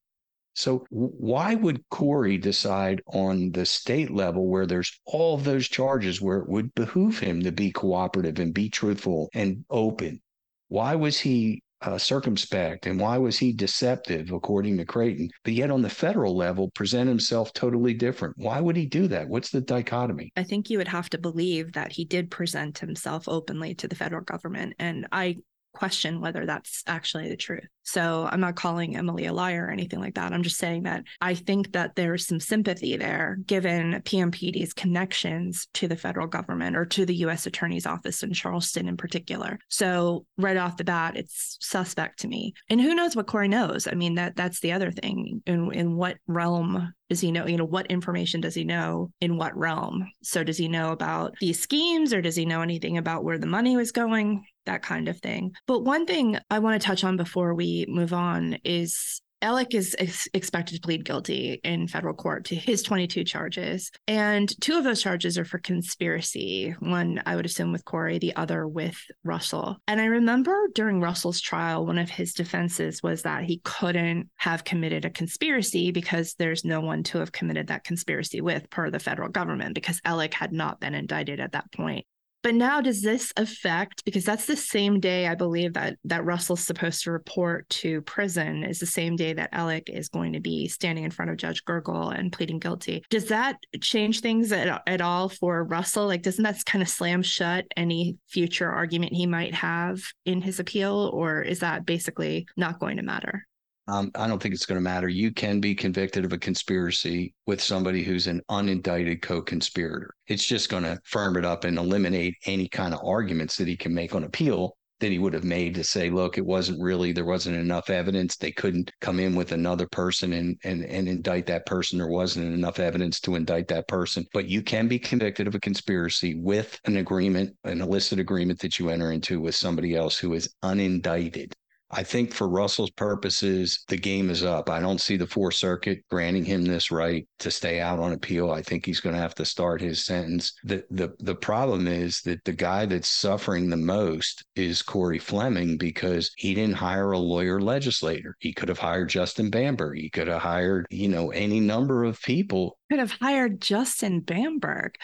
So 0.60 0.86
why 0.89 1.55
would 1.55 1.88
Cory 1.89 2.38
decide 2.38 3.01
on 3.07 3.51
the 3.51 3.66
state 3.66 4.12
level 4.12 4.45
where 4.49 4.66
there's 4.66 4.91
all 5.05 5.38
those 5.38 5.70
charges 5.70 6.20
where 6.20 6.39
it 6.39 6.49
would 6.49 6.76
behoove 6.76 7.18
him 7.18 7.41
to 7.43 7.51
be 7.53 7.72
cooperative 7.72 8.39
and 8.39 8.53
be 8.53 8.70
truthful 8.70 9.30
and 9.34 9.64
open? 9.70 10.20
Why 10.68 10.95
was 10.95 11.18
he 11.18 11.64
uh, 11.82 11.97
circumspect 11.97 12.88
and 12.88 12.99
why 12.99 13.18
was 13.18 13.38
he 13.38 13.53
deceptive 13.53 14.34
according 14.34 14.76
to 14.80 14.86
Creighton? 14.86 15.30
But 15.45 15.53
yet 15.53 15.72
on 15.72 15.82
the 15.82 15.89
federal 15.89 16.36
level, 16.36 16.72
present 16.72 17.07
himself 17.07 17.53
totally 17.53 17.93
different. 17.93 18.36
Why 18.38 18.60
would 18.60 18.76
he 18.76 18.86
do 18.86 19.07
that? 19.07 19.30
What's 19.30 19.51
the 19.51 19.62
dichotomy? 19.62 20.34
I 20.36 20.43
think 20.43 20.70
you 20.70 20.78
would 20.78 20.89
have 20.89 21.10
to 21.12 21.18
believe 21.18 21.72
that 21.72 21.93
he 21.93 22.03
did 22.03 22.30
present 22.30 22.80
himself 22.80 23.30
openly 23.30 23.76
to 23.76 23.88
the 23.88 23.95
federal 23.95 24.26
government. 24.26 24.74
And 24.78 25.07
I 25.14 25.38
question 25.74 26.22
whether 26.22 26.45
that's 26.45 26.84
actually 26.88 27.30
the 27.30 27.38
truth. 27.38 27.67
So 27.84 28.30
I'm 28.32 28.39
not 28.39 28.55
calling 28.55 28.95
Emily 28.95 29.26
a 29.26 29.34
liar 29.34 29.65
or 29.65 29.72
anything 29.72 29.99
like 29.99 30.13
that. 30.15 30.32
I'm 30.32 30.43
just 30.43 30.57
saying 30.57 30.84
that 30.84 31.03
I 31.22 31.34
think 31.34 31.72
that 31.72 31.95
there's 31.95 32.28
some 32.28 32.39
sympathy 32.39 32.97
there 32.97 33.38
given 33.47 34.01
PMPED's 34.03 34.74
connections 34.74 35.67
to 35.74 35.88
the 35.88 35.95
federal 35.95 36.28
government 36.28 36.76
or 36.76 36.86
to 36.86 37.05
the 37.05 37.15
US 37.15 37.47
Attorney's 37.47 37.88
Office 37.88 38.22
in 38.22 38.32
Charleston 38.32 38.88
in 38.88 38.95
particular. 38.95 39.57
So 39.70 40.26
right 40.38 40.57
off 40.57 40.78
the 40.78 40.84
bat, 40.84 41.17
it's 41.17 41.57
suspect 41.61 42.20
to 42.20 42.28
me. 42.28 42.53
And 42.70 42.80
who 42.80 42.93
knows 42.93 43.15
what 43.15 43.28
Cory 43.28 43.47
knows? 43.47 43.88
I 43.88 43.95
mean, 43.95 44.15
that 44.15 44.36
that's 44.36 44.59
the 44.59 44.72
other 44.72 44.91
thing. 44.91 45.41
In 45.47 45.72
in 45.74 45.95
what 45.95 46.17
realm 46.28 46.93
does 47.09 47.20
he 47.20 47.32
know 47.32 47.47
you 47.47 47.57
know 47.57 47.65
what 47.65 47.88
information 47.88 48.39
does 48.39 48.53
he 48.53 48.63
know 48.63 49.11
in 49.20 49.38
what 49.38 49.57
realm 49.57 50.07
so 50.22 50.43
does 50.43 50.57
he 50.57 50.67
know 50.67 50.91
about 50.91 51.34
these 51.39 51.59
schemes 51.59 52.13
or 52.13 52.22
does 52.22 52.36
he 52.36 52.45
know 52.45 52.61
anything 52.61 52.97
about 52.97 53.24
where 53.24 53.38
the 53.38 53.47
money 53.47 53.76
was 53.76 53.91
going 53.91 54.45
that 54.66 54.82
kind 54.82 55.07
of 55.07 55.20
thing. 55.20 55.53
But 55.68 55.84
one 55.84 56.05
thing 56.05 56.38
I 56.49 56.60
want 56.60 56.80
to 56.80 56.86
touch 56.86 57.03
on 57.03 57.18
before 57.18 57.53
we 57.53 57.86
move 57.88 58.14
on 58.14 58.57
is 58.64 59.22
Alec 59.41 59.74
is 59.74 59.95
ex- 59.97 60.28
expected 60.34 60.76
to 60.76 60.82
plead 60.82 61.05
guilty 61.05 61.62
in 61.64 61.88
federal 61.88 62.14
court 62.14 62.45
to 62.45 62.55
his 62.55 62.84
22 62.84 63.24
charges. 63.24 63.89
And 64.07 64.49
two 64.62 64.78
of 64.78 64.84
those 64.84 65.01
charges 65.01 65.38
are 65.38 65.45
for 65.45 65.60
conspiracy. 65.60 66.76
One, 66.80 67.22
I 67.26 67.36
would 67.36 67.45
assume, 67.45 67.72
with 67.72 67.86
Cory, 67.86 68.20
the 68.20 68.36
other 68.36 68.68
with 68.68 68.97
Russell. 69.24 69.78
And 69.88 70.01
I 70.01 70.05
remember 70.05 70.68
during 70.76 70.99
Russell's 70.99 71.39
trial, 71.39 71.86
one 71.86 71.97
of 71.97 72.10
his 72.10 72.34
defenses 72.34 73.01
was 73.01 73.22
that 73.22 73.45
he 73.45 73.62
couldn't 73.64 74.30
have 74.36 74.66
committed 74.66 75.05
a 75.05 75.10
conspiracy 75.10 75.91
because 75.91 76.34
there's 76.34 76.66
no 76.66 76.82
one 76.82 77.03
to 77.03 77.20
have 77.20 77.32
committed 77.32 77.68
that 77.68 77.86
conspiracy 77.86 78.41
with 78.41 78.70
per 78.70 78.89
the 78.89 78.99
federal 78.99 79.30
government, 79.30 79.74
because 79.74 80.01
Alec 80.03 80.34
had 80.34 80.51
not 80.51 80.82
been 80.82 80.95
indicted 80.95 81.39
at 81.39 81.53
that 81.53 81.72
point. 81.72 82.05
But 82.42 82.56
now 82.56 82.80
does 82.80 83.02
this 83.02 83.34
affect 83.36 84.06
because 84.06 84.24
that's 84.24 84.46
the 84.46 84.56
same 84.56 85.00
day 85.00 85.28
I 85.28 85.36
believe 85.36 85.74
that 85.74 85.98
that 86.06 86.24
Russell's 86.24 86.62
supposed 86.62 87.04
to 87.04 87.12
report 87.12 87.68
to 87.70 88.02
prison 88.04 88.64
is 88.64 88.80
the 88.80 88.86
same 88.86 89.18
day 89.18 89.34
that 89.34 89.50
Alec 89.52 89.90
is 89.90 90.08
going 90.08 90.34
to 90.34 90.40
be 90.40 90.68
standing 90.68 91.04
in 91.04 91.12
front 91.12 91.32
of 91.32 91.38
Judge 91.38 91.66
Gergel 91.66 92.18
and 92.18 92.32
pleading 92.32 92.60
guilty. 92.60 93.04
Does 93.10 93.26
that 93.26 93.58
change 93.82 94.22
things 94.22 94.52
at, 94.54 94.82
at 94.88 95.02
all 95.02 95.28
for 95.28 95.66
Russell? 95.66 96.08
Like 96.08 96.22
doesn't 96.22 96.44
that 96.44 96.64
kind 96.66 96.82
of 96.82 96.88
slam 96.88 97.24
shut 97.24 97.66
any 97.76 98.18
future 98.28 98.70
argument 98.70 99.14
he 99.14 99.26
might 99.26 99.54
have 99.54 100.02
in 100.26 100.42
his 100.42 100.60
appeal 100.60 101.12
or 101.14 101.42
is 101.42 101.60
that 101.60 101.86
basically 101.86 102.48
not 102.56 102.80
going 102.80 102.98
to 102.98 103.04
matter? 103.04 103.49
Um, 103.90 104.12
I 104.14 104.28
don't 104.28 104.42
think 104.42 104.54
it's 104.54 104.68
going 104.68 104.78
to 104.78 104.82
matter. 104.82 105.10
You 105.10 105.32
can 105.32 105.60
be 105.60 105.74
convicted 105.74 106.24
of 106.24 106.32
a 106.32 106.38
conspiracy 106.38 107.34
with 107.48 107.60
somebody 107.62 108.04
who's 108.04 108.28
an 108.28 108.42
unindicted 108.50 109.24
co 109.24 109.42
conspirator. 109.42 110.14
It's 110.28 110.46
just 110.46 110.70
going 110.70 110.84
to 110.84 111.00
firm 111.06 111.38
it 111.38 111.46
up 111.46 111.64
and 111.64 111.78
eliminate 111.78 112.36
any 112.46 112.68
kind 112.68 112.94
of 112.94 113.00
arguments 113.04 113.56
that 113.58 113.68
he 113.68 113.76
can 113.76 113.94
make 113.94 114.14
on 114.14 114.26
appeal 114.26 114.76
that 115.00 115.12
he 115.12 115.18
would 115.18 115.34
have 115.34 115.46
made 115.46 115.74
to 115.74 115.84
say, 115.84 116.10
look, 116.10 116.38
it 116.38 116.46
wasn't 116.46 116.80
really, 116.82 117.14
there 117.14 117.26
wasn't 117.26 117.56
enough 117.56 117.90
evidence. 117.90 118.36
They 118.36 118.52
couldn't 118.52 118.92
come 119.02 119.20
in 119.20 119.34
with 119.34 119.54
another 119.54 119.88
person 119.88 120.34
and, 120.34 120.58
and, 120.64 120.84
and 120.84 121.08
indict 121.08 121.46
that 121.48 121.66
person. 121.66 121.98
There 121.98 122.08
wasn't 122.08 122.54
enough 122.54 122.80
evidence 122.80 123.20
to 123.22 123.36
indict 123.36 123.70
that 123.70 123.88
person. 123.88 124.26
But 124.34 124.50
you 124.50 124.62
can 124.62 124.88
be 124.88 125.00
convicted 125.00 125.48
of 125.48 125.56
a 125.56 125.60
conspiracy 125.60 126.36
with 126.36 126.78
an 126.86 126.98
agreement, 126.98 127.56
an 127.64 127.82
illicit 127.82 128.20
agreement 128.20 128.60
that 128.60 128.78
you 128.78 128.90
enter 128.90 129.12
into 129.12 129.40
with 129.40 129.56
somebody 129.56 129.96
else 129.96 130.18
who 130.18 130.34
is 130.34 130.54
unindicted. 130.64 131.54
I 131.92 132.04
think 132.04 132.34
for 132.34 132.48
Russell's 132.48 132.92
purposes, 132.92 133.84
the 133.88 133.98
game 133.98 134.30
is 134.30 134.44
up. 134.44 134.70
I 134.70 134.80
don't 134.80 135.02
see 135.02 135.18
the 135.18 135.28
Fourth 135.28 135.56
Circuit 135.56 136.04
granting 136.10 136.46
him 136.46 136.64
this 136.64 136.92
right 136.92 137.28
to 137.40 137.50
stay 137.50 137.80
out 137.80 138.00
on 138.00 138.14
appeal. 138.14 138.52
I 138.52 138.62
think 138.62 138.86
he's 138.86 139.00
going 139.00 139.16
to 139.16 139.22
have 139.22 139.36
to 139.36 139.46
start 139.46 139.82
his 139.82 140.06
sentence. 140.06 140.54
The 140.64 140.84
the 140.92 141.16
the 141.20 141.36
problem 141.36 141.88
is 141.88 142.22
that 142.22 142.44
the 142.46 142.54
guy 142.54 142.86
that's 142.86 143.10
suffering 143.10 143.70
the 143.70 143.78
most 143.78 144.44
is 144.56 144.82
Cory 144.82 145.20
Fleming 145.20 145.78
because 145.78 146.32
he 146.38 146.54
didn't 146.54 146.76
hire 146.76 147.12
a 147.12 147.20
lawyer 147.20 147.60
legislator. 147.60 148.36
He 148.40 148.54
could 148.54 148.70
have 148.70 148.80
hired 148.80 149.10
Justin 149.10 149.50
Bamberg. 149.50 149.98
He 149.98 150.10
could 150.10 150.28
have 150.28 150.42
hired, 150.42 150.86
you 150.90 151.10
know, 151.10 151.32
any 151.32 151.60
number 151.60 152.04
of 152.04 152.22
people 152.22 152.79
could 152.90 153.00
have 153.00 153.12
hired 153.12 153.62
Justin 153.62 154.20
Bamberg. 154.22 154.96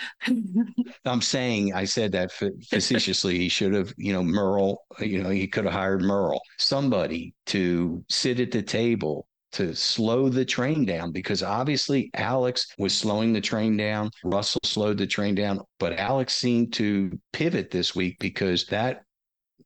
I'm 1.06 1.22
saying 1.22 1.74
I 1.74 1.86
said 1.86 2.12
that 2.14 2.32
facetiously. 2.32 3.38
he 3.38 3.50
should 3.50 3.74
have, 3.74 3.94
you 3.98 4.14
know, 4.14 4.24
Merle, 4.24 4.84
you 5.00 5.22
know, 5.22 5.30
he 5.30 5.48
could 5.48 5.66
have 5.66 5.74
hired 5.74 6.02
Merle, 6.02 6.42
somebody 6.58 7.34
to 7.48 8.04
sit 8.10 8.40
at 8.40 8.52
the 8.52 8.64
table 8.64 9.28
to 9.54 9.74
slow 9.74 10.28
the 10.28 10.44
train 10.44 10.84
down 10.84 11.12
because 11.12 11.42
obviously 11.42 12.10
Alex 12.16 12.68
was 12.78 12.94
slowing 12.94 13.32
the 13.32 13.40
train 13.40 13.78
down. 13.78 14.12
Russell 14.24 14.60
slowed 14.66 14.98
the 14.98 15.08
train 15.08 15.34
down, 15.34 15.62
but 15.80 15.94
Alex 15.94 16.36
seemed 16.36 16.74
to 16.74 17.12
pivot 17.32 17.72
this 17.72 17.96
week 17.96 18.18
because 18.20 18.66
that 18.66 19.04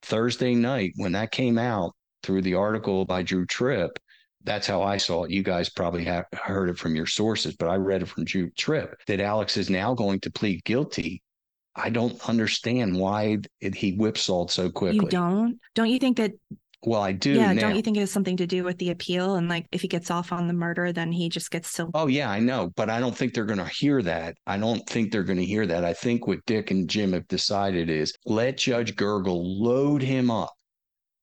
Thursday 0.03 0.53
night 0.53 0.93
when 0.97 1.13
that 1.13 1.32
came 1.32 1.57
out 1.57 1.93
through 2.22 2.41
the 2.41 2.53
article 2.53 3.05
by 3.05 3.24
Drew 3.24 3.45
Tripp, 3.45 3.97
that's 4.49 4.65
how 4.65 4.81
I 4.81 4.97
saw 4.97 5.25
it. 5.25 5.31
You 5.31 5.43
guys 5.43 5.69
probably 5.69 6.03
have 6.05 6.25
heard 6.33 6.71
it 6.71 6.77
from 6.79 6.95
your 6.95 7.05
sources, 7.05 7.55
but 7.55 7.69
I 7.69 7.75
read 7.75 8.01
it 8.01 8.07
from 8.07 8.25
Drew 8.25 8.49
Tripp 8.51 8.95
that 9.05 9.21
Alex 9.21 9.57
is 9.57 9.69
now 9.69 9.93
going 9.93 10.19
to 10.21 10.31
plead 10.31 10.63
guilty. 10.63 11.21
I 11.75 11.91
don't 11.91 12.27
understand 12.27 12.97
why 12.97 13.37
it, 13.61 13.75
he 13.75 13.91
whipsawed 13.91 14.49
so 14.49 14.71
quickly. 14.71 15.01
You 15.05 15.09
don't? 15.09 15.59
Don't 15.75 15.89
you 15.89 15.99
think 15.99 16.17
that? 16.17 16.31
Well, 16.83 17.01
I 17.01 17.11
do. 17.11 17.33
Yeah, 17.33 17.53
now. 17.53 17.61
don't 17.61 17.75
you 17.75 17.83
think 17.83 17.97
it 17.97 17.99
has 17.99 18.11
something 18.11 18.37
to 18.37 18.47
do 18.47 18.63
with 18.63 18.79
the 18.79 18.89
appeal? 18.89 19.35
And 19.35 19.49
like, 19.49 19.67
if 19.71 19.81
he 19.81 19.87
gets 19.87 20.09
off 20.09 20.31
on 20.31 20.47
the 20.47 20.53
murder, 20.53 20.91
then 20.91 21.11
he 21.11 21.29
just 21.29 21.51
gets 21.51 21.71
to. 21.73 21.89
Oh 21.93 22.07
yeah, 22.07 22.31
I 22.31 22.39
know, 22.39 22.71
but 22.75 22.89
I 22.89 22.99
don't 22.99 23.15
think 23.15 23.35
they're 23.35 23.45
going 23.45 23.59
to 23.59 23.67
hear 23.67 24.01
that. 24.01 24.35
I 24.47 24.57
don't 24.57 24.83
think 24.89 25.11
they're 25.11 25.23
going 25.23 25.37
to 25.39 25.45
hear 25.45 25.67
that. 25.67 25.85
I 25.85 25.93
think 25.93 26.25
what 26.25 26.43
Dick 26.47 26.71
and 26.71 26.89
Jim 26.89 27.13
have 27.13 27.27
decided 27.27 27.89
is 27.89 28.15
let 28.25 28.57
Judge 28.57 28.95
Gergel 28.95 29.41
load 29.43 30.01
him 30.01 30.31
up 30.31 30.53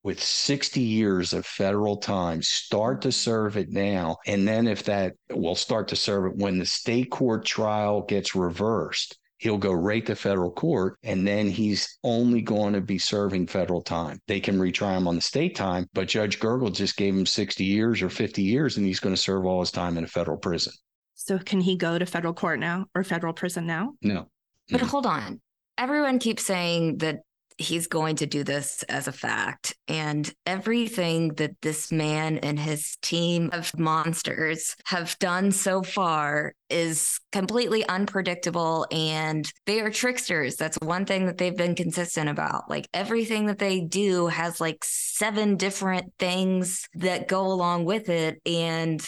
with 0.06 0.22
60 0.22 0.80
years 0.80 1.32
of 1.32 1.44
federal 1.44 1.96
time, 1.96 2.40
start 2.40 3.02
to 3.02 3.10
serve 3.10 3.56
it 3.56 3.70
now. 3.70 4.16
And 4.24 4.46
then 4.46 4.68
if 4.68 4.84
that 4.84 5.14
will 5.32 5.56
start 5.56 5.88
to 5.88 5.96
serve 5.96 6.26
it 6.26 6.36
when 6.36 6.60
the 6.60 6.64
state 6.64 7.10
court 7.10 7.44
trial 7.44 8.02
gets 8.02 8.36
reversed, 8.36 9.18
he'll 9.38 9.58
go 9.58 9.72
right 9.72 10.06
to 10.06 10.14
federal 10.14 10.52
court 10.52 10.96
and 11.02 11.26
then 11.26 11.50
he's 11.50 11.98
only 12.04 12.40
going 12.40 12.72
to 12.74 12.80
be 12.80 12.98
serving 12.98 13.48
federal 13.48 13.82
time. 13.82 14.20
They 14.28 14.38
can 14.38 14.60
retry 14.60 14.96
him 14.96 15.08
on 15.08 15.16
the 15.16 15.20
state 15.20 15.56
time, 15.56 15.88
but 15.92 16.06
Judge 16.06 16.38
Gergel 16.38 16.72
just 16.72 16.96
gave 16.96 17.12
him 17.12 17.26
60 17.26 17.64
years 17.64 18.00
or 18.00 18.08
50 18.08 18.42
years 18.42 18.76
and 18.76 18.86
he's 18.86 19.00
going 19.00 19.14
to 19.14 19.20
serve 19.20 19.44
all 19.44 19.58
his 19.58 19.72
time 19.72 19.98
in 19.98 20.04
a 20.04 20.06
federal 20.08 20.36
prison. 20.36 20.72
So 21.16 21.36
can 21.36 21.60
he 21.60 21.76
go 21.76 21.98
to 21.98 22.06
federal 22.06 22.32
court 22.32 22.60
now 22.60 22.86
or 22.94 23.02
federal 23.02 23.32
prison 23.32 23.66
now? 23.66 23.94
No. 24.02 24.28
But 24.70 24.82
hold 24.82 25.04
on. 25.04 25.40
Everyone 25.76 26.20
keeps 26.20 26.44
saying 26.44 26.98
that 26.98 27.22
he's 27.58 27.86
going 27.86 28.16
to 28.16 28.26
do 28.26 28.44
this 28.44 28.82
as 28.84 29.08
a 29.08 29.12
fact. 29.12 29.74
And 29.88 30.30
everything 30.44 31.34
that 31.34 31.60
this 31.62 31.90
man 31.90 32.38
and 32.38 32.58
his 32.58 32.96
team 33.02 33.50
of 33.52 33.76
monsters 33.78 34.76
have 34.86 35.18
done 35.18 35.52
so 35.52 35.82
far 35.82 36.52
is 36.68 37.18
completely 37.32 37.86
unpredictable 37.88 38.86
and 38.90 39.50
they 39.66 39.80
are 39.80 39.90
tricksters. 39.90 40.56
That's 40.56 40.78
one 40.80 41.06
thing 41.06 41.26
that 41.26 41.38
they've 41.38 41.56
been 41.56 41.74
consistent 41.74 42.28
about. 42.28 42.68
Like 42.68 42.88
everything 42.92 43.46
that 43.46 43.58
they 43.58 43.80
do 43.80 44.26
has 44.26 44.60
like 44.60 44.84
seven 44.84 45.56
different 45.56 46.12
things 46.18 46.88
that 46.94 47.28
go 47.28 47.46
along 47.46 47.84
with 47.84 48.08
it. 48.08 48.40
And 48.44 49.06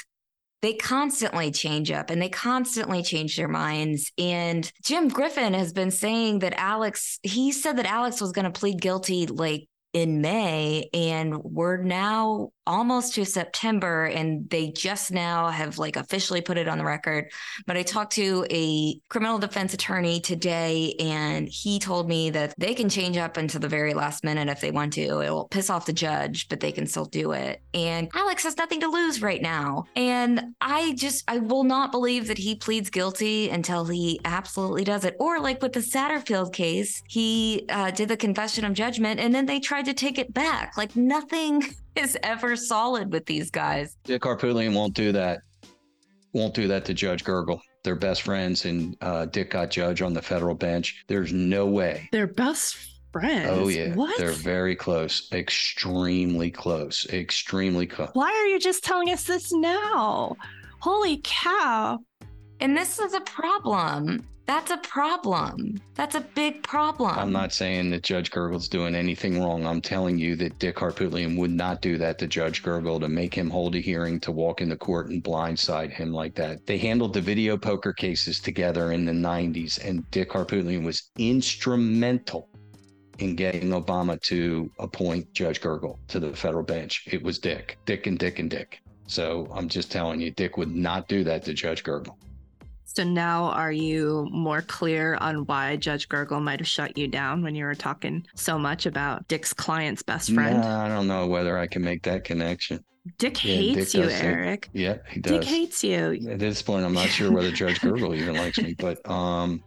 they 0.60 0.74
constantly 0.74 1.50
change 1.50 1.90
up 1.90 2.10
and 2.10 2.20
they 2.20 2.28
constantly 2.28 3.02
change 3.02 3.36
their 3.36 3.48
minds. 3.48 4.12
And 4.18 4.70
Jim 4.82 5.08
Griffin 5.08 5.54
has 5.54 5.72
been 5.72 5.90
saying 5.90 6.40
that 6.40 6.54
Alex, 6.58 7.18
he 7.22 7.52
said 7.52 7.76
that 7.78 7.86
Alex 7.86 8.20
was 8.20 8.32
going 8.32 8.50
to 8.50 8.58
plead 8.58 8.80
guilty 8.80 9.26
like 9.26 9.68
in 9.92 10.20
May, 10.20 10.88
and 10.92 11.38
we're 11.38 11.78
now 11.78 12.50
almost 12.68 13.14
to 13.14 13.24
September 13.24 14.04
and 14.04 14.48
they 14.50 14.70
just 14.70 15.10
now 15.10 15.48
have 15.48 15.78
like 15.78 15.96
officially 15.96 16.42
put 16.42 16.58
it 16.58 16.68
on 16.68 16.76
the 16.78 16.84
record. 16.84 17.32
But 17.66 17.78
I 17.78 17.82
talked 17.82 18.12
to 18.12 18.46
a 18.50 19.00
criminal 19.08 19.38
defense 19.38 19.72
attorney 19.72 20.20
today 20.20 20.94
and 21.00 21.48
he 21.48 21.78
told 21.78 22.08
me 22.08 22.28
that 22.30 22.54
they 22.58 22.74
can 22.74 22.90
change 22.90 23.16
up 23.16 23.38
until 23.38 23.60
the 23.60 23.68
very 23.68 23.94
last 23.94 24.22
minute 24.22 24.48
if 24.48 24.60
they 24.60 24.70
want 24.70 24.92
to. 24.92 25.20
It 25.20 25.30
will 25.30 25.48
piss 25.48 25.70
off 25.70 25.86
the 25.86 25.94
judge, 25.94 26.48
but 26.50 26.60
they 26.60 26.70
can 26.70 26.86
still 26.86 27.06
do 27.06 27.32
it. 27.32 27.62
And 27.72 28.10
Alex 28.14 28.44
has 28.44 28.58
nothing 28.58 28.80
to 28.80 28.88
lose 28.88 29.22
right 29.22 29.40
now. 29.40 29.84
And 29.96 30.54
I 30.60 30.92
just, 30.92 31.24
I 31.26 31.38
will 31.38 31.64
not 31.64 31.90
believe 31.90 32.28
that 32.28 32.38
he 32.38 32.54
pleads 32.54 32.90
guilty 32.90 33.48
until 33.48 33.86
he 33.86 34.20
absolutely 34.26 34.84
does 34.84 35.06
it. 35.06 35.16
Or 35.18 35.40
like 35.40 35.62
with 35.62 35.72
the 35.72 35.80
Satterfield 35.80 36.52
case, 36.52 37.02
he 37.08 37.64
uh, 37.70 37.92
did 37.92 38.10
the 38.10 38.16
confession 38.16 38.66
of 38.66 38.74
judgment 38.74 39.20
and 39.20 39.34
then 39.34 39.46
they 39.46 39.58
tried 39.58 39.86
to 39.86 39.94
take 39.94 40.18
it 40.18 40.34
back. 40.34 40.76
Like 40.76 40.94
nothing 40.94 41.62
is 41.94 42.16
ever 42.22 42.56
solid 42.56 43.12
with 43.12 43.26
these 43.26 43.50
guys. 43.50 43.96
Dick 44.04 44.22
Harpootlian 44.22 44.74
won't 44.74 44.94
do 44.94 45.12
that. 45.12 45.40
Won't 46.32 46.54
do 46.54 46.68
that 46.68 46.84
to 46.86 46.94
Judge 46.94 47.24
Gergel. 47.24 47.60
They're 47.84 47.96
best 47.96 48.22
friends, 48.22 48.64
and 48.64 48.96
uh, 49.00 49.26
Dick 49.26 49.50
got 49.50 49.70
judge 49.70 50.02
on 50.02 50.12
the 50.12 50.22
federal 50.22 50.54
bench. 50.54 51.04
There's 51.08 51.32
no 51.32 51.66
way. 51.66 52.08
They're 52.12 52.26
best 52.26 52.76
friends. 53.12 53.48
Oh 53.50 53.68
yeah, 53.68 53.94
what? 53.94 54.18
They're 54.18 54.32
very 54.32 54.76
close, 54.76 55.30
extremely 55.32 56.50
close, 56.50 57.06
extremely 57.08 57.86
close. 57.86 58.10
Why 58.12 58.30
are 58.30 58.46
you 58.46 58.58
just 58.58 58.84
telling 58.84 59.10
us 59.10 59.24
this 59.24 59.52
now? 59.52 60.36
Holy 60.80 61.20
cow! 61.24 61.98
And 62.60 62.76
this 62.76 62.98
is 62.98 63.14
a 63.14 63.20
problem. 63.20 64.26
That's 64.48 64.70
a 64.70 64.78
problem. 64.78 65.78
That's 65.94 66.14
a 66.14 66.22
big 66.22 66.62
problem. 66.62 67.10
I'm 67.10 67.32
not 67.32 67.52
saying 67.52 67.90
that 67.90 68.02
Judge 68.02 68.30
Gergel's 68.30 68.66
doing 68.66 68.94
anything 68.94 69.38
wrong. 69.38 69.66
I'm 69.66 69.82
telling 69.82 70.16
you 70.16 70.36
that 70.36 70.58
Dick 70.58 70.76
Harpootlian 70.76 71.36
would 71.36 71.50
not 71.50 71.82
do 71.82 71.98
that 71.98 72.18
to 72.18 72.26
Judge 72.26 72.62
Gergel 72.62 72.98
to 73.00 73.10
make 73.10 73.34
him 73.34 73.50
hold 73.50 73.74
a 73.74 73.78
hearing 73.78 74.18
to 74.20 74.32
walk 74.32 74.62
into 74.62 74.74
court 74.74 75.10
and 75.10 75.22
blindside 75.22 75.90
him 75.90 76.14
like 76.14 76.34
that. 76.36 76.64
They 76.64 76.78
handled 76.78 77.12
the 77.12 77.20
video 77.20 77.58
poker 77.58 77.92
cases 77.92 78.40
together 78.40 78.92
in 78.92 79.04
the 79.04 79.12
90s, 79.12 79.86
and 79.86 80.10
Dick 80.12 80.30
Harpootlian 80.30 80.82
was 80.82 81.10
instrumental 81.18 82.48
in 83.18 83.36
getting 83.36 83.68
Obama 83.68 84.18
to 84.22 84.70
appoint 84.78 85.30
Judge 85.34 85.60
Gergel 85.60 85.98
to 86.08 86.18
the 86.18 86.34
federal 86.34 86.64
bench. 86.64 87.06
It 87.12 87.22
was 87.22 87.38
Dick, 87.38 87.76
Dick, 87.84 88.06
and 88.06 88.18
Dick, 88.18 88.38
and 88.38 88.48
Dick. 88.48 88.80
So 89.08 89.46
I'm 89.52 89.68
just 89.68 89.92
telling 89.92 90.22
you, 90.22 90.30
Dick 90.30 90.56
would 90.56 90.74
not 90.74 91.06
do 91.06 91.22
that 91.24 91.44
to 91.44 91.52
Judge 91.52 91.84
Gergel. 91.84 92.16
So 92.98 93.04
now 93.04 93.44
are 93.50 93.70
you 93.70 94.26
more 94.32 94.60
clear 94.60 95.14
on 95.20 95.46
why 95.46 95.76
Judge 95.76 96.08
Gergel 96.08 96.42
might 96.42 96.58
have 96.58 96.66
shut 96.66 96.98
you 96.98 97.06
down 97.06 97.44
when 97.44 97.54
you 97.54 97.64
were 97.64 97.76
talking 97.76 98.26
so 98.34 98.58
much 98.58 98.86
about 98.86 99.28
Dick's 99.28 99.52
client's 99.52 100.02
best 100.02 100.32
friend? 100.32 100.60
Nah, 100.60 100.84
I 100.84 100.88
don't 100.88 101.06
know 101.06 101.28
whether 101.28 101.56
I 101.56 101.68
can 101.68 101.80
make 101.84 102.02
that 102.02 102.24
connection. 102.24 102.82
Dick 103.18 103.44
yeah, 103.44 103.54
hates 103.54 103.92
Dick 103.92 104.02
you, 104.02 104.10
Eric. 104.10 104.68
Yeah, 104.72 104.96
he 105.08 105.20
does. 105.20 105.32
Dick 105.32 105.44
hates 105.44 105.84
you. 105.84 106.18
At 106.28 106.40
this 106.40 106.60
point, 106.60 106.84
I'm 106.84 106.92
not 106.92 107.08
sure 107.08 107.30
whether 107.30 107.52
Judge 107.52 107.78
Gergel 107.78 108.16
even 108.16 108.34
likes 108.34 108.58
me, 108.58 108.74
but 108.74 109.08
um, 109.08 109.62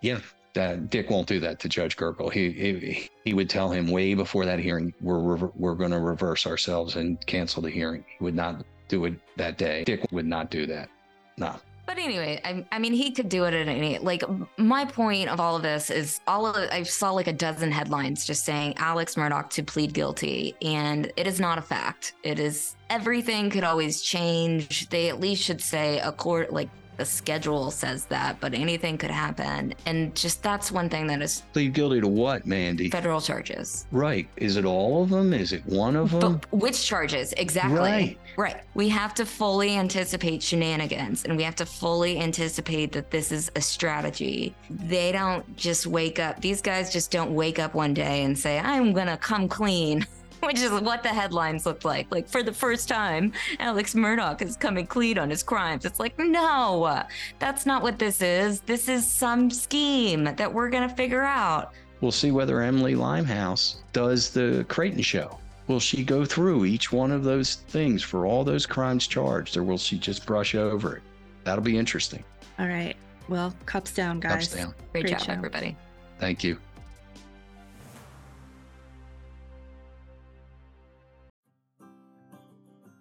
yeah, 0.00 0.20
that 0.54 0.88
Dick 0.88 1.10
won't 1.10 1.26
do 1.26 1.40
that 1.40 1.60
to 1.60 1.68
Judge 1.68 1.98
Gergel. 1.98 2.32
He, 2.32 2.52
he 2.52 3.10
he 3.22 3.34
would 3.34 3.50
tell 3.50 3.70
him 3.70 3.90
way 3.90 4.14
before 4.14 4.46
that 4.46 4.60
hearing, 4.60 4.94
we're 5.02 5.50
we're 5.54 5.74
going 5.74 5.90
to 5.90 6.00
reverse 6.00 6.46
ourselves 6.46 6.96
and 6.96 7.20
cancel 7.26 7.60
the 7.60 7.70
hearing. 7.70 8.02
He 8.18 8.24
would 8.24 8.34
not 8.34 8.64
do 8.88 9.04
it 9.04 9.20
that 9.36 9.58
day. 9.58 9.84
Dick 9.84 10.10
would 10.10 10.24
not 10.24 10.50
do 10.50 10.64
that. 10.64 10.88
No. 11.36 11.56
But 11.90 11.98
anyway, 11.98 12.40
I, 12.44 12.64
I 12.70 12.78
mean, 12.78 12.92
he 12.92 13.10
could 13.10 13.28
do 13.28 13.46
it 13.46 13.52
at 13.52 13.66
any. 13.66 13.98
Like, 13.98 14.22
my 14.56 14.84
point 14.84 15.28
of 15.28 15.40
all 15.40 15.56
of 15.56 15.62
this 15.62 15.90
is 15.90 16.20
all 16.24 16.46
of. 16.46 16.54
I 16.70 16.84
saw 16.84 17.10
like 17.10 17.26
a 17.26 17.32
dozen 17.32 17.72
headlines 17.72 18.24
just 18.24 18.44
saying 18.44 18.74
Alex 18.76 19.16
Murdaugh 19.16 19.50
to 19.50 19.64
plead 19.64 19.92
guilty, 19.92 20.54
and 20.62 21.12
it 21.16 21.26
is 21.26 21.40
not 21.40 21.58
a 21.58 21.62
fact. 21.62 22.14
It 22.22 22.38
is 22.38 22.76
everything 22.90 23.50
could 23.50 23.64
always 23.64 24.02
change. 24.02 24.88
They 24.90 25.08
at 25.08 25.18
least 25.18 25.42
should 25.42 25.60
say 25.60 25.98
a 25.98 26.12
court 26.12 26.52
like 26.52 26.68
the 27.00 27.06
schedule 27.06 27.70
says 27.70 28.04
that, 28.04 28.38
but 28.40 28.52
anything 28.52 28.98
could 28.98 29.10
happen. 29.10 29.72
And 29.86 30.14
just 30.14 30.42
that's 30.42 30.70
one 30.70 30.90
thing 30.90 31.06
that 31.06 31.22
is 31.22 31.44
Plead 31.54 31.72
guilty 31.72 31.98
to 32.02 32.06
what, 32.06 32.46
Mandy? 32.46 32.90
federal 32.90 33.22
charges. 33.22 33.86
Right. 33.90 34.28
Is 34.36 34.58
it 34.58 34.66
all 34.66 35.02
of 35.02 35.08
them? 35.08 35.32
Is 35.32 35.54
it 35.54 35.64
one 35.64 35.96
of 35.96 36.10
them? 36.10 36.42
But 36.50 36.52
which 36.52 36.84
charges? 36.84 37.32
Exactly. 37.38 37.78
Right. 37.78 38.18
Right. 38.36 38.60
We 38.74 38.90
have 38.90 39.14
to 39.14 39.24
fully 39.24 39.76
anticipate 39.76 40.42
shenanigans 40.42 41.24
and 41.24 41.38
we 41.38 41.42
have 41.42 41.56
to 41.56 41.64
fully 41.64 42.18
anticipate 42.20 42.92
that 42.92 43.10
this 43.10 43.32
is 43.32 43.50
a 43.56 43.62
strategy. 43.62 44.54
They 44.68 45.10
don't 45.10 45.56
just 45.56 45.86
wake 45.86 46.18
up, 46.18 46.42
these 46.42 46.60
guys 46.60 46.92
just 46.92 47.10
don't 47.10 47.34
wake 47.34 47.58
up 47.58 47.72
one 47.72 47.94
day 47.94 48.24
and 48.24 48.38
say, 48.38 48.58
I'm 48.58 48.92
going 48.92 49.06
to 49.06 49.16
come 49.16 49.48
clean. 49.48 50.06
Which 50.46 50.60
is 50.60 50.70
what 50.70 51.02
the 51.02 51.08
headlines 51.10 51.66
look 51.66 51.84
like. 51.84 52.06
Like, 52.10 52.28
for 52.28 52.42
the 52.42 52.52
first 52.52 52.88
time, 52.88 53.32
Alex 53.58 53.94
Murdaugh 53.94 54.40
is 54.42 54.56
coming 54.56 54.86
clean 54.86 55.18
on 55.18 55.30
his 55.30 55.42
crimes. 55.42 55.84
It's 55.84 56.00
like, 56.00 56.18
no, 56.18 57.02
that's 57.38 57.66
not 57.66 57.82
what 57.82 57.98
this 57.98 58.22
is. 58.22 58.60
This 58.62 58.88
is 58.88 59.06
some 59.06 59.50
scheme 59.50 60.24
that 60.24 60.52
we're 60.52 60.70
going 60.70 60.88
to 60.88 60.94
figure 60.94 61.22
out. 61.22 61.72
We'll 62.00 62.12
see 62.12 62.30
whether 62.30 62.62
Emily 62.62 62.94
Limehouse 62.94 63.82
does 63.92 64.30
the 64.30 64.64
Creighton 64.68 65.02
show. 65.02 65.38
Will 65.68 65.80
she 65.80 66.02
go 66.02 66.24
through 66.24 66.64
each 66.64 66.90
one 66.90 67.12
of 67.12 67.22
those 67.22 67.56
things 67.68 68.02
for 68.02 68.26
all 68.26 68.42
those 68.42 68.66
crimes 68.66 69.06
charged, 69.06 69.56
or 69.56 69.62
will 69.62 69.78
she 69.78 69.98
just 69.98 70.26
brush 70.26 70.54
over 70.54 70.96
it? 70.96 71.02
That'll 71.44 71.62
be 71.62 71.76
interesting. 71.78 72.24
All 72.58 72.66
right. 72.66 72.96
Well, 73.28 73.54
cups 73.66 73.92
down, 73.92 74.18
guys. 74.20 74.48
Cups 74.48 74.54
down. 74.54 74.74
Great, 74.92 75.02
Great 75.02 75.18
job, 75.18 75.22
show. 75.22 75.32
everybody. 75.32 75.76
Thank 76.18 76.42
you. 76.42 76.58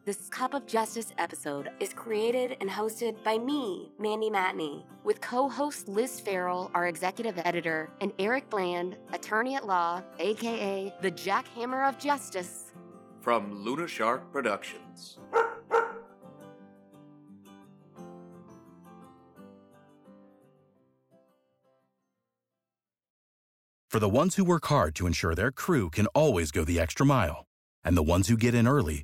This 0.09 0.27
Cup 0.27 0.55
of 0.55 0.65
Justice 0.65 1.13
episode 1.19 1.69
is 1.79 1.93
created 1.93 2.57
and 2.61 2.67
hosted 2.67 3.23
by 3.23 3.37
me, 3.37 3.91
Mandy 3.99 4.31
Matney, 4.31 4.83
with 5.03 5.21
co 5.21 5.47
host 5.47 5.87
Liz 5.87 6.19
Farrell, 6.19 6.71
our 6.73 6.87
executive 6.87 7.39
editor, 7.45 7.91
and 8.01 8.11
Eric 8.17 8.49
Bland, 8.49 8.97
attorney 9.13 9.53
at 9.53 9.67
law, 9.67 10.01
aka 10.17 10.91
the 11.03 11.11
Jackhammer 11.11 11.87
of 11.87 11.99
Justice. 11.99 12.71
From 13.21 13.63
Luna 13.63 13.87
Shark 13.87 14.31
Productions. 14.31 15.19
For 23.89 23.99
the 23.99 24.09
ones 24.09 24.37
who 24.37 24.43
work 24.43 24.65
hard 24.65 24.95
to 24.95 25.05
ensure 25.05 25.35
their 25.35 25.51
crew 25.51 25.91
can 25.91 26.07
always 26.15 26.49
go 26.49 26.65
the 26.65 26.79
extra 26.79 27.05
mile, 27.05 27.45
and 27.83 27.95
the 27.95 28.01
ones 28.01 28.27
who 28.27 28.35
get 28.35 28.55
in 28.55 28.67
early 28.67 29.03